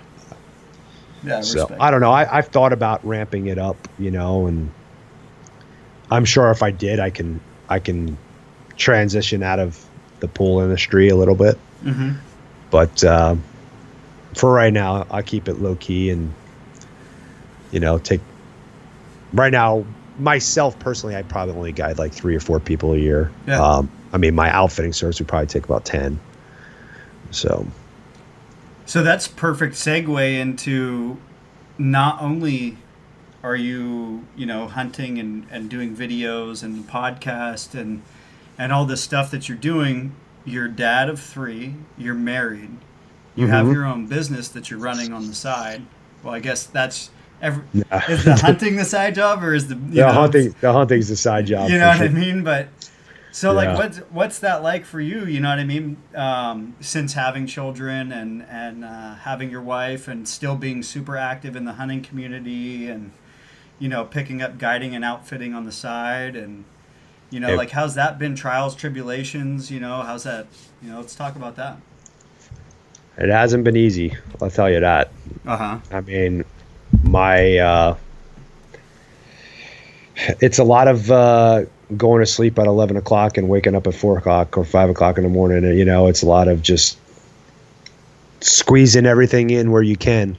[1.24, 1.40] Yeah.
[1.42, 1.80] So respect.
[1.80, 2.10] I don't know.
[2.10, 4.70] I, I've thought about ramping it up, you know, and
[6.10, 8.18] I'm sure if I did, I can I can
[8.82, 9.82] transition out of
[10.20, 11.58] the pool industry a little bit.
[11.84, 12.16] Mhm.
[12.70, 13.36] But uh,
[14.34, 16.32] for right now, I keep it low key and
[17.70, 18.20] you know take.
[19.32, 19.84] Right now,
[20.18, 23.30] myself personally, I probably only guide like three or four people a year.
[23.46, 23.62] Yeah.
[23.62, 26.18] Um, I mean, my outfitting service would probably take about ten.
[27.30, 27.66] So
[28.84, 31.16] So that's perfect segue into
[31.78, 32.76] not only
[33.42, 38.02] are you, you know, hunting and, and doing videos and podcast and
[38.58, 40.12] and all this stuff that you're doing,
[40.44, 42.70] you're dad of three, you're married,
[43.34, 43.72] you have Mhm.
[43.74, 45.82] your own business that you're running on the side.
[46.22, 47.10] Well, I guess that's
[47.40, 48.10] every Yeah.
[48.10, 51.16] is the hunting the side job or is the the know, hunting, the hunting's the
[51.16, 51.68] side job.
[51.70, 52.06] you know what sure.
[52.06, 52.44] I mean?
[52.44, 52.68] But
[53.32, 53.76] so like Yeah.
[53.76, 55.24] what's what's that like for you?
[55.24, 55.96] You know what I mean?
[56.14, 61.56] Um, since having children and and uh, having your wife and still being super active
[61.56, 63.10] in the hunting community and
[63.78, 66.64] you know picking up guiding and outfitting on the side and
[67.32, 70.46] you know It- like how's that been trials tribulations you know how's that
[70.82, 71.78] you know let's talk about that
[73.18, 74.16] It hasn't been easy.
[74.40, 75.10] I'll tell you that.
[75.46, 76.44] uh-huh I mean,
[77.02, 77.96] my uh,
[80.40, 81.64] it's a lot of uh,
[81.96, 85.16] going to sleep at eleven o'clock and waking up at four o'clock or five o'clock
[85.18, 85.64] in the morning.
[85.76, 86.98] You know, it's a lot of just
[88.40, 90.36] squeezing everything in where you can.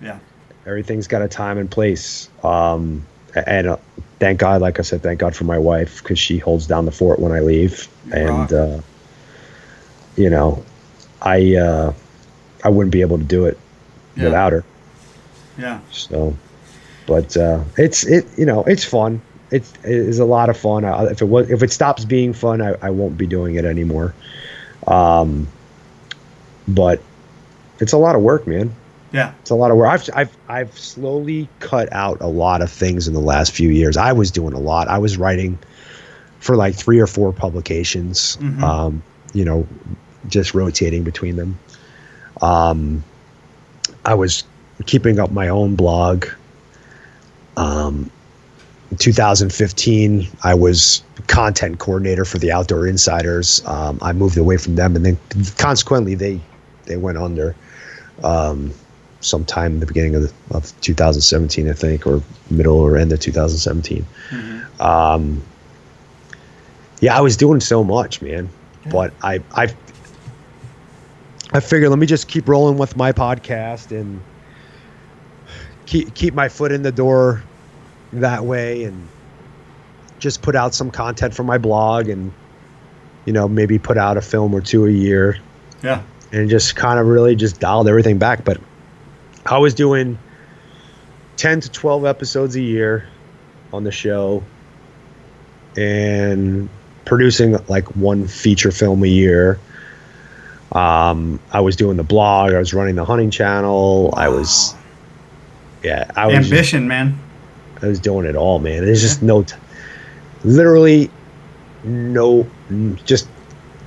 [0.00, 0.18] yeah
[0.66, 2.28] Everything's got a time and place.
[2.42, 3.04] Um,
[3.46, 3.76] and uh,
[4.24, 6.90] thank God, like I said, thank God for my wife because she holds down the
[6.90, 7.86] fort when I leave.
[8.06, 8.80] You and uh,
[10.16, 10.64] you know,
[11.20, 11.92] I uh,
[12.64, 13.58] I wouldn't be able to do it
[14.16, 14.24] Yeah.
[14.24, 14.64] without her.
[15.58, 16.34] yeah So,
[17.06, 19.20] but uh, it's it you know it's fun.
[19.50, 20.86] It's it is a lot of fun.
[20.86, 23.66] I, if it was if it stops being fun, I, I won't be doing it
[23.66, 24.14] anymore.
[24.86, 25.46] Um,
[26.66, 26.98] but
[27.78, 28.72] it's a lot of work, man.
[29.14, 29.88] Yeah It's a lot of work.
[29.88, 33.96] I've I've I've slowly cut out a lot of things in the last few years.
[33.96, 34.88] I was doing a lot.
[34.88, 35.56] I was writing
[36.40, 38.36] for like three or four publications.
[38.40, 38.62] Mhm.
[38.62, 39.66] Um, you know,
[40.28, 41.58] just rotating between them.
[42.42, 43.02] Um,
[44.04, 44.44] I was
[44.86, 46.26] keeping up my own blog.
[47.56, 48.10] Um,
[48.90, 53.62] in 2015, I was content coordinator for the Outdoor Insiders.
[53.66, 55.18] Um, I moved away from them, and then
[55.56, 56.40] consequently, they
[56.86, 57.54] they went under
[58.22, 58.72] um,
[59.24, 63.20] sometime in the beginning of, the, of 2017, I think, or middle or end of
[63.20, 64.06] 2017.
[64.30, 64.80] Mhm.
[64.80, 65.42] Um,
[67.00, 68.48] yeah, I was doing so much, man.
[68.84, 68.92] Yeah.
[68.92, 69.74] But I, I,
[71.52, 74.20] I figured let me just keep rolling with my podcast and
[75.86, 77.42] keep keep my foot in the door
[78.12, 79.08] that way, and
[80.18, 82.32] just put out some content for my blog, and
[83.24, 85.38] you know maybe put out a film or two a year,
[85.82, 86.02] yeah
[86.34, 88.44] and just kind of really just dialed everything back.
[88.44, 88.58] But
[89.46, 90.18] I was doing
[91.36, 93.08] 10 to 12 episodes a year
[93.72, 94.42] on the show
[95.76, 96.68] and
[97.04, 99.58] producing like one feature film a year.
[100.72, 104.74] Um, I was doing the blog, I was running the hunting channel, I was,
[105.82, 107.18] yeah, I was, ambition man
[107.84, 108.84] I was doing it all, man.
[108.84, 109.56] There's just no, t-
[110.42, 111.10] literally,
[111.84, 112.48] no,
[113.04, 113.28] just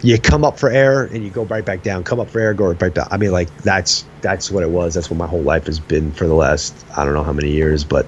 [0.02, 2.04] you come up for air and you go right back down.
[2.04, 3.08] Come up for air, go right back down.
[3.12, 4.94] I mean, like that's that's what it was.
[4.94, 7.50] That's what my whole life has been for the last I don't know how many
[7.52, 8.06] years, but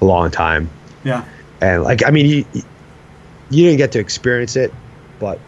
[0.00, 0.70] a long time.
[1.04, 1.24] Yeah.
[1.60, 2.44] And like, I mean, you
[3.50, 4.72] you didn't get to experience it,
[5.18, 5.38] but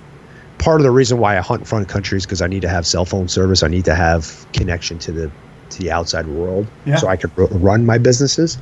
[0.58, 2.68] part of the reason why I hunt in front country is because I need to
[2.68, 3.62] have cell phone service.
[3.62, 5.30] I need to have connection to the
[5.70, 6.96] to the outside world, Yeah.
[6.96, 8.58] so I could r- run my businesses.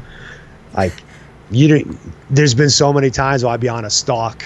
[0.75, 0.93] Like,
[1.51, 1.99] you didn't.
[2.31, 4.45] There's been so many times where I'd be on a stalk,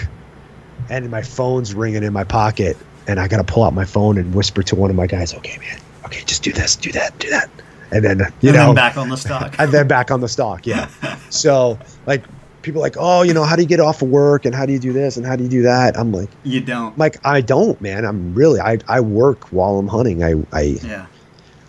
[0.89, 2.77] and my phone's ringing in my pocket,
[3.07, 5.57] and I gotta pull out my phone and whisper to one of my guys, "Okay,
[5.59, 7.49] man, okay, just do this, do that, do that,"
[7.91, 9.55] and then you and know then back on the stock.
[9.59, 10.65] and then back on the stock.
[10.65, 10.87] Yeah.
[11.29, 12.23] so like
[12.61, 14.65] people are like, oh, you know, how do you get off of work and how
[14.65, 15.97] do you do this and how do you do that?
[15.97, 16.93] I'm like, you don't.
[16.93, 18.05] I'm like I don't, man.
[18.05, 20.23] I'm really I I work while I'm hunting.
[20.23, 21.05] I I Yeah.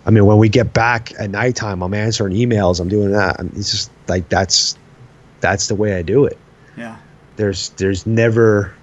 [0.06, 2.80] I mean, when we get back at nighttime, I'm answering emails.
[2.80, 3.38] I'm doing that.
[3.38, 4.76] I'm, it's just like that's
[5.40, 6.38] that's the way I do it.
[6.76, 6.96] Yeah.
[7.36, 8.74] There's there's never.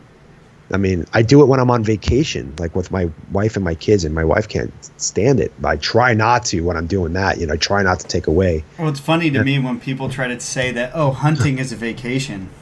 [0.74, 3.76] I mean, I do it when I'm on vacation, like with my wife and my
[3.76, 5.54] kids, and my wife can't stand it.
[5.64, 7.38] I try not to when I'm doing that.
[7.38, 8.64] You know, I try not to take away.
[8.80, 9.44] Well, it's funny to Yeah.
[9.44, 12.50] me when people try to say that, oh, hunting is a vacation.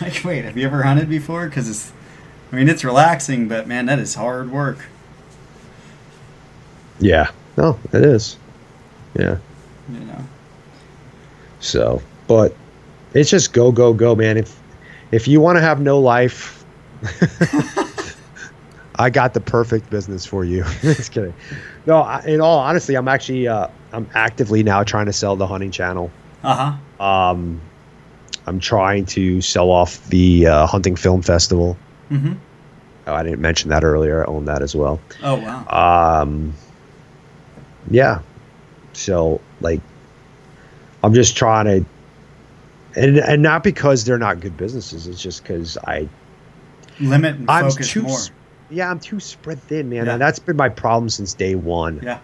[0.00, 1.46] Like, wait, have you ever hunted before?
[1.46, 1.92] Because it's,
[2.50, 4.78] I mean, it's relaxing, but man, that is hard work.
[6.98, 7.30] Yeah.
[7.58, 8.38] No, it is.
[9.14, 9.36] Yeah.
[9.92, 10.24] You know.
[11.60, 12.54] So, but
[13.12, 14.38] it's just go go go, man.
[14.38, 14.58] If
[15.12, 16.61] if you want to have no life,
[18.96, 20.64] I got the perfect business for you.
[20.82, 21.34] just kidding.
[21.86, 25.46] No, I, in all honesty, I'm actually uh, I'm actively now trying to sell the
[25.46, 26.10] hunting channel.
[26.42, 27.04] Uh huh.
[27.04, 27.60] Um,
[28.46, 31.76] I'm trying to sell off the uh, hunting film festival.
[32.10, 32.34] Mm-hmm.
[33.06, 34.22] Oh, I didn't mention that earlier.
[34.22, 35.00] I own that as well.
[35.22, 36.22] Oh wow.
[36.22, 36.52] Um,
[37.90, 38.20] yeah.
[38.92, 39.80] So like,
[41.02, 41.86] I'm just trying to,
[42.94, 45.06] and and not because they're not good businesses.
[45.06, 46.08] It's just because I,
[47.00, 48.18] Limit and I'm focus too, more.
[48.70, 50.06] yeah, I'm too spread thin, man.
[50.06, 50.12] Yeah.
[50.12, 52.00] And that's been my problem since day one.
[52.02, 52.18] Yeah.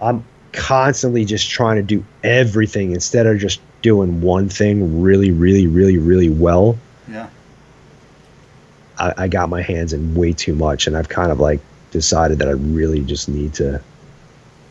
[0.00, 5.66] I'm constantly just trying to do everything instead of just doing one thing really, really,
[5.66, 6.78] really, really well.
[7.08, 7.28] Yeah.
[8.98, 11.60] I, I got my hands in way too much, and I've kind of like
[11.90, 13.80] decided that I really just need to.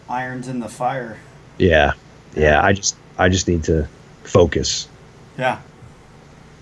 [0.09, 1.17] Irons in the fire.
[1.57, 1.93] Yeah,
[2.35, 2.63] yeah.
[2.63, 3.87] I just I just need to
[4.23, 4.87] focus.
[5.37, 5.59] Yeah.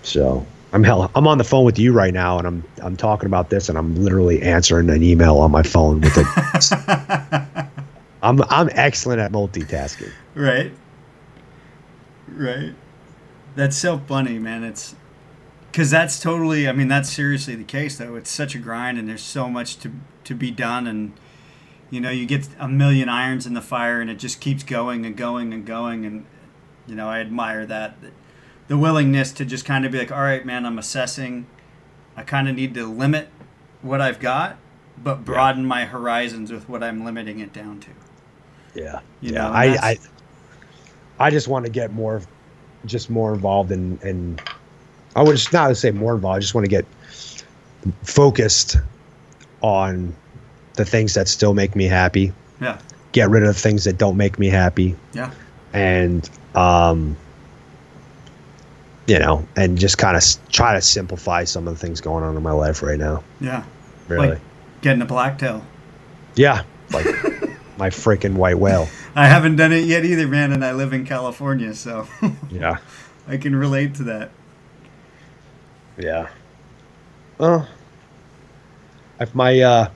[0.02, 1.10] So I'm hell.
[1.14, 3.78] I'm on the phone with you right now, and I'm I'm talking about this, and
[3.78, 6.26] I'm literally answering an email on my phone with it.
[8.22, 10.12] I'm I'm excellent at multitasking.
[10.34, 10.72] Right.
[12.28, 12.74] Right.
[13.54, 14.62] That's so funny, man.
[14.62, 14.94] It's
[15.72, 16.68] because that's totally.
[16.68, 18.16] I mean, that's seriously the case, though.
[18.16, 19.92] It's such a grind, and there's so much to
[20.24, 21.12] to be done, and
[21.90, 25.06] you know, you get a million irons in the fire, and it just keeps going
[25.06, 26.26] and going and going, and
[26.86, 27.96] you know, I admire that.
[28.68, 31.46] The willingness to just kind of be like, all right, man, I'm assessing.
[32.16, 33.28] I kind of need to limit
[33.82, 34.56] what I've got,
[35.02, 37.88] but broaden my horizons with what I'm limiting it down to.
[38.74, 39.38] Yeah, You yeah.
[39.42, 39.98] know, I, I
[41.18, 42.22] I just want to get more,
[42.86, 44.38] just more involved in in.
[45.16, 46.36] I would just not say more involved.
[46.36, 46.84] I just want to get
[48.02, 48.76] focused
[49.62, 50.14] on
[50.74, 52.32] the things that still make me happy.
[52.60, 52.78] Yeah.
[53.12, 54.94] Get rid of the things that don't make me happy.
[55.12, 55.30] Yeah.
[55.72, 57.16] and um
[59.08, 60.22] you know and just kind of
[60.52, 63.64] try to simplify some of the things going on in my life right now Yeah.
[64.06, 64.40] really Like-
[64.82, 65.64] Getting a blacktail.
[66.36, 66.62] yeah
[66.92, 67.06] like
[67.78, 71.04] my freaking white whale I haven't done it yet either, man, and I live in
[71.04, 72.06] California, so
[72.50, 72.78] yeah
[73.26, 74.30] I can relate to that.
[75.98, 76.28] yeah
[77.38, 77.66] well
[79.20, 79.90] if my uh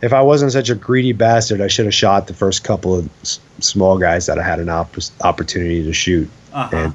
[0.00, 3.08] if i wasn't such a greedy bastard i should have shot the first couple of
[3.22, 6.76] s- small guys that i had an opp- opportunity to shoot Uh-huh.
[6.76, 6.94] and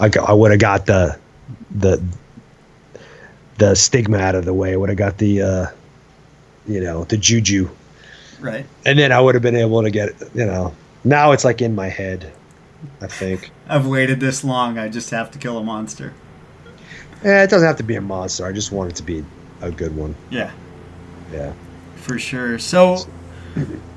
[0.00, 1.18] I, I would have got the
[1.70, 2.02] the
[3.58, 4.72] the stigma out of the way.
[4.72, 5.66] I would have got the uh,
[6.66, 7.68] you know the juju,
[8.40, 8.66] Right.
[8.86, 10.74] and then I would have been able to get you know.
[11.04, 12.32] Now it's like in my head.
[13.00, 13.50] I think.
[13.68, 14.76] I've waited this long.
[14.78, 16.14] I just have to kill a monster.
[17.24, 18.44] Yeah, it doesn't have to be a monster.
[18.44, 19.24] I just want it to be
[19.60, 20.16] a good one.
[20.30, 20.50] Yeah,
[21.32, 21.52] Yeah.
[21.94, 22.58] for sure.
[22.58, 22.96] So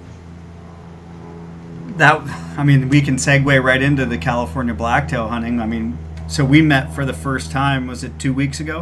[1.97, 2.21] that
[2.57, 5.59] I mean, we can segue right into the California blacktail hunting.
[5.59, 5.97] I mean,
[6.27, 7.87] so we met for the first time.
[7.87, 8.81] Was it two weeks ago?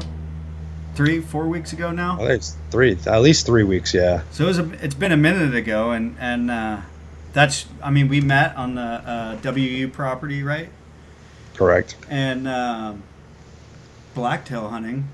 [0.96, 2.18] Three, four weeks ago now.
[2.18, 3.94] Think it's three, at least three weeks.
[3.94, 4.22] Yeah.
[4.32, 6.82] So it was a, it's been a minute ago, and and uh,
[7.34, 10.70] that's I mean we met on the uh, WU property, right?
[11.56, 11.96] Correct.
[12.10, 13.04] And um
[14.14, 15.08] blacktail hunting.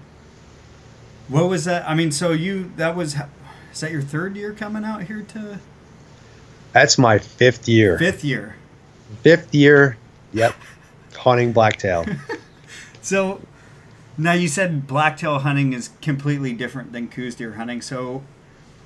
[1.27, 1.87] What was that?
[1.87, 3.15] I mean, so you that was
[3.71, 5.59] is that your third year coming out here to
[6.71, 7.97] That's my fifth year.
[7.97, 8.55] fifth year?
[9.21, 9.97] Fifth year.
[10.33, 10.55] Yep.
[11.15, 12.05] Hunting blacktail.
[13.01, 13.41] So
[14.17, 17.81] now you said blacktail hunting is completely different than Coues deer hunting.
[17.81, 18.23] So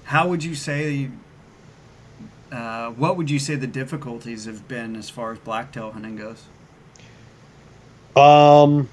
[0.06, 1.10] how would you say?
[2.52, 6.44] Uh, what would you say the difficulties have been as far as blacktail hunting goes?
[8.16, 8.88] Um,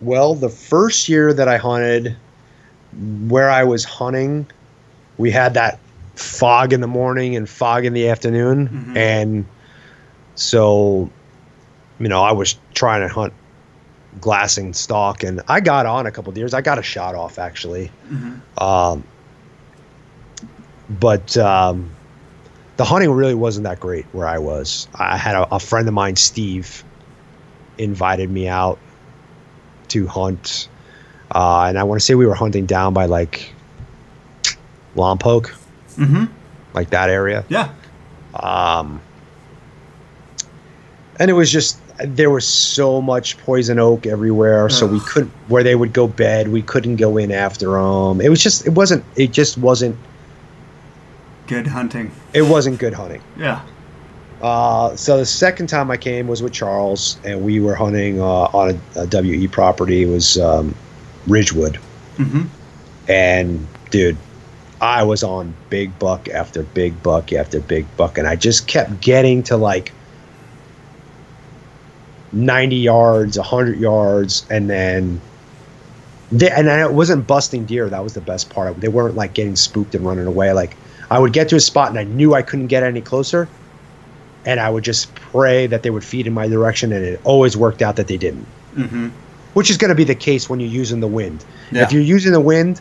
[0.00, 2.16] well, the first year that I hunted,
[3.28, 4.46] where I was hunting,
[5.18, 5.78] we had that
[6.14, 8.96] fog in the morning and fog in the afternoon, Mhm.
[8.96, 9.46] and
[10.34, 11.10] so,
[11.98, 13.32] you know, I was trying to hunt
[14.20, 16.52] glassing stock, and I got on a couple deers.
[16.54, 18.40] I got a shot off actually, Mhm.
[18.62, 19.04] um,
[21.00, 21.90] but um,
[22.76, 24.88] the hunting really wasn't that great where I was.
[24.94, 26.84] I had a, a friend of mine, Steve,
[27.78, 28.78] invited me out
[29.88, 30.68] to hunt,
[31.34, 33.52] uh, and I want to say we were hunting down by like
[34.96, 35.50] Lompoc,
[35.96, 36.28] Mhm.
[36.74, 37.44] like that area.
[37.48, 37.68] Yeah.
[38.34, 39.00] Um,
[41.18, 45.62] and it was just there was so much poison oak everywhere, so we couldn't where
[45.62, 46.48] they would go bed.
[46.48, 48.20] We couldn't go in after them.
[48.20, 49.96] It was just it wasn't it just wasn't
[51.46, 52.10] Good hunting.
[52.32, 53.20] it wasn't good hunting.
[53.38, 53.60] Yeah.
[54.40, 58.24] Uh, so the second time I came was with Charles, and we were hunting uh,
[58.24, 60.02] on a, a WE property.
[60.02, 60.74] It was um,
[61.28, 61.78] Ridgewood,
[62.18, 62.46] Mhm.
[63.08, 64.16] and dude,
[64.82, 69.00] I was on big buck after big buck after big buck, and I just kept
[69.00, 69.92] getting to like
[72.32, 75.20] ninety yards, hundred yards, and then.
[76.32, 77.88] They, and I wasn't busting deer.
[77.90, 78.80] That was the best part.
[78.80, 80.52] They weren't like getting spooked and running away.
[80.52, 80.76] Like
[81.10, 83.46] I would get to a spot and I knew I couldn't get any closer,
[84.46, 87.56] and I would just pray that they would feed in my direction, and it always
[87.56, 88.46] worked out that they didn't.
[88.76, 89.10] Mhm.
[89.52, 91.44] Which is going to be the case when you're using the wind.
[91.70, 91.82] Yeah.
[91.82, 92.80] If you're using the wind,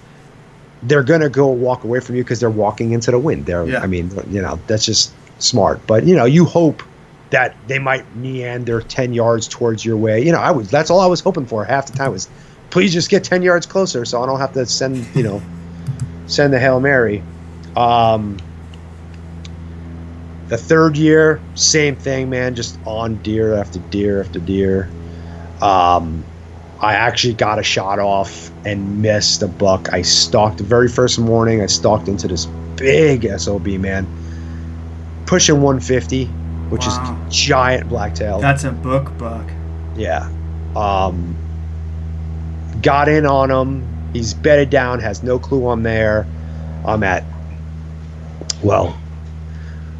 [0.83, 3.45] they're going to go walk away from you because they're walking into the wind.
[3.45, 3.81] They're, Yeah.
[3.81, 5.85] I mean, you know, that's just smart.
[5.87, 6.83] But you know, you hope
[7.29, 10.23] that they might meander ten yards towards your way.
[10.23, 12.29] You know, I was that's all I was hoping for half the time was,
[12.69, 15.41] please just get ten yards closer so I don't have to send you know,
[16.27, 17.23] send the hail mary.
[17.75, 18.37] Um,
[20.47, 22.55] the third year, same thing, man.
[22.55, 24.89] Just on deer after deer after deer.
[25.61, 26.25] Um,
[26.81, 29.93] I actually got a shot off and missed a buck.
[29.93, 31.61] I stalked the very first morning.
[31.61, 34.07] I stalked into this big sob man,
[35.27, 36.25] pushing 150,
[36.69, 37.17] which Wow.
[37.29, 38.39] is giant blacktail.
[38.39, 39.45] That's a book buck.
[39.95, 40.27] Yeah.
[40.75, 41.35] Um,
[42.81, 43.87] got in on him.
[44.13, 46.25] He's bedded down, has no clue I'm there.
[46.85, 47.23] I'm at,
[48.63, 48.97] well,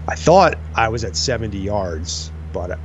[0.07, 2.79] I thought I was at 70 yards, but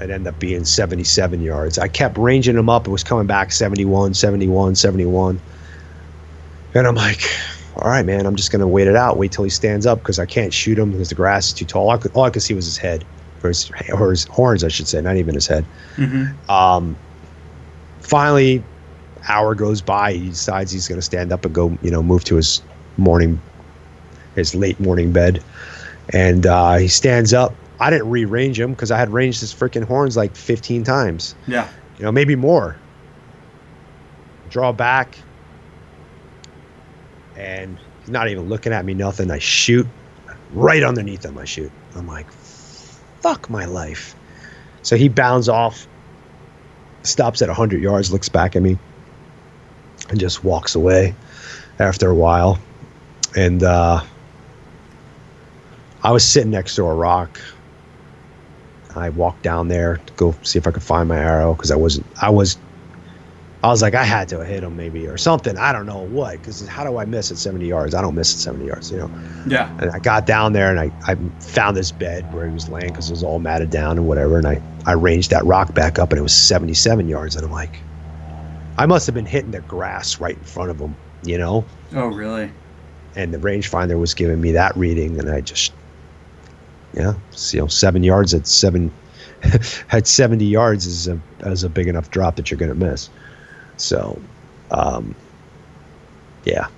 [0.00, 1.78] it ended up being 77 yards.
[1.78, 2.86] I kept ranging him up.
[2.86, 5.40] It was coming back 71, 71, 71.
[6.74, 7.22] And I'm like,
[7.76, 9.98] all right, man, I'm just going to wait it out, wait till he stands up
[9.98, 11.84] because I can't shoot him because the grass is too tall.
[11.84, 13.04] All I could, all I could see was his head,
[13.42, 15.64] or his, or his horns, I should say, not even his head.
[15.96, 16.48] Mhm.
[16.50, 16.96] Um,
[18.00, 18.62] finally,
[19.28, 20.12] hour goes by.
[20.12, 22.60] He decides he's going to stand up and go, you know, move to his
[22.96, 23.40] morning,
[24.34, 25.42] his late morning bed,
[26.12, 27.54] and uh, he stands up.
[27.80, 31.68] I didn't rearrange him because I had ranged his freaking horns like 15 times, Yeah.
[31.98, 32.76] you know, maybe more.
[34.50, 35.18] Draw back,
[37.36, 38.94] and he's not even looking at me.
[38.94, 39.30] Nothing.
[39.30, 39.86] I shoot
[40.52, 41.36] right underneath him.
[41.38, 41.72] I shoot.
[41.96, 44.14] I'm like, fuck my life.
[44.82, 45.86] So he bounds off,
[47.02, 48.78] stops at 100 yards, looks back at me,
[50.10, 51.14] and just walks away
[51.80, 52.58] after a while.
[53.36, 54.02] And uh,
[56.04, 57.40] I was sitting next to a rock.
[58.96, 61.76] I walked down there to go see if I could find my arrow because I
[61.76, 62.06] wasn't.
[62.20, 62.56] I was.
[63.62, 65.56] I was like, I had to hit him maybe or something.
[65.56, 67.94] I don't know what because how do I miss at 70 yards?
[67.94, 69.10] I don't miss at 70 yards, you know.
[69.46, 69.74] Yeah.
[69.80, 72.88] And I got down there and I, I found this bed where he was laying
[72.88, 74.36] because it was all matted down and whatever.
[74.36, 77.36] And I, I ranged that rock back up and it was 77 yards.
[77.36, 77.80] And I'm like,
[78.76, 81.64] I must have been hitting the grass right in front of him, you know?
[81.94, 82.52] Oh, really?
[83.16, 85.18] And the rangefinder was giving me that reading.
[85.18, 85.72] And I just,
[86.94, 87.14] yeah,
[87.50, 88.92] you know, seven yards at seven,
[89.90, 93.10] at 70 yards is a, is a big enough drop that you're going to miss.
[93.76, 94.20] So,
[94.70, 95.14] um,
[96.44, 96.68] yeah.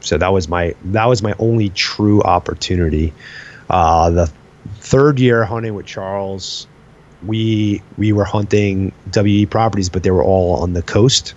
[0.00, 3.12] So that was my that was my only true opportunity.
[3.68, 4.32] Uh, the
[4.76, 6.68] third year hunting with Charles,
[7.24, 11.34] we we were hunting WE properties, but they were all on the coast.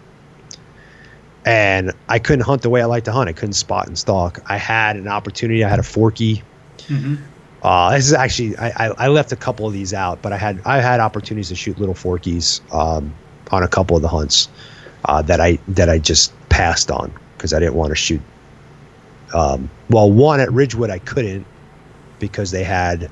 [1.45, 3.27] And I couldn't hunt the way I like to hunt.
[3.27, 4.39] I couldn't spot and stalk.
[4.45, 5.63] I had an opportunity.
[5.63, 6.43] I had a forky.
[6.89, 7.15] Hmm
[7.63, 10.37] Uh, this is actually I, I, I left a couple of these out, but I
[10.37, 13.13] had I had opportunities to shoot little forkies um,
[13.51, 14.49] on a couple of the hunts
[15.05, 18.21] uh, that I that I just passed on because I didn't want to shoot.
[19.33, 21.45] Um, well, one at Ridgewood I couldn't
[22.19, 23.09] because they had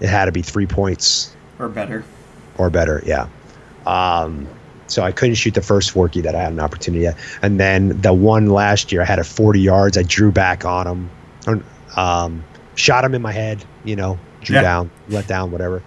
[0.00, 2.04] it had to be three points Or better.
[2.56, 3.02] or better.
[3.06, 3.28] Yeah.
[3.86, 4.46] Um,
[4.86, 7.16] so I couldn't shoot the first forky that I had an opportunity at.
[7.42, 9.98] And then the one last year, I had a 40 yards.
[9.98, 11.10] I drew back on him,
[11.46, 11.62] or,
[11.96, 14.62] um, shot him in my head, you know, drew Yeah.
[14.62, 15.84] down, let down, whatever.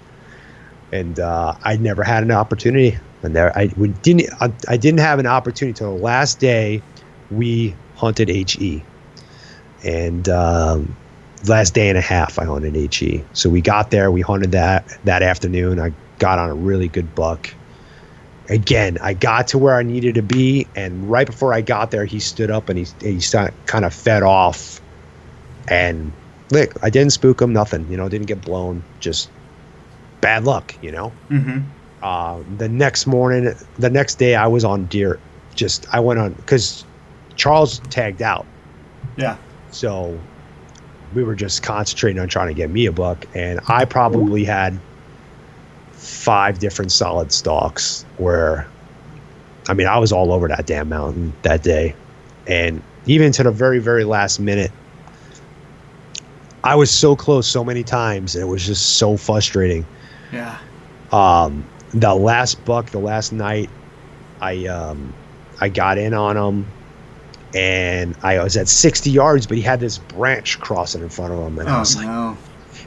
[0.91, 2.97] and uh, I never had an opportunity.
[3.23, 4.29] And there, I we didn't.
[4.41, 6.83] I, I didn't have an opportunity till the last day
[7.29, 8.87] we hunted he,
[9.83, 10.97] and um,
[11.47, 13.27] last day and a half I hunted he.
[13.33, 15.79] So we got there, we hunted that that afternoon.
[15.79, 17.55] I got on a really good buck.
[18.49, 22.05] Again, I got to where I needed to be, and right before I got there,
[22.05, 23.21] he stood up and he he
[23.67, 24.81] kind of fed off,
[25.71, 26.11] and
[26.51, 27.89] look, I didn't spook him, nothing.
[27.89, 29.29] You know, didn't get blown, just
[30.19, 30.75] bad luck.
[30.83, 31.11] You know.
[31.29, 31.61] Mm-hmm.
[32.03, 35.19] Uh, the next morning, the next day, I was on deer.
[35.55, 36.85] Just I went on because
[37.35, 38.45] Charles tagged out.
[39.17, 39.37] Yeah.
[39.71, 40.19] So
[41.13, 44.79] we were just concentrating on trying to get me a buck, and I probably had
[45.91, 48.67] five different solid stalks where,
[49.69, 51.95] I mean, I was all over that damn mountain that day,
[52.47, 54.71] and even to the very very last minute,
[56.63, 59.85] I was so close so many times, and it was just so frustrating.
[60.31, 60.57] Yeah.
[61.11, 63.69] Um, the last buck, the last night,
[64.39, 65.13] I um,
[65.59, 66.67] I got in on him,
[67.53, 71.39] and I was at 60 yards, but he had this branch crossing in front of
[71.39, 72.37] him, and oh, I was like, no.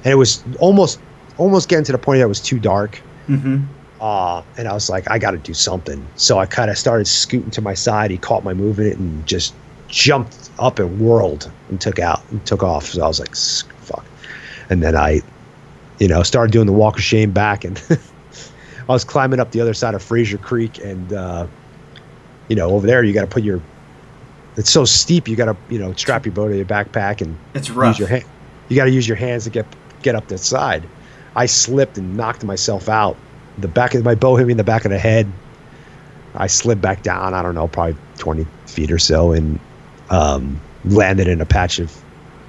[0.05, 1.01] and it was almost
[1.37, 3.01] almost getting to the point that it was too dark.
[3.29, 3.65] Mm-hmm.
[4.01, 6.05] Uh, and I was like, I got to do something.
[6.17, 8.11] So I kind of started scooting to my side.
[8.11, 9.55] He caught my movement and just
[9.89, 12.87] jumped up and whirled and took out and took off.
[12.87, 14.05] So I was like, fuck.
[14.71, 15.21] And then I,
[15.99, 17.83] you know, started doing the walk of shame back and
[18.89, 21.47] I was climbing up the other side of Fraser Creek, and uh,
[22.49, 23.61] you know, over there you got to put your.
[24.57, 25.27] It's so steep.
[25.27, 27.99] You got to you know strap your bow to your backpack and it's rough.
[27.99, 28.25] use your hand.
[28.69, 29.67] You got to use your hands to get
[30.03, 30.85] get up the side.
[31.35, 33.17] I slipped and knocked myself out.
[33.59, 35.27] The back of my bow hit me in the back of the head.
[36.35, 37.33] I slid back down.
[37.33, 39.59] I don't know, probably twenty feet or so, and
[40.15, 41.95] um, landed in a patch of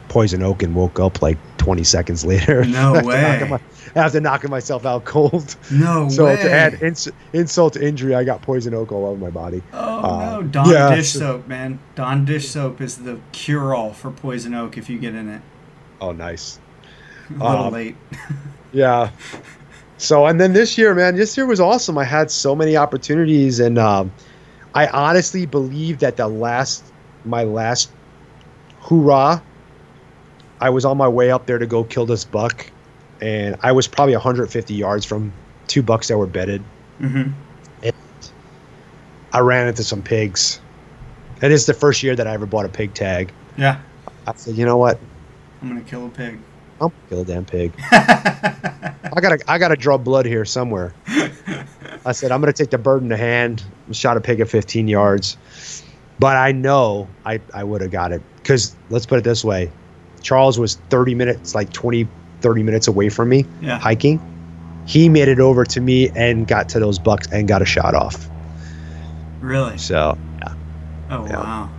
[0.09, 2.63] poison oak and woke up like 20 seconds later.
[2.65, 3.21] No after way.
[3.21, 3.59] knocking my-
[3.95, 5.55] after knocking myself out cold.
[5.71, 6.35] No so way.
[6.35, 9.63] So to add ins- insult to injury, I got poison oak all over my body.
[9.73, 10.93] oh uh, no, Dawn yeah.
[10.95, 11.79] dish soap, man.
[11.95, 15.41] Dawn dish soap is the cure-all for poison oak if you get in it.
[16.01, 16.59] Oh, nice.
[17.29, 17.95] A little Um, late.
[18.73, 19.11] Yeah.
[19.97, 21.97] So and then this year, man, this year was awesome.
[21.97, 24.11] I had so many opportunities, and um,
[24.73, 26.83] I honestly believe that the last,
[27.26, 27.91] my last,
[28.81, 29.41] hoorah,
[30.60, 32.69] I was on my way up there to go kill this buck,
[33.22, 35.34] and I was probably 150 yards from
[35.68, 36.64] two bucks that were bedded.
[36.99, 37.31] mm-hmm.
[39.34, 40.61] I ran into some pigs.
[41.41, 43.34] It is the first year that I ever bought a pig tag.
[43.57, 43.81] Yeah,
[44.26, 44.97] I said, you know what?
[45.61, 46.39] I'm gonna kill a pig.
[46.80, 47.73] I'm gonna kill a damn pig.
[47.91, 50.93] I gotta I gotta draw blood here somewhere.
[52.06, 53.64] I said I'm gonna take the bird in the hand.
[53.91, 55.38] Shot a pig at 15 yards,
[56.19, 59.71] but I know I I would have got it because let's put it this way,
[60.21, 62.07] Charles was 30 minutes, like 20
[62.41, 63.79] 30 minutes away from me yeah.
[63.79, 64.19] hiking.
[64.85, 67.95] He made it over to me and got to those bucks and got a shot
[67.95, 68.29] off.
[69.41, 69.77] Really?
[69.77, 70.53] So yeah.
[71.09, 71.37] Oh Yeah.
[71.39, 71.69] wow.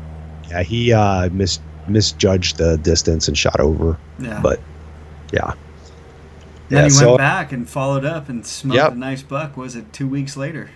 [0.51, 3.97] yeah, he uh, mis misjudged the distance and shot over.
[4.19, 4.41] Yeah.
[4.43, 4.61] But
[5.33, 5.53] yeah,
[6.69, 8.93] then yeah, he so- went back and followed up and smoked Yep.
[8.93, 9.57] a nice buck.
[9.57, 10.71] Was it two weeks later?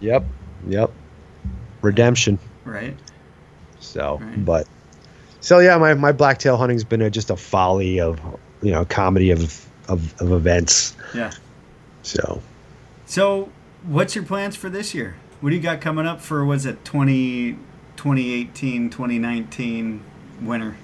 [0.00, 0.24] yep,
[0.66, 0.90] yep,
[1.80, 2.38] redemption.
[2.64, 2.96] Right.
[3.80, 4.44] So, Right.
[4.44, 4.66] but
[5.40, 8.20] so yeah, my my blacktail hunting's been a, just a folly of
[8.62, 10.96] you know comedy of of, of events.
[11.14, 11.32] Yeah.
[12.02, 12.40] So
[13.06, 13.50] So,
[13.82, 15.14] what's your plans for this year?
[15.40, 17.52] What do you got coming up for, was it 20,
[17.96, 20.02] 2018, 2019
[20.40, 20.74] winter?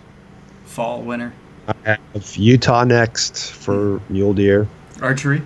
[0.67, 1.33] Fall, winter?
[1.67, 4.69] I have Utah next for mule deer.
[5.01, 5.41] Archery?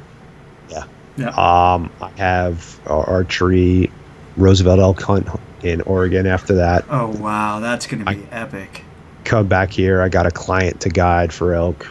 [0.69, 0.85] Yeah.
[1.17, 1.29] Yeah.
[1.29, 3.91] Um, I have uh, archery,
[4.37, 5.29] Roosevelt elk hunt
[5.65, 6.27] in Oregon.
[6.27, 7.59] After that, Oh, wow.
[7.61, 8.85] That's going to be epic.
[9.25, 10.01] come back here.
[10.03, 11.87] I got a client to guide for elk,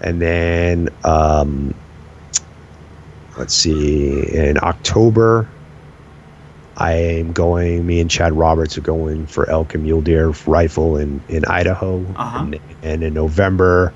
[0.00, 1.74] and then um,
[3.38, 5.48] let's see, in October,
[6.76, 7.86] I am going.
[7.86, 12.04] Me and Chad Roberts are going for elk and mule deer rifle in in Idaho,
[12.16, 12.38] Uh-huh.
[12.44, 13.92] and, and in November.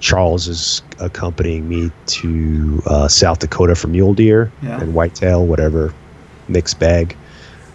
[0.00, 4.80] Charles is accompanying me to uh, South Dakota for mule deer Yeah.
[4.80, 5.94] and whitetail, whatever
[6.48, 7.16] mixed bag.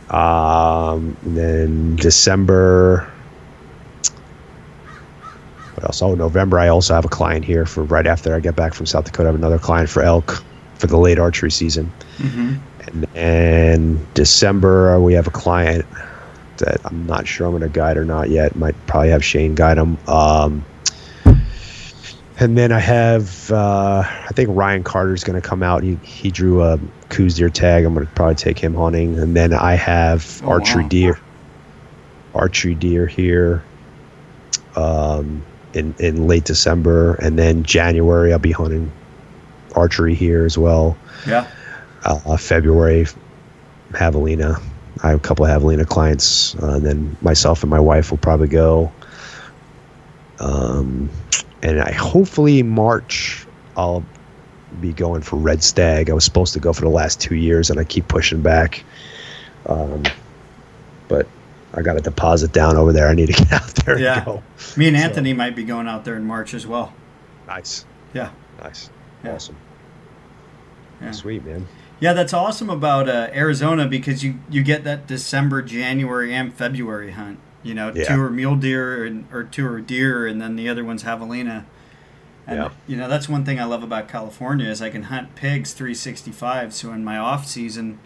[0.09, 3.11] Um, and then December.
[5.75, 6.01] What else?
[6.01, 6.59] Oh, November.
[6.59, 9.29] I also have a client here for right after I get back from South Dakota.
[9.29, 10.43] I have another client for elk
[10.75, 11.91] for the late archery season.
[12.17, 12.55] hmm
[12.87, 15.85] And then December, uh, we have a client
[16.57, 18.55] that I'm not sure I'm going to guide or not yet.
[18.55, 19.97] Might probably have Shane guide him.
[20.07, 20.65] Um,
[22.39, 25.83] and then I have, uh, I think Ryan Carter's going to come out.
[25.83, 27.83] He, he drew a Coues deer tag.
[27.83, 29.17] I'm going to probably take him hunting.
[29.17, 30.89] And then I have Oh, archery wow.
[30.89, 31.19] deer,
[32.35, 33.63] archery deer here
[34.75, 35.43] um,
[35.73, 37.15] in, in late December.
[37.15, 38.91] And then January, I'll be hunting
[39.75, 40.95] archery here as well.
[41.27, 41.47] Yeah.
[42.03, 43.07] Uh, February,
[43.91, 44.61] Javelina.
[45.03, 48.17] I have a couple of Javelina clients, uh, and then myself and my wife will
[48.17, 48.91] probably go.
[50.39, 51.09] Um,
[51.61, 54.03] and I hopefully March I'll
[54.81, 56.09] be going for Red Stag.
[56.09, 58.83] I was supposed to go for the last two years, and I keep pushing back.
[59.65, 60.03] Um,
[61.07, 61.27] but
[61.73, 63.07] I got a deposit down over there.
[63.07, 64.17] I need to get out there Yeah.
[64.17, 64.43] and go.
[64.75, 66.93] Me and So- Anthony might be going out there in March as well.
[67.47, 68.29] Nice, Yeah.
[68.61, 68.89] nice,
[69.23, 69.33] Yeah.
[69.35, 69.55] awesome,
[71.01, 71.11] Yeah.
[71.11, 71.67] sweet man.
[71.99, 77.11] Yeah, that's awesome about uh, Arizona because you, you get that December, January, and February
[77.11, 77.39] hunt.
[77.67, 78.05] You know, Yeah.
[78.15, 81.65] two are mule deer and, or two are deer, and then the other one's javelina.
[82.47, 82.69] And Yeah.
[82.87, 86.73] you know that's one thing I love about California is I can hunt pigs 365.
[86.73, 87.99] So in my off season,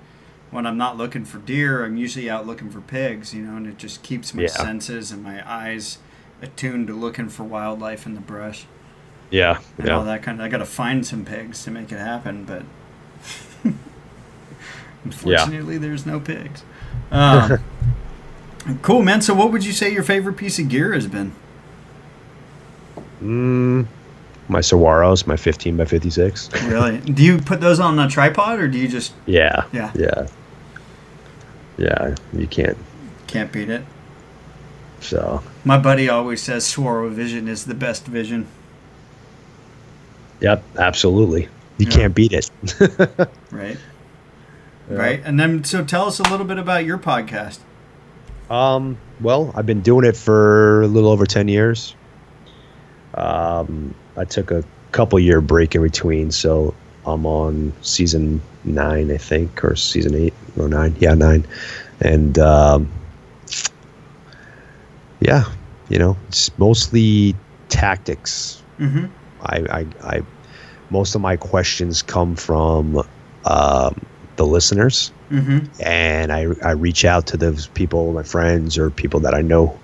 [0.49, 3.33] when I'm not looking for deer, I'm usually out looking for pigs.
[3.35, 4.47] You know, and it just keeps my Yeah.
[4.49, 5.99] senses and my eyes
[6.41, 8.65] attuned to looking for wildlife in the brush
[9.29, 10.45] Yeah, and all that kind of.
[10.45, 12.63] I got to find some pigs to make it happen, but
[15.05, 16.63] unfortunately, there's no pigs.
[17.11, 17.59] Um,
[18.81, 19.21] cool, man.
[19.21, 21.33] So, what would you say your favorite piece of gear has been?
[23.21, 23.85] mm,
[24.47, 26.49] my Swaros, my 15 by 56.
[26.63, 26.97] Really?
[26.99, 29.91] do you put those on a tripod, or do you just Yeah, Yeah.
[29.95, 30.27] yeah,
[31.77, 32.15] yeah.
[32.33, 32.77] You can't.
[33.27, 33.83] can't beat it?
[34.99, 38.47] So My buddy always says Swaro Vision is the best vision.
[40.41, 41.43] Yep, absolutely.
[41.77, 41.95] You Yeah.
[41.95, 42.49] can't beat it.
[43.51, 43.77] Right.
[44.89, 44.97] Yeah.
[44.97, 45.21] Right.
[45.23, 47.59] And then, so tell us a little bit about your podcast.
[48.51, 51.95] Um, well, I've been doing it for a little over 10 years.
[53.13, 54.61] Um, I took a
[54.91, 56.73] couple year break in between, so
[57.05, 60.97] I'm on season nine, I think, or season eight or nine.
[60.99, 61.47] Yeah, nine.
[62.01, 62.91] And, um,
[65.21, 65.45] yeah,
[65.87, 67.35] you know, it's mostly
[67.69, 68.61] tactics.
[68.79, 69.05] Mm-hmm.
[69.43, 70.21] I, I, I
[70.89, 72.97] most of my questions come from
[73.45, 74.05] um,
[74.41, 75.81] the listeners Mm-hmm.
[75.81, 79.79] and I, I reach out to those people, my friends or people that I know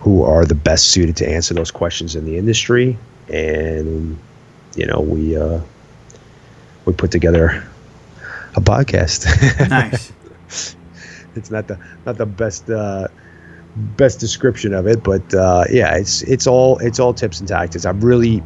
[0.00, 2.98] who are the best suited to answer those questions in the industry.
[3.32, 4.18] And,
[4.76, 5.60] you know, we, uh,
[6.84, 7.64] we put together
[8.54, 9.24] a podcast.
[9.70, 10.12] Nice.
[11.34, 13.08] it's not the, not the best, uh,
[13.96, 17.86] best description of it, but, uh, yeah, it's, it's all, it's all tips and tactics.
[17.86, 18.42] I'm really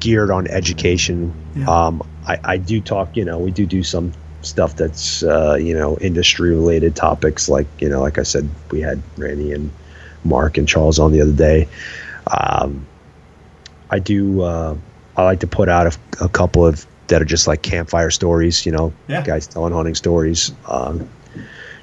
[0.00, 1.34] geared on education.
[1.54, 1.66] Yeah.
[1.68, 5.74] Um, I, I do talk, you know, we do do some stuff that's, uh, you
[5.74, 7.48] know, industry related topics.
[7.48, 9.70] Like, you know, like I said, we had Randy and
[10.24, 11.66] Mark and Charles on the other day.
[12.30, 12.86] Um,
[13.90, 14.76] I do, uh,
[15.16, 18.66] I like to put out a, a couple of that are just like campfire stories,
[18.66, 19.24] you know, Yeah.
[19.24, 20.52] guys telling hunting stories.
[20.68, 21.08] Um,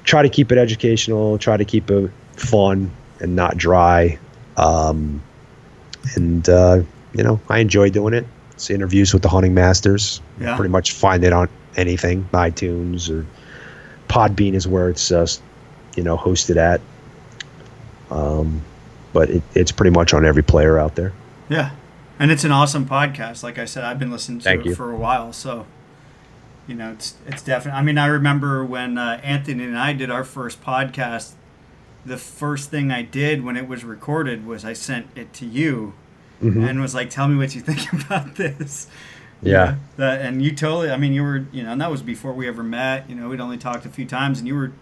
[0.04, 2.90] try to keep it educational, try to keep it fun
[3.20, 4.18] and not dry.
[4.56, 5.20] Um,
[6.14, 6.82] and, uh,
[7.12, 8.24] you know, I enjoy doing it.
[8.56, 10.20] It's interviews with the hunting masters.
[10.40, 10.56] Yeah.
[10.56, 13.26] Pretty much find it on anything, iTunes or
[14.08, 15.26] Podbean is where it's, uh,
[15.94, 16.80] you know, hosted at.
[18.10, 18.62] Um,
[19.12, 21.12] but it, it's pretty much on every player out there.
[21.50, 21.72] Yeah.
[22.18, 23.42] And it's an awesome podcast.
[23.42, 24.74] Like I said, I've been listening to Thank it you.
[24.74, 25.34] for a while.
[25.34, 25.66] So,
[26.66, 27.78] you know, it's it's definitely.
[27.78, 31.32] I mean, I remember when uh, Anthony and I did our first podcast.
[32.06, 35.94] The first thing I did when it was recorded was I sent it to you
[36.42, 36.68] Mhm.
[36.68, 38.86] and was like, "Tell me what you think about this."
[39.42, 39.50] Yeah.
[39.64, 40.90] You know, that, and you totally.
[40.90, 41.44] I mean, you were.
[41.52, 43.08] You know, and that was before we ever met.
[43.08, 44.72] You know, we'd only talked a few times, and you were.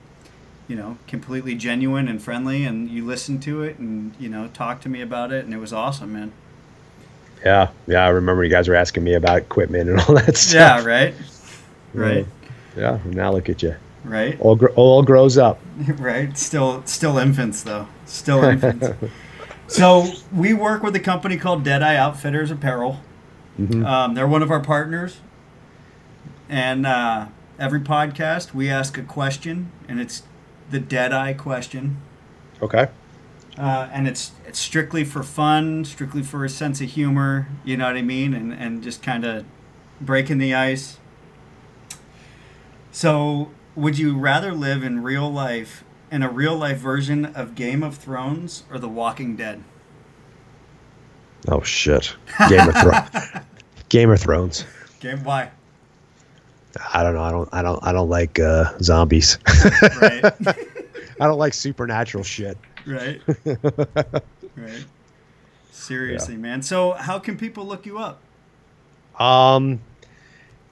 [0.66, 4.82] You know, completely genuine and friendly, and you listened to it, and you know, talked
[4.85, 6.32] to me about it, and it was awesome, man.
[7.44, 7.68] Yeah.
[7.86, 8.06] Yeah.
[8.06, 10.55] I remember you guys were asking me about equipment and all that stuff.
[10.55, 11.14] Yeah, right.
[11.93, 12.26] Right.
[12.78, 12.98] Yeah.
[13.05, 13.76] Now look at you.
[14.05, 14.40] Right.
[14.40, 15.60] All, gr- all grows up.
[15.98, 16.36] Right.
[16.39, 17.86] Still still infants though.
[18.06, 18.89] Still infants.
[19.66, 23.01] So we work with a company called Deadeye Outfitters Apparel.
[23.59, 23.85] Mhm.
[23.86, 25.19] Um, they're one of our partners.
[26.49, 27.27] And uh,
[27.59, 30.23] every podcast we ask a question and it's
[30.70, 31.99] the Deadeye question.
[32.61, 32.89] Okay.
[33.57, 37.86] Uh, and it's it's strictly for fun, strictly for a sense of humor, you know
[37.86, 39.45] what I mean, and and just kind of
[40.01, 40.99] breaking the ice.
[42.91, 45.85] So, would you rather live in real life
[46.15, 49.65] in a real life version of Game of Thrones or The Walking Dead?
[51.49, 52.15] Oh shit.
[52.49, 53.45] Game of Thrones.
[53.89, 54.65] Game of Thrones.
[55.01, 55.51] Game why?
[56.93, 57.23] I don't know.
[57.23, 57.49] I don't.
[57.53, 57.85] I don't.
[57.85, 59.39] I don't like uh, zombies.
[60.01, 60.24] Right.
[61.20, 62.57] I don't like supernatural shit.
[62.86, 63.20] right.
[64.57, 64.85] Right.
[65.73, 66.62] Seriously, man.
[66.62, 68.20] So, how can people look you up?
[69.19, 69.81] Um,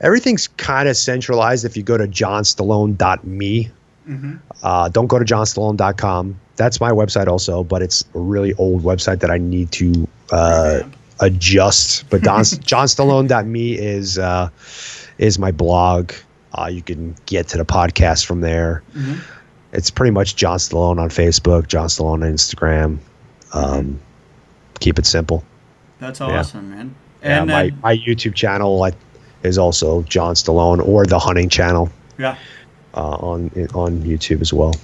[0.01, 1.64] everything's kind of centralized.
[1.64, 3.70] If you go to johnstallone.me,
[4.08, 4.34] Mm-hmm.
[4.62, 6.40] uh, don't go to johnstallone.com.
[6.56, 10.80] That's my website also, but it's a really old website that I need to uh,
[10.82, 10.96] Revamp.
[11.20, 12.10] adjust.
[12.10, 14.50] But Don, johnstallone.me is uh,
[15.18, 16.12] is my blog.
[16.52, 18.82] Uh, you can get to the podcast from there.
[18.94, 19.20] Mm-hmm.
[19.72, 22.98] It's pretty much John Stallone on Facebook, John Stallone on Instagram.
[23.54, 24.00] Um,
[24.80, 25.44] keep it simple.
[25.98, 26.76] That's awesome, yeah.
[26.76, 26.94] man.
[27.22, 28.86] And yeah, my, my YouTube channel
[29.42, 31.90] is also John Stallone or the Hunting Channel.
[32.18, 32.36] Yeah.
[32.94, 34.74] Uh, on on YouTube as well.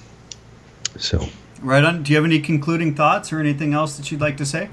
[0.97, 1.23] So.
[1.61, 2.03] Right on.
[2.03, 4.69] Do you have any concluding thoughts or anything else that you'd like to say?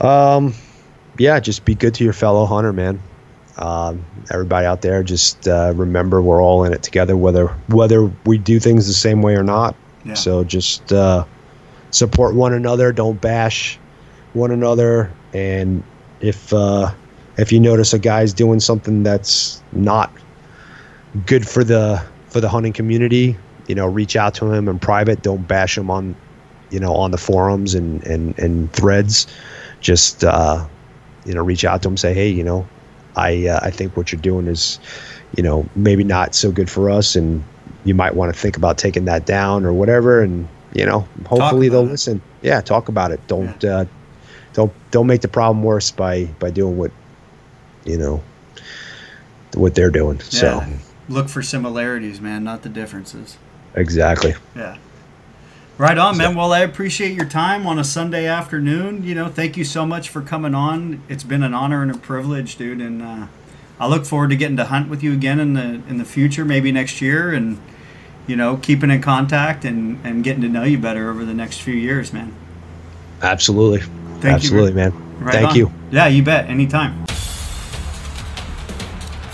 [0.00, 0.54] Um,
[1.18, 3.00] yeah, just be good to your fellow hunter, man.
[3.56, 8.38] Um, everybody out there, just uh, remember we're all in it together, whether whether we
[8.38, 9.74] do things the same way or not.
[10.04, 10.14] Yeah.
[10.14, 11.24] So just uh,
[11.90, 12.92] support one another.
[12.92, 13.78] Don't bash
[14.34, 15.10] one another.
[15.32, 15.82] And
[16.20, 16.92] if uh,
[17.38, 20.12] if you notice a guy's doing something that's not
[21.24, 23.36] good for the for the hunting community,
[23.66, 25.22] you know, reach out to him in private.
[25.22, 26.14] Don't bash him on,
[26.70, 29.26] you know, on the forums and and and threads.
[29.80, 30.66] Just uh,
[31.24, 31.96] you know, reach out to him.
[31.96, 32.66] Say, hey, you know,
[33.16, 34.78] I uh, I think what you're doing is,
[35.36, 37.42] you know, maybe not so good for us, and
[37.84, 40.22] you might want to think about taking that down or whatever.
[40.22, 41.90] And you know, hopefully they'll it.
[41.90, 42.22] listen.
[42.42, 43.20] Yeah, talk about it.
[43.26, 43.78] Don't yeah.
[43.78, 43.84] uh,
[44.52, 46.90] don't don't make the problem worse by by doing what
[47.84, 48.22] you know
[49.54, 50.18] what they're doing.
[50.18, 50.24] Yeah.
[50.24, 50.64] So
[51.08, 53.38] look for similarities, man, not the differences.
[53.74, 54.34] Exactly.
[54.54, 54.78] Yeah.
[55.78, 56.34] Right on, man.
[56.34, 59.04] Well, I appreciate your time on a Sunday afternoon.
[59.04, 61.02] You know, thank you so much for coming on.
[61.06, 62.80] It's been an honor and a privilege, dude.
[62.80, 63.26] And uh,
[63.78, 66.46] I look forward to getting to hunt with you again in the in the future,
[66.46, 67.60] maybe next year, and
[68.26, 71.60] you know, keeping in contact and and getting to know you better over the next
[71.60, 72.34] few years, man.
[73.20, 73.80] Absolutely.
[74.20, 75.18] Thank Absolutely, you, man.
[75.18, 75.56] Right Thank on.
[75.56, 75.72] you.
[75.90, 76.48] Yeah, you bet.
[76.48, 77.05] Anytime.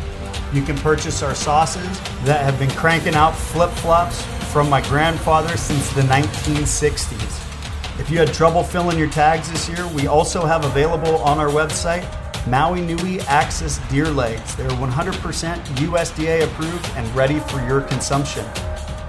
[0.53, 4.21] You can purchase our sauces that have been cranking out flip flops
[4.53, 7.40] from my grandfather since the 1960s.
[8.01, 11.51] If you had trouble filling your tags this year, we also have available on our
[11.51, 12.06] website
[12.47, 14.56] Maui Nui Axis deer legs.
[14.56, 18.47] They're 100% USDA approved and ready for your consumption.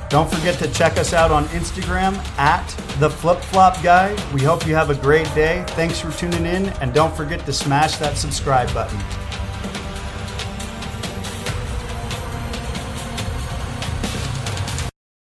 [0.10, 2.68] Don't forget to check us out on Instagram at
[3.00, 4.14] the Flip Flop Guy.
[4.34, 5.64] We hope you have a great day.
[5.70, 9.00] Thanks for tuning in, and don't forget to smash that subscribe button.